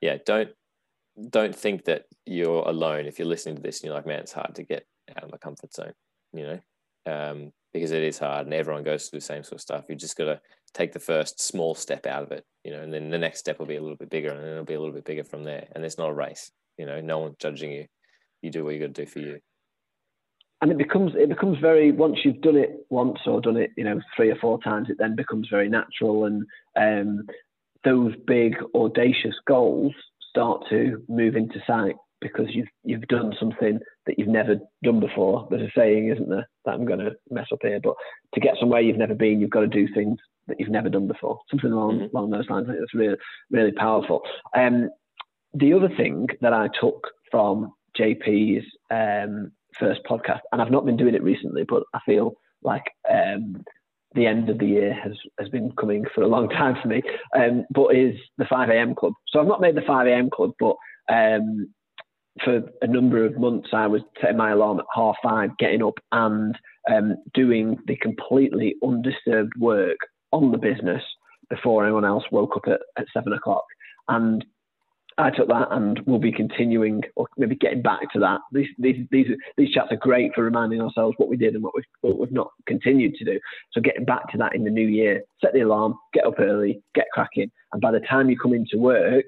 yeah, 0.00 0.18
don't, 0.24 0.50
don't 1.28 1.54
think 1.54 1.84
that 1.86 2.04
you're 2.24 2.62
alone. 2.68 3.06
If 3.06 3.18
you're 3.18 3.28
listening 3.28 3.56
to 3.56 3.62
this 3.62 3.80
and 3.80 3.88
you're 3.88 3.94
like, 3.94 4.06
man, 4.06 4.20
it's 4.20 4.32
hard 4.32 4.54
to 4.56 4.62
get 4.62 4.86
out 5.16 5.24
of 5.24 5.30
my 5.30 5.38
comfort 5.38 5.74
zone, 5.74 5.92
you 6.32 6.44
know, 6.44 6.60
um, 7.12 7.52
because 7.72 7.90
it 7.90 8.02
is 8.02 8.18
hard 8.18 8.46
and 8.46 8.54
everyone 8.54 8.82
goes 8.82 9.08
through 9.08 9.20
the 9.20 9.24
same 9.24 9.42
sort 9.42 9.54
of 9.54 9.60
stuff. 9.60 9.84
You 9.88 9.96
just 9.96 10.16
got 10.16 10.24
to 10.26 10.40
take 10.74 10.92
the 10.92 11.00
first 11.00 11.40
small 11.40 11.74
step 11.74 12.06
out 12.06 12.22
of 12.22 12.32
it, 12.32 12.44
you 12.64 12.72
know, 12.72 12.82
and 12.82 12.92
then 12.92 13.10
the 13.10 13.18
next 13.18 13.40
step 13.40 13.58
will 13.58 13.66
be 13.66 13.76
a 13.76 13.80
little 13.80 13.96
bit 13.96 14.10
bigger 14.10 14.30
and 14.30 14.40
then 14.40 14.52
it'll 14.52 14.64
be 14.64 14.74
a 14.74 14.80
little 14.80 14.94
bit 14.94 15.04
bigger 15.04 15.24
from 15.24 15.44
there. 15.44 15.68
And 15.74 15.84
it's 15.84 15.98
not 15.98 16.10
a 16.10 16.14
race, 16.14 16.50
you 16.78 16.86
know, 16.86 17.00
no 17.00 17.18
one's 17.18 17.36
judging 17.38 17.72
you. 17.72 17.86
You 18.42 18.50
do 18.50 18.64
what 18.64 18.74
you 18.74 18.80
got 18.80 18.94
to 18.94 19.04
do 19.04 19.06
for 19.06 19.20
you. 19.20 19.40
And 20.60 20.70
it 20.70 20.78
becomes 20.78 21.12
it 21.16 21.28
becomes 21.28 21.58
very 21.58 21.90
once 21.90 22.18
you've 22.24 22.40
done 22.40 22.56
it 22.56 22.86
once 22.88 23.18
or 23.26 23.40
done 23.40 23.56
it 23.56 23.72
you 23.76 23.82
know 23.82 24.00
three 24.14 24.30
or 24.30 24.36
four 24.36 24.62
times 24.62 24.88
it 24.90 24.96
then 24.96 25.16
becomes 25.16 25.48
very 25.50 25.68
natural 25.68 26.26
and 26.26 26.46
um, 26.76 27.26
those 27.82 28.14
big 28.28 28.54
audacious 28.72 29.34
goals 29.44 29.92
start 30.30 30.62
to 30.70 31.02
move 31.08 31.34
into 31.34 31.60
sight 31.66 31.96
because 32.22 32.46
you've 32.50 32.68
you've 32.84 33.06
done 33.08 33.34
something 33.38 33.78
that 34.06 34.18
you've 34.18 34.28
never 34.28 34.56
done 34.82 35.00
before. 35.00 35.46
There's 35.50 35.68
a 35.68 35.72
saying, 35.76 36.08
isn't 36.08 36.28
there, 36.28 36.48
that 36.64 36.74
I'm 36.74 36.86
going 36.86 37.00
to 37.00 37.12
mess 37.30 37.48
up 37.52 37.58
here, 37.62 37.80
but 37.82 37.94
to 38.34 38.40
get 38.40 38.54
somewhere 38.58 38.80
you've 38.80 38.96
never 38.96 39.14
been, 39.14 39.40
you've 39.40 39.50
got 39.50 39.60
to 39.60 39.66
do 39.66 39.86
things 39.92 40.18
that 40.46 40.58
you've 40.58 40.70
never 40.70 40.88
done 40.88 41.06
before. 41.06 41.40
Something 41.50 41.72
along 41.72 41.98
mm-hmm. 41.98 42.16
along 42.16 42.30
those 42.30 42.48
lines. 42.48 42.66
I 42.68 42.72
think 42.72 42.80
that's 42.80 42.94
really 42.94 43.16
really 43.50 43.72
powerful. 43.72 44.22
Um, 44.56 44.88
the 45.54 45.74
other 45.74 45.90
thing 45.96 46.28
that 46.40 46.54
I 46.54 46.68
took 46.80 47.08
from 47.30 47.72
JP's 47.98 48.64
um, 48.90 49.52
first 49.78 50.00
podcast, 50.08 50.40
and 50.50 50.62
I've 50.62 50.70
not 50.70 50.86
been 50.86 50.96
doing 50.96 51.14
it 51.14 51.22
recently, 51.22 51.64
but 51.68 51.82
I 51.92 52.00
feel 52.06 52.34
like 52.62 52.84
um, 53.10 53.62
the 54.14 54.26
end 54.26 54.48
of 54.48 54.58
the 54.58 54.66
year 54.66 54.94
has, 54.94 55.12
has 55.38 55.48
been 55.48 55.72
coming 55.72 56.04
for 56.14 56.22
a 56.22 56.28
long 56.28 56.48
time 56.48 56.76
for 56.80 56.88
me, 56.88 57.02
um, 57.36 57.64
but 57.70 57.96
is 57.96 58.14
the 58.38 58.46
5 58.46 58.70
a.m. 58.70 58.94
club. 58.94 59.12
So 59.28 59.40
I've 59.40 59.46
not 59.46 59.60
made 59.60 59.74
the 59.74 59.82
5 59.82 60.06
a.m. 60.06 60.30
club, 60.30 60.52
but 60.58 60.76
um, 61.12 61.72
for 62.44 62.62
a 62.80 62.86
number 62.86 63.24
of 63.24 63.38
months, 63.38 63.68
I 63.72 63.86
was 63.86 64.02
setting 64.20 64.36
my 64.36 64.52
alarm 64.52 64.78
at 64.78 64.86
half 64.94 65.16
five, 65.22 65.56
getting 65.58 65.82
up 65.82 65.98
and 66.12 66.58
um, 66.90 67.16
doing 67.34 67.78
the 67.86 67.96
completely 67.96 68.74
undisturbed 68.82 69.52
work 69.58 69.98
on 70.32 70.50
the 70.50 70.58
business 70.58 71.02
before 71.50 71.84
anyone 71.84 72.04
else 72.04 72.24
woke 72.30 72.56
up 72.56 72.64
at, 72.66 72.80
at 72.98 73.06
seven 73.12 73.34
o'clock. 73.34 73.64
And 74.08 74.44
I 75.18 75.30
took 75.30 75.48
that 75.48 75.68
and 75.70 76.00
we'll 76.06 76.18
be 76.18 76.32
continuing 76.32 77.02
or 77.16 77.26
maybe 77.36 77.54
getting 77.54 77.82
back 77.82 78.00
to 78.14 78.18
that. 78.20 78.40
These, 78.50 78.68
these, 78.78 79.06
these, 79.10 79.26
these 79.58 79.70
chats 79.70 79.92
are 79.92 79.96
great 79.96 80.32
for 80.34 80.42
reminding 80.42 80.80
ourselves 80.80 81.14
what 81.18 81.28
we 81.28 81.36
did 81.36 81.54
and 81.54 81.62
what 81.62 81.74
we've, 81.76 81.84
what 82.00 82.18
we've 82.18 82.32
not 82.32 82.50
continued 82.66 83.14
to 83.16 83.24
do. 83.24 83.38
So 83.72 83.82
getting 83.82 84.06
back 84.06 84.30
to 84.32 84.38
that 84.38 84.54
in 84.54 84.64
the 84.64 84.70
new 84.70 84.88
year, 84.88 85.22
set 85.40 85.52
the 85.52 85.60
alarm, 85.60 85.96
get 86.14 86.26
up 86.26 86.40
early, 86.40 86.82
get 86.94 87.06
cracking. 87.12 87.50
And 87.72 87.82
by 87.82 87.92
the 87.92 88.00
time 88.00 88.30
you 88.30 88.38
come 88.38 88.54
into 88.54 88.78
work, 88.78 89.26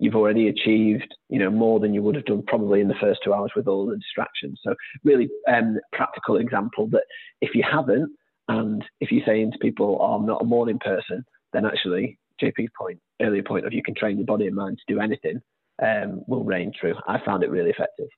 you've 0.00 0.16
already 0.16 0.48
achieved, 0.48 1.14
you 1.28 1.38
know, 1.38 1.50
more 1.50 1.78
than 1.78 1.92
you 1.92 2.02
would 2.02 2.14
have 2.14 2.24
done 2.24 2.42
probably 2.46 2.80
in 2.80 2.88
the 2.88 2.94
first 3.00 3.20
two 3.22 3.34
hours 3.34 3.52
with 3.54 3.68
all 3.68 3.86
the 3.86 3.96
distractions. 3.96 4.58
So 4.64 4.74
really 5.04 5.28
um, 5.46 5.78
practical 5.92 6.38
example 6.38 6.88
that 6.88 7.04
if 7.42 7.54
you 7.54 7.62
haven't, 7.62 8.10
and 8.48 8.82
if 9.00 9.12
you're 9.12 9.24
saying 9.26 9.52
to 9.52 9.58
people, 9.58 9.98
oh, 10.00 10.14
I'm 10.14 10.26
not 10.26 10.40
a 10.40 10.46
morning 10.46 10.78
person, 10.78 11.24
then 11.52 11.66
actually 11.66 12.18
JP's 12.42 12.70
point, 12.76 12.98
earlier 13.20 13.42
point 13.42 13.66
of 13.66 13.74
you 13.74 13.82
can 13.82 13.94
train 13.94 14.16
your 14.16 14.26
body 14.26 14.46
and 14.46 14.56
mind 14.56 14.78
to 14.78 14.94
do 14.94 15.00
anything 15.00 15.40
um, 15.82 16.24
will 16.26 16.44
reign 16.44 16.72
true. 16.72 16.94
I 17.06 17.20
found 17.24 17.44
it 17.44 17.50
really 17.50 17.70
effective. 17.70 18.08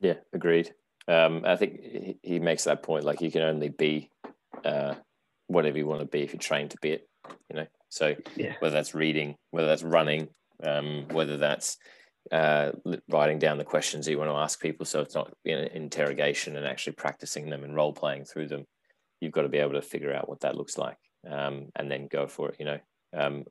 Yeah, 0.00 0.14
agreed. 0.32 0.72
Um, 1.08 1.42
I 1.44 1.56
think 1.56 2.18
he 2.22 2.38
makes 2.38 2.64
that 2.64 2.84
point, 2.84 3.04
like 3.04 3.20
you 3.20 3.30
can 3.30 3.42
only 3.42 3.70
be 3.70 4.08
uh, 4.64 4.94
whatever 5.48 5.78
you 5.78 5.86
want 5.86 6.00
to 6.00 6.06
be 6.06 6.22
if 6.22 6.32
you 6.32 6.38
train 6.38 6.68
to 6.68 6.76
be 6.80 6.92
it, 6.92 7.08
you 7.50 7.56
know? 7.56 7.66
So 7.88 8.14
yeah. 8.36 8.54
whether 8.60 8.74
that's 8.74 8.94
reading, 8.94 9.36
whether 9.50 9.68
that's 9.68 9.82
running, 9.82 10.28
um, 10.62 11.06
whether 11.10 11.36
that's 11.36 11.76
uh, 12.32 12.72
writing 13.08 13.38
down 13.38 13.58
the 13.58 13.64
questions 13.64 14.08
you 14.08 14.18
want 14.18 14.30
to 14.30 14.36
ask 14.36 14.60
people 14.60 14.84
so 14.84 15.00
it's 15.00 15.14
not 15.14 15.32
you 15.44 15.54
know, 15.54 15.68
interrogation 15.74 16.56
and 16.56 16.66
actually 16.66 16.94
practicing 16.94 17.48
them 17.48 17.62
and 17.62 17.74
role 17.74 17.92
playing 17.92 18.24
through 18.24 18.48
them. 18.48 18.64
You've 19.20 19.32
got 19.32 19.42
to 19.42 19.48
be 19.48 19.58
able 19.58 19.72
to 19.72 19.82
figure 19.82 20.12
out 20.12 20.28
what 20.28 20.40
that 20.40 20.56
looks 20.56 20.76
like 20.76 20.98
um, 21.30 21.66
and 21.76 21.90
then 21.90 22.08
go 22.10 22.26
for 22.26 22.50
it 22.50 22.56
you 22.58 22.66
know. 22.66 22.78
Um, 23.16 23.44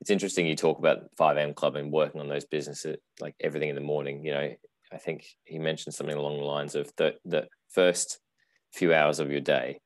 it's 0.00 0.10
interesting 0.10 0.46
you 0.46 0.56
talk 0.56 0.78
about 0.78 1.14
5am 1.16 1.54
club 1.54 1.76
and 1.76 1.92
working 1.92 2.20
on 2.20 2.28
those 2.28 2.46
businesses 2.46 2.96
like 3.20 3.34
everything 3.40 3.68
in 3.68 3.74
the 3.74 3.80
morning 3.80 4.24
you 4.24 4.32
know. 4.32 4.54
I 4.90 4.96
think 4.96 5.26
he 5.44 5.58
mentioned 5.58 5.94
something 5.94 6.16
along 6.16 6.38
the 6.38 6.44
lines 6.44 6.74
of 6.74 6.90
the, 6.96 7.14
the 7.26 7.46
first 7.68 8.20
few 8.72 8.94
hours 8.94 9.20
of 9.20 9.30
your 9.30 9.40
day 9.40 9.80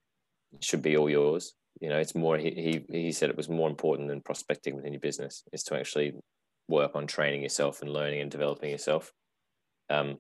should 0.60 0.82
be 0.82 0.96
all 0.96 1.10
yours 1.10 1.54
you 1.80 1.88
know. 1.88 1.98
It's 1.98 2.14
more 2.14 2.38
he, 2.38 2.84
he 2.90 3.02
he 3.02 3.12
said 3.12 3.30
it 3.30 3.36
was 3.36 3.48
more 3.48 3.68
important 3.68 4.08
than 4.08 4.20
prospecting 4.20 4.76
within 4.76 4.92
your 4.92 5.00
business 5.00 5.42
is 5.52 5.64
to 5.64 5.76
actually 5.76 6.14
work 6.72 6.96
on 6.96 7.06
training 7.06 7.42
yourself 7.42 7.82
and 7.82 7.92
learning 7.92 8.20
and 8.20 8.30
developing 8.30 8.70
yourself. 8.70 9.12
Um, 9.90 10.18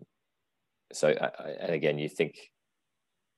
so, 0.92 1.08
I, 1.08 1.26
I, 1.26 1.48
and 1.60 1.72
again, 1.72 1.98
you 1.98 2.08
think 2.08 2.36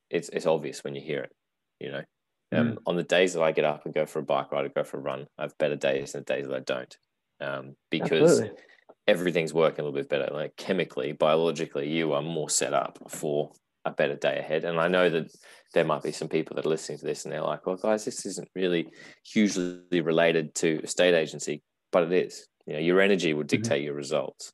it's 0.09 0.29
it's 0.29 0.45
obvious 0.45 0.83
when 0.83 0.95
you 0.95 1.01
hear 1.01 1.21
it. 1.21 1.31
You 1.79 1.91
know, 1.91 2.03
um, 2.51 2.67
mm. 2.73 2.77
on 2.85 2.95
the 2.95 3.03
days 3.03 3.33
that 3.33 3.41
I 3.41 3.51
get 3.51 3.65
up 3.65 3.85
and 3.85 3.93
go 3.93 4.05
for 4.05 4.19
a 4.19 4.23
bike 4.23 4.51
ride 4.51 4.65
or 4.65 4.69
go 4.69 4.83
for 4.83 4.97
a 4.97 5.01
run, 5.01 5.27
I 5.37 5.43
have 5.43 5.57
better 5.57 5.75
days 5.75 6.11
than 6.11 6.23
the 6.25 6.33
days 6.33 6.47
that 6.47 6.55
I 6.55 6.59
don't, 6.59 6.97
um, 7.41 7.75
because 7.89 8.39
Absolutely. 8.39 8.63
everything's 9.07 9.53
working 9.53 9.81
a 9.81 9.83
little 9.83 9.99
bit 9.99 10.09
better. 10.09 10.29
Like 10.33 10.55
chemically, 10.57 11.13
biologically, 11.13 11.89
you 11.89 12.13
are 12.13 12.21
more 12.21 12.49
set 12.49 12.73
up 12.73 12.99
for 13.09 13.51
a 13.85 13.91
better 13.91 14.15
day 14.15 14.39
ahead. 14.39 14.65
And 14.65 14.79
I 14.79 14.87
know 14.87 15.09
that 15.09 15.31
there 15.73 15.85
might 15.85 16.03
be 16.03 16.11
some 16.11 16.27
people 16.27 16.55
that 16.55 16.65
are 16.65 16.69
listening 16.69 16.97
to 16.97 17.05
this 17.05 17.23
and 17.23 17.31
they're 17.31 17.41
like, 17.41 17.65
well, 17.65 17.75
guys, 17.75 18.03
this 18.03 18.25
isn't 18.25 18.49
really 18.55 18.89
hugely 19.23 20.01
related 20.01 20.55
to 20.55 20.79
estate 20.83 21.13
agency, 21.13 21.61
but 21.91 22.03
it 22.03 22.11
is. 22.11 22.47
You 22.65 22.73
know, 22.73 22.79
your 22.79 23.01
energy 23.01 23.33
will 23.33 23.43
mm-hmm. 23.43 23.47
dictate 23.47 23.79
mm-hmm. 23.79 23.85
your 23.85 23.93
results. 23.95 24.51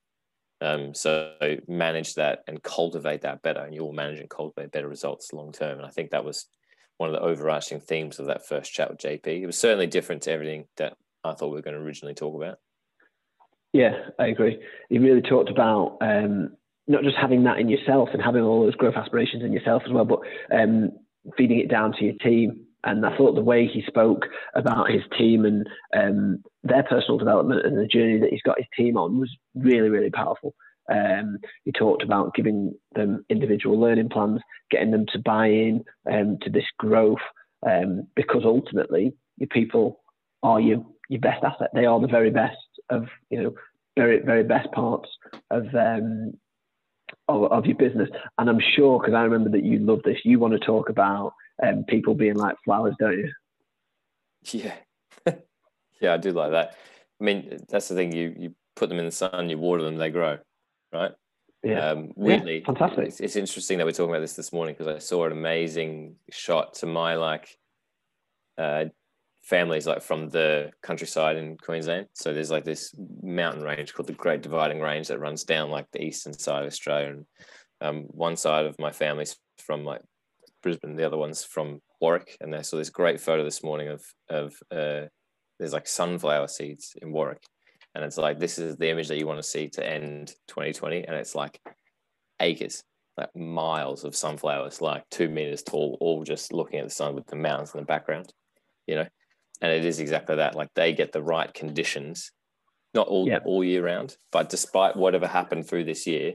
Um, 0.61 0.93
so 0.93 1.33
manage 1.67 2.15
that 2.15 2.43
and 2.47 2.61
cultivate 2.61 3.21
that 3.21 3.41
better, 3.41 3.61
and 3.61 3.73
you 3.73 3.83
will 3.83 3.93
manage 3.93 4.19
and 4.19 4.29
cultivate 4.29 4.71
better 4.71 4.87
results 4.87 5.33
long 5.33 5.51
term. 5.51 5.77
And 5.79 5.87
I 5.87 5.89
think 5.89 6.11
that 6.11 6.23
was 6.23 6.45
one 6.97 7.09
of 7.09 7.15
the 7.15 7.21
overarching 7.21 7.79
themes 7.79 8.19
of 8.19 8.27
that 8.27 8.45
first 8.45 8.71
chat 8.71 8.89
with 8.91 8.99
JP. 8.99 9.25
It 9.25 9.47
was 9.47 9.57
certainly 9.57 9.87
different 9.87 10.21
to 10.23 10.31
everything 10.31 10.65
that 10.77 10.93
I 11.23 11.33
thought 11.33 11.47
we 11.47 11.55
were 11.55 11.63
going 11.63 11.75
to 11.75 11.81
originally 11.81 12.13
talk 12.13 12.35
about. 12.35 12.59
Yeah, 13.73 13.93
I 14.19 14.27
agree. 14.27 14.61
He 14.89 14.99
really 14.99 15.21
talked 15.21 15.49
about 15.49 15.97
um, 16.01 16.51
not 16.87 17.03
just 17.03 17.17
having 17.17 17.43
that 17.45 17.57
in 17.57 17.69
yourself 17.69 18.09
and 18.13 18.21
having 18.21 18.43
all 18.43 18.63
those 18.63 18.75
growth 18.75 18.95
aspirations 18.95 19.43
in 19.43 19.53
yourself 19.53 19.81
as 19.85 19.91
well, 19.91 20.05
but 20.05 20.19
um, 20.51 20.91
feeding 21.37 21.59
it 21.59 21.69
down 21.69 21.93
to 21.93 22.05
your 22.05 22.15
team 22.15 22.65
and 22.83 23.05
I 23.05 23.15
thought 23.15 23.35
the 23.35 23.41
way 23.41 23.67
he 23.67 23.83
spoke 23.87 24.25
about 24.55 24.89
his 24.89 25.03
team 25.17 25.45
and 25.45 25.67
um, 25.95 26.43
their 26.63 26.83
personal 26.83 27.17
development 27.17 27.65
and 27.65 27.77
the 27.77 27.87
journey 27.87 28.19
that 28.19 28.31
he's 28.31 28.41
got 28.41 28.57
his 28.57 28.67
team 28.75 28.97
on 28.97 29.19
was 29.19 29.29
really, 29.55 29.89
really 29.89 30.09
powerful. 30.09 30.55
Um, 30.91 31.37
he 31.63 31.71
talked 31.71 32.03
about 32.03 32.33
giving 32.33 32.73
them 32.95 33.23
individual 33.29 33.79
learning 33.79 34.09
plans, 34.09 34.41
getting 34.71 34.91
them 34.91 35.05
to 35.13 35.19
buy 35.19 35.47
in 35.47 35.83
um, 36.11 36.37
to 36.41 36.49
this 36.49 36.65
growth, 36.77 37.19
um, 37.65 38.07
because 38.15 38.41
ultimately 38.43 39.13
your 39.37 39.47
people 39.47 40.01
are 40.43 40.59
your 40.59 40.85
your 41.07 41.21
best 41.21 41.43
asset. 41.43 41.69
They 41.73 41.85
are 41.85 41.99
the 41.99 42.07
very 42.07 42.31
best 42.31 42.57
of 42.89 43.05
you 43.29 43.43
know 43.43 43.53
very 43.95 44.19
very 44.19 44.43
best 44.43 44.71
parts 44.71 45.09
of 45.51 45.67
um, 45.75 46.33
of, 47.27 47.51
of 47.51 47.65
your 47.65 47.77
business. 47.77 48.09
And 48.37 48.49
I'm 48.49 48.61
sure 48.75 48.99
because 48.99 49.13
I 49.13 49.21
remember 49.21 49.51
that 49.51 49.63
you 49.63 49.79
love 49.79 50.01
this. 50.03 50.17
You 50.23 50.39
want 50.39 50.53
to 50.53 50.65
talk 50.65 50.89
about 50.89 51.33
um, 51.61 51.83
people 51.83 52.15
being 52.15 52.35
like 52.35 52.55
flowers, 52.63 52.95
don't 52.99 53.17
you? 53.17 53.31
Yeah, 54.51 54.73
yeah, 55.99 56.13
I 56.13 56.17
do 56.17 56.31
like 56.31 56.51
that. 56.51 56.75
I 57.19 57.23
mean, 57.23 57.59
that's 57.69 57.87
the 57.87 57.95
thing. 57.95 58.11
You 58.11 58.33
you 58.37 58.55
put 58.75 58.89
them 58.89 58.99
in 58.99 59.05
the 59.05 59.11
sun, 59.11 59.49
you 59.49 59.57
water 59.57 59.83
them, 59.83 59.97
they 59.97 60.09
grow, 60.09 60.37
right? 60.91 61.11
Yeah. 61.63 61.89
Um, 61.89 62.11
weirdly, 62.15 62.59
Yeah, 62.59 62.65
fantastic. 62.65 63.07
It's, 63.07 63.19
it's 63.19 63.35
interesting 63.35 63.77
that 63.77 63.85
we're 63.85 63.91
talking 63.91 64.09
about 64.09 64.21
this 64.21 64.33
this 64.33 64.51
morning 64.51 64.75
because 64.77 64.93
I 64.93 64.99
saw 64.99 65.25
an 65.25 65.31
amazing 65.31 66.15
shot 66.31 66.73
to 66.75 66.87
my 66.87 67.15
like 67.15 67.55
uh, 68.57 68.85
families 69.43 69.85
like 69.85 70.01
from 70.01 70.29
the 70.29 70.71
countryside 70.81 71.37
in 71.37 71.57
Queensland. 71.57 72.07
So 72.13 72.33
there's 72.33 72.49
like 72.49 72.63
this 72.63 72.95
mountain 73.21 73.63
range 73.63 73.93
called 73.93 74.07
the 74.07 74.13
Great 74.13 74.41
Dividing 74.41 74.79
Range 74.79 75.07
that 75.07 75.19
runs 75.19 75.43
down 75.43 75.69
like 75.69 75.85
the 75.91 76.03
eastern 76.03 76.33
side 76.33 76.63
of 76.63 76.67
Australia, 76.67 77.09
and 77.09 77.25
um, 77.79 78.03
one 78.07 78.35
side 78.35 78.65
of 78.65 78.79
my 78.79 78.91
family's 78.91 79.37
from 79.59 79.85
like 79.85 80.01
Brisbane, 80.61 80.95
the 80.95 81.05
other 81.05 81.17
one's 81.17 81.43
from 81.43 81.81
Warwick, 81.99 82.37
and 82.41 82.55
I 82.55 82.61
saw 82.61 82.77
this 82.77 82.89
great 82.89 83.19
photo 83.19 83.43
this 83.43 83.63
morning 83.63 83.87
of 83.89 84.03
of 84.29 84.53
uh, 84.71 85.07
there's 85.59 85.73
like 85.73 85.87
sunflower 85.87 86.47
seeds 86.47 86.93
in 87.01 87.11
Warwick, 87.11 87.43
and 87.95 88.03
it's 88.03 88.17
like 88.17 88.39
this 88.39 88.57
is 88.59 88.77
the 88.77 88.89
image 88.89 89.07
that 89.07 89.17
you 89.17 89.27
want 89.27 89.39
to 89.39 89.43
see 89.47 89.67
to 89.69 89.87
end 89.87 90.33
2020, 90.47 91.03
and 91.05 91.15
it's 91.15 91.35
like 91.35 91.59
acres, 92.39 92.83
like 93.17 93.35
miles 93.35 94.03
of 94.03 94.15
sunflowers, 94.15 94.81
like 94.81 95.03
two 95.09 95.29
meters 95.29 95.63
tall, 95.63 95.97
all 95.99 96.23
just 96.23 96.53
looking 96.53 96.79
at 96.79 96.85
the 96.85 96.91
sun 96.93 97.15
with 97.15 97.27
the 97.27 97.35
mountains 97.35 97.73
in 97.73 97.79
the 97.79 97.85
background, 97.85 98.33
you 98.87 98.95
know, 98.95 99.07
and 99.61 99.71
it 99.71 99.85
is 99.85 99.99
exactly 99.99 100.35
that. 100.37 100.55
Like 100.55 100.69
they 100.75 100.93
get 100.93 101.11
the 101.11 101.21
right 101.23 101.51
conditions, 101.53 102.31
not 102.93 103.07
all 103.07 103.27
Yeah. 103.27 103.39
all 103.45 103.63
year 103.63 103.83
round, 103.85 104.15
but 104.31 104.49
despite 104.49 104.95
whatever 104.95 105.27
happened 105.27 105.67
through 105.67 105.85
this 105.85 106.05
year, 106.07 106.33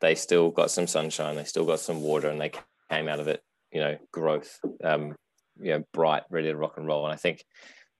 they 0.00 0.14
still 0.14 0.50
got 0.50 0.70
some 0.70 0.86
sunshine, 0.86 1.36
they 1.36 1.44
still 1.44 1.64
got 1.64 1.80
some 1.80 2.02
water, 2.02 2.28
and 2.28 2.40
they 2.40 2.52
came 2.90 3.08
out 3.08 3.20
of 3.20 3.28
it, 3.28 3.42
you 3.72 3.80
know, 3.80 3.96
growth, 4.12 4.58
um, 4.82 5.14
you 5.60 5.70
know, 5.72 5.84
bright, 5.92 6.22
ready 6.30 6.48
to 6.48 6.56
rock 6.56 6.74
and 6.76 6.86
roll. 6.86 7.04
And 7.04 7.12
I 7.12 7.16
think 7.16 7.44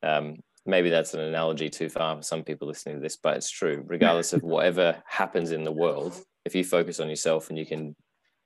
um, 0.03 0.37
maybe 0.67 0.91
that's 0.91 1.15
an 1.15 1.21
analogy 1.21 1.69
too 1.69 1.89
far 1.89 2.17
for 2.17 2.23
some 2.23 2.43
people 2.43 2.69
listening 2.69 2.97
to 2.97 3.03
this, 3.03 3.17
but 3.17 3.37
it's 3.37 3.51
true. 3.51 3.83
Regardless 3.87 4.33
of 4.33 4.43
whatever 4.43 5.03
happens 5.07 5.51
in 5.51 5.65
the 5.65 5.73
world, 5.73 6.21
if 6.45 6.55
you 6.55 6.65
focus 6.65 7.01
on 7.01 7.09
yourself 7.09 7.49
and 7.49 7.59
you 7.59 7.67
can 7.67 7.95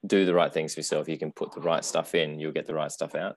do 0.07 0.25
the 0.25 0.35
right 0.35 0.53
things 0.53 0.75
for 0.75 0.81
yourself, 0.81 1.09
you 1.09 1.19
can 1.19 1.33
put 1.33 1.53
the 1.53 1.61
right 1.61 1.85
stuff 1.85 2.15
in, 2.15 2.41
you'll 2.41 2.53
get 2.53 2.67
the 2.67 2.75
right 2.75 2.91
stuff 2.91 3.15
out. 3.15 3.37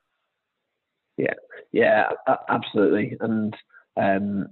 Yeah, 1.17 1.33
yeah 1.71 2.09
absolutely. 2.49 3.15
And 3.19 3.55
um, 3.97 4.47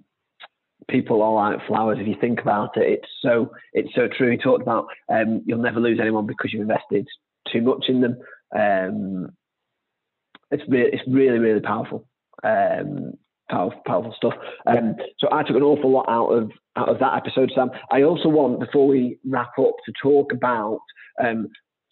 people 0.88 1.22
are 1.22 1.34
like 1.34 1.68
flowers. 1.68 1.98
If 2.00 2.08
you 2.08 2.16
think 2.20 2.42
about 2.42 2.78
it, 2.78 2.90
it's 2.90 3.10
so 3.22 3.52
it's 3.74 3.94
so 3.96 4.08
true. 4.08 4.32
He 4.32 4.38
talked 4.38 4.62
about 4.62 4.88
um, 5.10 5.42
you'll 5.46 5.60
never 5.60 5.80
lose 5.80 6.00
anyone 6.00 6.26
because 6.26 6.54
you've 6.54 6.62
invested 6.62 7.08
too 7.52 7.62
much 7.62 7.86
in 7.88 8.02
them. 8.02 8.18
Um, 8.56 9.30
it's 10.52 10.64
re- 10.68 10.90
it's 10.92 11.04
really 11.08 11.40
really 11.40 11.62
powerful. 11.62 12.08
Um, 12.44 13.14
powerful, 13.50 13.82
powerful 13.86 14.14
stuff. 14.16 14.34
Um, 14.66 14.96
so 15.20 15.28
I 15.32 15.44
took 15.44 15.56
an 15.56 15.64
awful 15.64 15.92
lot 15.92 16.06
out 16.10 16.30
of 16.30 16.52
out 16.76 16.90
of 16.90 17.00
that 17.00 17.16
episode, 17.16 17.52
Sam. 17.54 17.72
I 17.92 18.04
also 18.04 18.30
want 18.30 18.60
before 18.60 18.88
we 18.88 19.20
wrap 19.28 19.58
up 19.60 19.76
to 19.86 19.94
talk 20.02 20.32
about 20.34 20.80
um, 21.24 21.48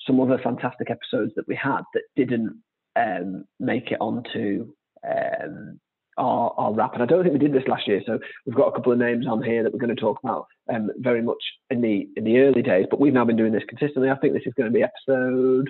some 0.06 0.20
other 0.20 0.40
fantastic 0.44 0.90
episodes 0.90 1.34
that 1.36 1.48
we 1.48 1.56
had 1.56 1.82
that 1.94 2.04
didn't 2.16 2.62
um, 2.96 3.46
make 3.60 3.92
it 3.92 3.98
onto 4.00 4.74
um, 5.08 5.80
our, 6.18 6.54
our 6.58 6.74
wrap. 6.74 6.94
And 6.94 7.04
I 7.04 7.06
don't 7.06 7.24
think 7.24 7.34
we 7.34 7.40
did 7.40 7.54
this 7.54 7.68
last 7.68 7.88
year, 7.88 8.02
so 8.06 8.20
we've 8.46 8.56
got 8.56 8.68
a 8.68 8.72
couple 8.72 8.92
of 8.92 9.00
names 9.00 9.28
on 9.28 9.42
here 9.42 9.64
that 9.64 9.72
we're 9.72 9.80
going 9.80 9.96
to 9.96 10.02
talk 10.02 10.20
about 10.24 10.48
um, 10.74 10.90
very 10.98 11.22
much 11.22 11.42
in 11.70 11.82
the 11.82 12.08
in 12.16 12.24
the 12.24 12.40
early 12.40 12.62
days. 12.62 12.86
But 12.90 13.00
we've 13.00 13.14
now 13.14 13.26
been 13.26 13.38
doing 13.38 13.54
this 13.54 13.64
consistently. 13.68 14.10
I 14.10 14.18
think 14.18 14.34
this 14.34 14.44
is 14.46 14.54
going 14.54 14.72
to 14.72 14.78
be 14.78 14.84
episode. 14.84 15.70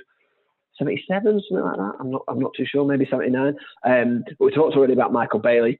77, 0.77 1.41
something 1.49 1.65
like 1.65 1.77
that. 1.77 1.93
I'm 1.99 2.11
not. 2.11 2.21
I'm 2.27 2.39
not 2.39 2.51
too 2.55 2.65
sure. 2.65 2.85
Maybe 2.85 3.07
79. 3.09 3.55
Um, 3.85 4.23
but 4.39 4.45
we 4.45 4.51
talked 4.51 4.75
already 4.75 4.93
about 4.93 5.13
Michael 5.13 5.39
Bailey. 5.39 5.79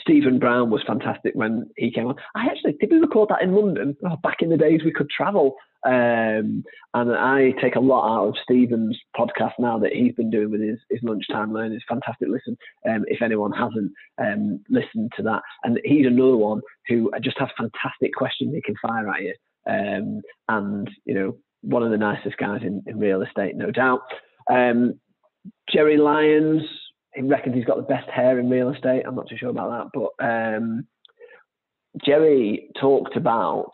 Stephen 0.00 0.38
Brown 0.38 0.70
was 0.70 0.82
fantastic 0.86 1.34
when 1.34 1.70
he 1.76 1.90
came 1.90 2.06
on. 2.06 2.16
I 2.34 2.46
actually 2.46 2.74
did 2.78 2.90
we 2.90 2.98
record 2.98 3.30
that 3.30 3.42
in 3.42 3.54
London 3.54 3.96
oh, 4.04 4.16
back 4.22 4.38
in 4.40 4.50
the 4.50 4.56
days 4.56 4.82
we 4.84 4.92
could 4.92 5.08
travel. 5.08 5.56
Um, 5.86 6.64
and 6.92 7.12
I 7.12 7.52
take 7.62 7.76
a 7.76 7.80
lot 7.80 8.06
out 8.06 8.28
of 8.28 8.34
Stephen's 8.42 8.98
podcast 9.16 9.52
now 9.58 9.78
that 9.78 9.92
he's 9.92 10.14
been 10.14 10.30
doing 10.30 10.50
with 10.50 10.60
his, 10.60 10.78
his 10.90 11.00
lunchtime 11.02 11.52
learning. 11.52 11.74
It's 11.74 11.84
fantastic. 11.88 12.28
Listen, 12.28 12.56
um, 12.88 13.04
if 13.06 13.22
anyone 13.22 13.52
hasn't 13.52 13.92
um, 14.18 14.60
listened 14.68 15.12
to 15.16 15.22
that, 15.22 15.42
and 15.64 15.80
he's 15.84 16.06
another 16.06 16.36
one 16.36 16.60
who 16.88 17.10
just 17.22 17.38
has 17.38 17.48
fantastic 17.56 18.12
questions 18.14 18.54
he 18.54 18.62
can 18.62 18.74
fire 18.82 19.08
at 19.08 19.22
you. 19.22 19.34
Um, 19.66 20.20
and 20.48 20.90
you 21.04 21.14
know, 21.14 21.36
one 21.62 21.82
of 21.82 21.90
the 21.90 21.96
nicest 21.96 22.36
guys 22.36 22.60
in, 22.62 22.82
in 22.86 22.98
real 22.98 23.22
estate, 23.22 23.56
no 23.56 23.70
doubt. 23.70 24.00
Um, 24.50 25.00
Jerry 25.72 25.96
Lyons, 25.96 26.62
he 27.14 27.22
reckons 27.22 27.54
he's 27.54 27.64
got 27.64 27.76
the 27.76 27.82
best 27.82 28.08
hair 28.08 28.38
in 28.38 28.50
real 28.50 28.70
estate. 28.70 29.02
I'm 29.06 29.14
not 29.14 29.28
too 29.28 29.36
sure 29.36 29.50
about 29.50 29.90
that, 29.92 30.10
but 30.18 30.24
um, 30.24 30.86
Jerry 32.04 32.70
talked 32.80 33.16
about, 33.16 33.72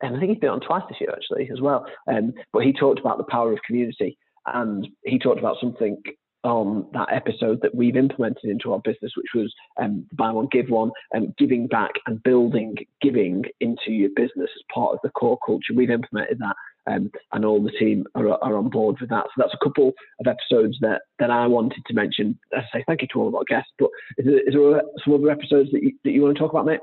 and 0.00 0.16
I 0.16 0.18
think 0.18 0.30
he's 0.30 0.40
been 0.40 0.50
on 0.50 0.60
twice 0.60 0.82
this 0.88 1.00
year 1.00 1.12
actually 1.12 1.50
as 1.52 1.60
well. 1.60 1.86
Um, 2.08 2.34
but 2.52 2.64
he 2.64 2.72
talked 2.72 3.00
about 3.00 3.18
the 3.18 3.24
power 3.24 3.52
of 3.52 3.58
community, 3.66 4.18
and 4.46 4.86
he 5.04 5.18
talked 5.18 5.38
about 5.38 5.56
something 5.60 6.00
on 6.44 6.86
that 6.92 7.08
episode 7.10 7.60
that 7.62 7.74
we've 7.74 7.96
implemented 7.96 8.44
into 8.44 8.72
our 8.72 8.80
business, 8.80 9.12
which 9.16 9.32
was 9.34 9.52
um, 9.80 10.06
buy 10.12 10.30
one, 10.30 10.46
give 10.52 10.68
one, 10.68 10.90
and 11.12 11.34
giving 11.36 11.66
back 11.66 11.92
and 12.06 12.22
building 12.22 12.76
giving 13.00 13.44
into 13.60 13.90
your 13.90 14.10
business 14.14 14.50
as 14.54 14.62
part 14.72 14.92
of 14.92 14.98
the 15.02 15.08
core 15.10 15.38
culture. 15.44 15.72
We've 15.74 15.90
implemented 15.90 16.38
that 16.40 16.54
um, 16.86 17.10
and 17.32 17.44
all 17.44 17.62
the 17.62 17.70
team 17.72 18.06
are, 18.14 18.28
are 18.28 18.56
on 18.56 18.68
board 18.68 19.00
with 19.00 19.10
that. 19.10 19.24
So 19.24 19.32
that's 19.38 19.54
a 19.54 19.64
couple 19.64 19.92
of 20.20 20.26
episodes 20.26 20.76
that, 20.80 21.02
that 21.18 21.30
I 21.30 21.46
wanted 21.46 21.82
to 21.86 21.94
mention. 21.94 22.38
As 22.56 22.64
I 22.72 22.78
say, 22.78 22.84
thank 22.86 23.02
you 23.02 23.08
to 23.12 23.20
all 23.20 23.28
of 23.28 23.34
our 23.34 23.44
guests. 23.44 23.72
But 23.78 23.90
is 24.18 24.26
there, 24.26 24.48
is 24.48 24.54
there 24.54 24.82
some 25.04 25.14
other 25.14 25.30
episodes 25.30 25.70
that 25.72 25.82
you, 25.82 25.92
that 26.04 26.10
you 26.10 26.22
want 26.22 26.36
to 26.36 26.40
talk 26.40 26.52
about, 26.52 26.66
mate? 26.66 26.80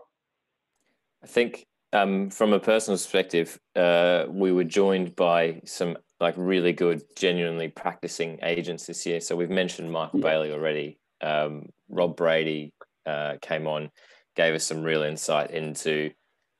I 1.23 1.27
think 1.27 1.65
um, 1.93 2.29
from 2.29 2.53
a 2.53 2.59
personal 2.59 2.97
perspective, 2.97 3.59
uh, 3.75 4.25
we 4.29 4.51
were 4.51 4.63
joined 4.63 5.15
by 5.15 5.61
some 5.65 5.97
like 6.19 6.35
really 6.37 6.73
good, 6.73 7.01
genuinely 7.15 7.67
practicing 7.67 8.39
agents 8.43 8.85
this 8.85 9.05
year. 9.05 9.19
So 9.21 9.35
we've 9.35 9.49
mentioned 9.49 9.91
Michael 9.91 10.19
Yeah. 10.19 10.29
Bailey 10.29 10.51
already. 10.51 10.99
Um, 11.21 11.69
Rob 11.89 12.15
Brady 12.15 12.73
uh, 13.05 13.35
came 13.41 13.67
on, 13.67 13.91
gave 14.35 14.55
us 14.55 14.63
some 14.63 14.83
real 14.83 15.03
insight 15.03 15.51
into 15.51 16.11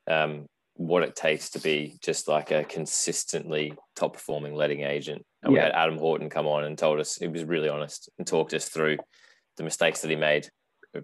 um, 0.08 0.48
what 0.88 1.04
it 1.04 1.16
takes 1.16 1.50
to 1.52 1.60
be 1.60 1.98
just 2.02 2.28
like 2.28 2.52
a 2.52 2.64
consistently 2.64 3.74
top 3.96 4.14
performing 4.14 4.56
letting 4.56 4.82
agent. 4.82 5.24
And 5.44 5.54
we 5.54 5.60
had 5.60 5.72
Adam 5.72 5.98
Horton 5.98 6.30
come 6.30 6.48
on 6.48 6.64
and 6.64 6.78
told 6.78 7.00
us 7.00 7.16
he 7.16 7.28
was 7.28 7.44
really 7.44 7.70
honest 7.70 8.10
and 8.18 8.28
talked 8.28 8.54
us 8.54 8.68
through 8.70 8.98
the 9.58 9.64
mistakes 9.64 10.02
that 10.02 10.10
he 10.10 10.16
made 10.16 10.50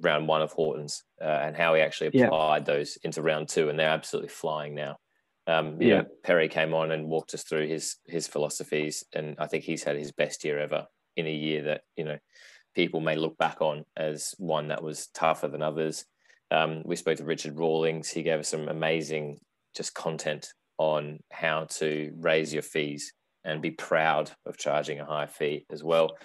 round 0.01 0.27
one 0.27 0.41
of 0.41 0.51
Horton's 0.51 1.03
uh, 1.21 1.25
and 1.25 1.55
how 1.55 1.73
he 1.75 1.81
actually 1.81 2.09
Yeah. 2.13 2.25
applied 2.27 2.65
those 2.65 2.97
into 3.03 3.21
round 3.21 3.49
two, 3.49 3.69
and 3.69 3.79
they're 3.79 3.89
absolutely 3.89 4.29
flying 4.29 4.73
now. 4.75 4.97
Um, 5.45 5.79
Yeah. 5.81 6.01
know, 6.01 6.05
Perry 6.23 6.49
came 6.49 6.73
on 6.73 6.91
and 6.91 7.07
walked 7.07 7.33
us 7.33 7.43
through 7.43 7.67
his 7.67 7.97
his 8.05 8.27
philosophies, 8.27 9.03
and 9.13 9.35
I 9.39 9.47
think 9.47 9.63
he's 9.63 9.83
had 9.83 9.95
his 9.95 10.11
best 10.11 10.43
year 10.43 10.59
ever 10.59 10.87
in 11.15 11.25
a 11.27 11.33
year 11.33 11.63
that 11.63 11.81
you 11.95 12.03
know 12.03 12.17
people 12.75 12.99
may 12.99 13.15
look 13.15 13.37
back 13.37 13.61
on 13.61 13.85
as 13.95 14.33
one 14.37 14.67
that 14.69 14.83
was 14.83 15.07
tougher 15.07 15.47
than 15.47 15.61
others. 15.61 16.05
Um, 16.51 16.83
we 16.85 16.95
spoke 16.95 17.17
to 17.17 17.25
Richard 17.25 17.57
Rawlings; 17.57 18.09
he 18.09 18.23
gave 18.23 18.39
us 18.39 18.49
some 18.49 18.67
amazing 18.67 19.39
just 19.75 19.93
content 19.93 20.47
on 20.77 21.19
how 21.31 21.65
to 21.65 22.13
raise 22.17 22.53
your 22.53 22.63
fees 22.63 23.13
and 23.43 23.61
be 23.61 23.71
proud 23.71 24.31
of 24.45 24.57
charging 24.57 24.99
a 24.99 25.05
high 25.05 25.25
fee 25.25 25.65
as 25.71 25.83
well. 25.83 26.17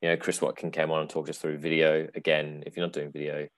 You 0.00 0.10
know, 0.10 0.16
Chris 0.16 0.40
Watkin 0.40 0.70
came 0.70 0.90
on 0.90 1.00
and 1.00 1.10
talked 1.10 1.28
us 1.28 1.38
through 1.38 1.58
video. 1.58 2.08
Again, 2.14 2.62
if 2.66 2.76
you're 2.76 2.86
not 2.86 2.92
doing 2.92 3.10
video, 3.12 3.48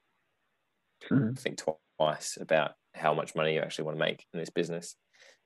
Mhm. 1.10 1.38
think 1.38 1.60
twice 1.98 2.38
about 2.40 2.72
how 2.94 3.14
much 3.14 3.34
money 3.34 3.54
you 3.54 3.60
actually 3.60 3.84
want 3.84 3.96
to 3.96 4.04
make 4.04 4.24
in 4.32 4.40
this 4.40 4.50
business. 4.50 4.96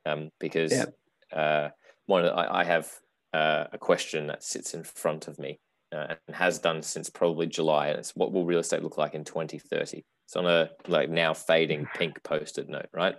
Um, 0.07 0.31
because 0.39 0.73
Yeah. 0.73 0.87
uh, 1.33 1.71
one, 2.07 2.25
I, 2.27 2.61
I 2.61 2.65
have 2.65 2.91
uh, 3.33 3.67
a 3.73 3.79
question 3.79 4.29
that 4.29 4.45
sits 4.45 4.75
in 4.75 4.85
front 4.85 5.27
of 5.27 5.39
me 5.39 5.59
uh, 5.91 6.15
and 6.29 6.37
has 6.37 6.61
done 6.61 6.83
since 6.83 7.11
probably 7.11 7.47
July. 7.47 7.89
And 7.89 7.99
it's 7.99 8.15
what 8.15 8.33
will 8.33 8.45
real 8.47 8.61
estate 8.61 8.83
look 8.83 8.97
like 8.99 9.15
in 9.15 9.25
2030? 9.25 10.05
It's 10.27 10.37
on 10.37 10.47
a 10.47 10.71
like 10.87 11.11
now 11.11 11.35
fading 11.35 11.87
pink 11.95 12.23
post-it 12.23 12.69
note, 12.69 12.89
right? 12.93 13.17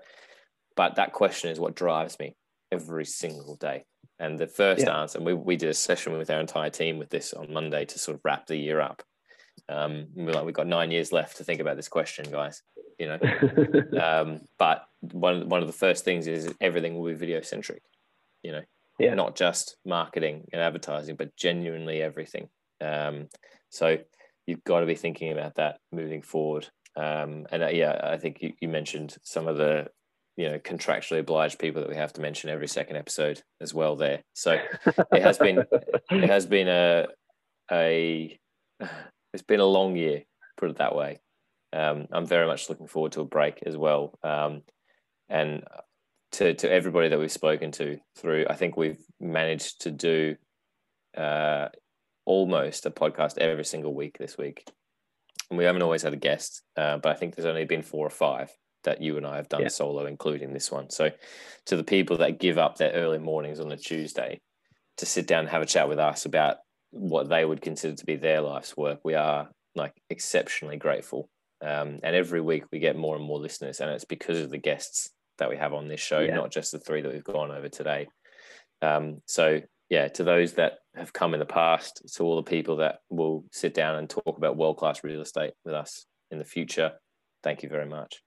But 0.76 0.96
that 0.96 1.14
question 1.14 1.50
is 1.50 1.60
what 1.60 1.76
drives 1.76 2.20
me 2.20 2.36
every 2.72 3.06
single 3.06 3.56
day. 3.56 3.86
And 4.20 4.40
the 4.40 4.48
first 4.48 4.86
Yeah. 4.86 5.00
answer, 5.02 5.18
and 5.18 5.26
we, 5.26 5.34
we 5.34 5.56
did 5.56 5.70
a 5.70 5.74
session 5.74 6.18
with 6.18 6.30
our 6.30 6.40
entire 6.40 6.70
team 6.70 6.98
with 6.98 7.10
this 7.10 7.34
on 7.34 7.52
Monday 7.52 7.86
to 7.86 8.00
sort 8.00 8.16
of 8.16 8.22
wrap 8.24 8.48
the 8.48 8.56
year 8.56 8.80
up. 8.80 9.04
Um, 9.68 10.08
we're 10.16 10.32
like, 10.34 10.46
we've 10.46 10.54
got 10.54 10.68
nine 10.68 10.92
years 10.92 11.12
left 11.12 11.38
to 11.38 11.44
think 11.44 11.60
about 11.60 11.76
this 11.76 11.88
question, 11.88 12.30
guys. 12.32 12.62
You 13.00 13.08
know, 13.08 13.20
um, 14.02 14.42
but 14.58 14.86
one 15.02 15.50
one 15.50 15.62
of 15.62 15.68
the 15.68 15.74
first 15.74 16.06
things 16.06 16.28
is 16.28 16.54
everything 16.62 16.96
will 16.98 17.08
be 17.08 17.14
video 17.14 17.42
centric. 17.42 17.82
You 18.44 18.54
know, 18.54 18.62
Yeah. 19.00 19.16
not 19.16 19.36
just 19.36 19.78
marketing 19.86 20.48
and 20.54 20.62
advertising, 20.62 21.16
but 21.16 21.36
genuinely 21.36 22.02
everything. 22.02 22.50
Um, 22.80 23.28
so 23.70 23.98
you've 24.46 24.64
got 24.64 24.82
to 24.82 24.86
be 24.86 24.96
thinking 24.96 25.32
about 25.32 25.56
that 25.56 25.80
moving 25.92 26.22
forward. 26.22 26.70
Um, 26.96 27.48
and 27.52 27.64
uh, 27.64 27.68
yeah, 27.68 28.00
I 28.04 28.18
think 28.18 28.42
you, 28.42 28.54
you 28.62 28.70
mentioned 28.70 29.18
some 29.24 29.48
of 29.48 29.58
the 29.58 29.88
you 30.38 30.50
know 30.50 30.60
contractually 30.60 31.20
obliged 31.20 31.60
people 31.60 31.82
that 31.82 31.90
we 31.90 31.96
have 31.96 32.14
to 32.14 32.22
mention 32.22 32.50
every 32.50 32.68
second 32.68 32.98
episode 32.98 33.42
as 33.62 33.74
well 33.74 33.96
there. 33.96 34.24
So 34.34 34.60
it 34.88 35.22
has 35.22 35.38
been 35.38 35.64
it 36.12 36.30
has 36.30 36.46
been 36.46 36.68
a 36.68 37.08
a 37.72 38.40
it's 39.34 39.44
been 39.44 39.60
a 39.60 39.66
long 39.66 39.96
year 39.96 40.24
put 40.58 40.70
it 40.70 40.78
that 40.78 40.96
way. 40.96 41.20
Um, 41.74 42.08
i'm 42.14 42.26
very 42.26 42.48
much 42.48 42.70
looking 42.70 42.88
forward 42.88 43.14
to 43.14 43.22
a 43.22 43.26
break 43.26 43.62
as 43.66 43.76
well. 43.76 44.18
Um, 44.24 44.64
and 45.30 45.64
to 46.34 46.54
to 46.54 46.72
everybody 46.72 47.10
that 47.10 47.20
we've 47.20 47.32
spoken 47.32 47.72
to 47.72 47.98
through 48.18 48.46
i 48.50 48.56
think 48.56 48.76
we've 48.76 49.04
managed 49.20 49.82
to 49.82 49.92
do 49.92 50.36
uh, 51.18 51.70
almost 52.26 52.86
a 52.86 52.92
podcast 52.92 53.38
every 53.38 53.64
single 53.64 53.94
week 53.94 54.18
this 54.18 54.38
week. 54.38 54.70
And 55.50 55.58
we 55.58 55.64
haven't 55.64 55.84
always 55.84 56.02
had 56.02 56.14
a 56.14 56.18
guest 56.18 56.62
uh, 56.76 56.98
but 56.98 57.12
i 57.12 57.16
think 57.16 57.36
there's 57.36 57.46
only 57.46 57.66
been 57.66 57.84
four 57.84 58.06
or 58.06 58.12
five 58.12 58.50
that 58.86 59.02
you 59.02 59.18
and 59.18 59.28
I 59.28 59.36
have 59.36 59.50
done 59.50 59.62
yeah. 59.62 59.68
solo, 59.68 60.06
including 60.06 60.54
this 60.54 60.72
one. 60.72 60.90
So, 60.90 61.12
to 61.66 61.76
the 61.76 61.84
people 61.84 62.18
that 62.18 62.40
give 62.40 62.58
up 62.58 62.78
their 62.78 62.94
early 62.94 63.20
mornings 63.20 63.60
on 63.60 63.72
a 63.72 63.78
Tuesday 63.78 64.40
to 64.98 65.06
sit 65.06 65.28
down 65.28 65.42
and 65.42 65.50
have 65.50 65.62
a 65.62 65.68
chat 65.68 65.90
with 65.90 66.00
us 66.00 66.26
about 66.26 66.58
what 66.92 67.28
they 67.28 67.44
would 67.44 67.62
consider 67.62 67.96
to 67.96 68.06
be 68.06 68.16
their 68.16 68.42
life's 68.42 68.78
work, 68.78 69.00
we 69.04 69.16
are 69.16 69.50
like 69.76 69.94
exceptionally 70.10 70.78
grateful. 70.78 71.30
Um, 71.62 72.00
and 72.04 72.16
every 72.16 72.42
week 72.42 72.64
we 72.72 72.80
get 72.80 72.96
more 72.96 73.16
and 73.16 73.26
more 73.26 73.40
listeners, 73.40 73.82
and 73.82 73.90
it's 73.92 74.06
because 74.06 74.40
of 74.40 74.50
the 74.50 74.58
guests 74.58 75.12
that 75.38 75.50
we 75.50 75.58
have 75.58 75.74
on 75.74 75.88
this 75.88 76.00
show, 76.00 76.20
yeah. 76.20 76.36
not 76.36 76.52
just 76.52 76.72
the 76.72 76.80
three 76.80 77.02
that 77.02 77.12
we've 77.12 77.24
gone 77.24 77.52
over 77.52 77.68
today. 77.68 78.08
Um, 78.82 79.22
so, 79.26 79.62
yeah, 79.90 80.08
to 80.10 80.24
those 80.24 80.54
that 80.54 80.80
have 80.96 81.14
come 81.14 81.34
in 81.34 81.40
the 81.40 81.46
past, 81.46 82.02
to 82.16 82.24
all 82.24 82.38
the 82.38 82.44
people 82.44 82.78
that 82.78 83.00
will 83.10 83.44
sit 83.52 83.74
down 83.74 83.96
and 83.96 84.10
talk 84.10 84.38
about 84.38 84.58
world 84.58 84.78
class 84.78 85.04
real 85.04 85.22
estate 85.22 85.54
with 85.64 85.74
us 85.74 86.06
in 86.32 86.40
the 86.40 86.46
future, 86.46 86.94
thank 87.44 87.64
you 87.64 87.70
very 87.70 87.86
much 87.86 88.22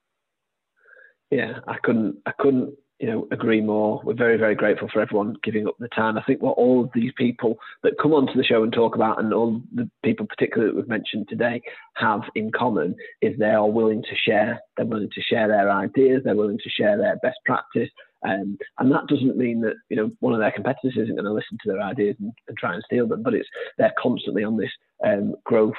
yeah, 1.31 1.59
I 1.67 1.77
couldn't, 1.83 2.17
I 2.25 2.31
couldn't, 2.39 2.73
you 2.99 3.07
know, 3.07 3.27
agree 3.31 3.61
more. 3.61 4.01
We're 4.03 4.13
very, 4.13 4.37
very 4.37 4.55
grateful 4.55 4.89
for 4.91 5.01
everyone 5.01 5.35
giving 5.41 5.67
up 5.67 5.75
the 5.79 5.87
time. 5.89 6.17
I 6.17 6.23
think 6.23 6.41
what 6.41 6.57
all 6.57 6.83
of 6.83 6.89
these 6.93 7.13
people 7.17 7.57
that 7.83 7.97
come 8.01 8.13
onto 8.13 8.33
the 8.33 8.43
show 8.43 8.63
and 8.63 8.73
talk 8.73 8.95
about, 8.95 9.19
and 9.19 9.33
all 9.33 9.61
the 9.73 9.89
people 10.03 10.25
particularly 10.25 10.71
that 10.71 10.77
we've 10.77 10.89
mentioned 10.89 11.27
today, 11.29 11.61
have 11.95 12.21
in 12.35 12.51
common 12.51 12.95
is 13.21 13.37
they 13.37 13.45
are 13.45 13.69
willing 13.69 14.01
to 14.01 14.15
share. 14.15 14.59
They're 14.75 14.85
willing 14.85 15.09
to 15.13 15.21
share 15.21 15.47
their 15.47 15.71
ideas. 15.71 16.23
They're 16.25 16.35
willing 16.35 16.59
to 16.61 16.69
share 16.69 16.97
their 16.97 17.15
best 17.21 17.37
practice. 17.45 17.89
Um, 18.27 18.57
and 18.79 18.91
that 18.91 19.07
doesn't 19.07 19.37
mean 19.37 19.61
that 19.61 19.75
you 19.87 19.95
know 19.95 20.11
one 20.19 20.33
of 20.33 20.41
their 20.41 20.51
competitors 20.51 20.97
isn't 20.97 21.15
going 21.15 21.23
to 21.23 21.31
listen 21.31 21.57
to 21.63 21.71
their 21.71 21.81
ideas 21.81 22.17
and, 22.19 22.33
and, 22.49 22.57
try 22.57 22.73
and 22.73 22.83
steal 22.83 23.07
them, 23.07 23.23
but 23.23 23.33
it's 23.33 23.47
they're 23.77 23.93
constantly 23.97 24.43
on 24.43 24.57
this 24.57 24.71
um, 25.05 25.35
growth 25.45 25.73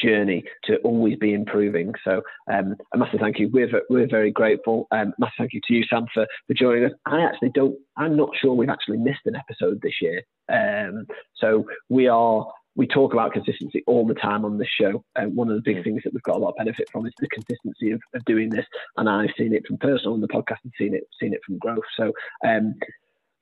journey 0.00 0.44
to 0.64 0.76
always 0.78 1.16
be 1.18 1.34
improving. 1.34 1.94
So 2.04 2.22
um, 2.52 2.76
a 2.94 2.98
massive 2.98 3.20
thank 3.20 3.38
you. 3.38 3.48
We're 3.52 3.68
we're 3.90 4.08
very 4.08 4.30
grateful. 4.30 4.86
Um, 4.90 5.12
massive 5.18 5.34
thank 5.38 5.52
you 5.52 5.60
to 5.66 5.74
you, 5.74 5.84
Sam, 5.88 6.06
for 6.12 6.26
for 6.46 6.54
joining 6.54 6.84
us. 6.84 6.92
I 7.06 7.22
actually 7.22 7.50
don't. 7.50 7.76
I'm 7.96 8.16
not 8.16 8.30
sure 8.40 8.54
we've 8.54 8.68
actually 8.68 8.98
missed 8.98 9.26
an 9.26 9.36
episode 9.36 9.80
this 9.82 9.94
year. 10.00 10.22
Um, 10.48 11.06
so 11.36 11.66
we 11.88 12.08
are. 12.08 12.46
We 12.74 12.86
talk 12.86 13.12
about 13.12 13.34
consistency 13.34 13.84
all 13.86 14.06
the 14.06 14.14
time 14.14 14.46
on 14.46 14.56
this 14.56 14.68
show. 14.80 15.04
And 15.14 15.36
one 15.36 15.50
of 15.50 15.56
the 15.56 15.60
big 15.60 15.76
mm. 15.76 15.84
things 15.84 16.00
that 16.04 16.14
we've 16.14 16.22
got 16.22 16.36
a 16.36 16.38
lot 16.38 16.52
of 16.52 16.56
benefit 16.56 16.88
from 16.90 17.04
is 17.04 17.12
the 17.18 17.28
consistency 17.28 17.90
of, 17.90 18.00
of 18.14 18.24
doing 18.24 18.48
this. 18.48 18.64
And 18.96 19.10
I've 19.10 19.28
seen 19.36 19.52
it 19.52 19.66
from 19.66 19.76
personal 19.76 20.14
on 20.14 20.22
the 20.22 20.28
podcast 20.28 20.64
and 20.64 20.72
seen 20.78 20.94
it 20.94 21.02
seen 21.20 21.34
it 21.34 21.40
from 21.46 21.58
growth. 21.58 21.84
So 21.98 22.12
um, 22.46 22.74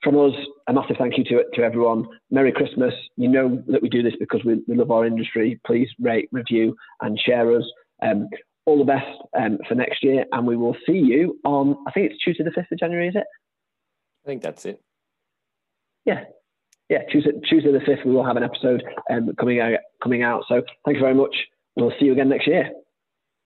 from 0.02 0.18
us, 0.18 0.34
a 0.66 0.72
massive 0.72 0.96
thank 0.98 1.18
you 1.18 1.24
to, 1.24 1.44
to 1.54 1.62
everyone. 1.62 2.06
Merry 2.30 2.52
Christmas. 2.52 2.94
You 3.16 3.28
know 3.28 3.62
that 3.68 3.82
we 3.82 3.88
do 3.88 4.02
this 4.02 4.14
because 4.18 4.42
we, 4.44 4.62
we 4.66 4.74
love 4.74 4.90
our 4.90 5.06
industry. 5.06 5.60
Please 5.66 5.88
rate, 6.00 6.28
review, 6.32 6.76
and 7.00 7.18
share 7.18 7.54
us. 7.54 7.64
Um, 8.02 8.28
all 8.66 8.78
the 8.78 8.84
best 8.84 9.06
um, 9.38 9.58
for 9.68 9.74
next 9.74 10.02
year, 10.02 10.24
and 10.32 10.46
we 10.46 10.56
will 10.56 10.76
see 10.86 10.98
you 10.98 11.38
on, 11.44 11.76
I 11.86 11.90
think 11.90 12.10
it's 12.10 12.22
Tuesday, 12.22 12.44
the 12.44 12.50
5th 12.50 12.70
of 12.70 12.78
January, 12.78 13.08
is 13.08 13.16
it? 13.16 13.24
I 14.24 14.26
think 14.26 14.42
that's 14.42 14.64
it. 14.64 14.80
Yeah. 16.04 16.24
Yeah, 16.88 17.02
Tuesday, 17.10 17.32
Tuesday 17.48 17.72
the 17.72 17.78
5th, 17.78 18.04
we 18.04 18.12
will 18.12 18.24
have 18.24 18.36
an 18.36 18.42
episode 18.42 18.82
um, 19.10 19.30
coming, 19.38 19.60
out, 19.60 19.78
coming 20.02 20.22
out. 20.22 20.44
So 20.48 20.62
thank 20.84 20.96
you 20.96 21.02
very 21.02 21.14
much. 21.14 21.34
We'll 21.76 21.92
see 21.98 22.06
you 22.06 22.12
again 22.12 22.28
next 22.28 22.46
year. 22.46 22.70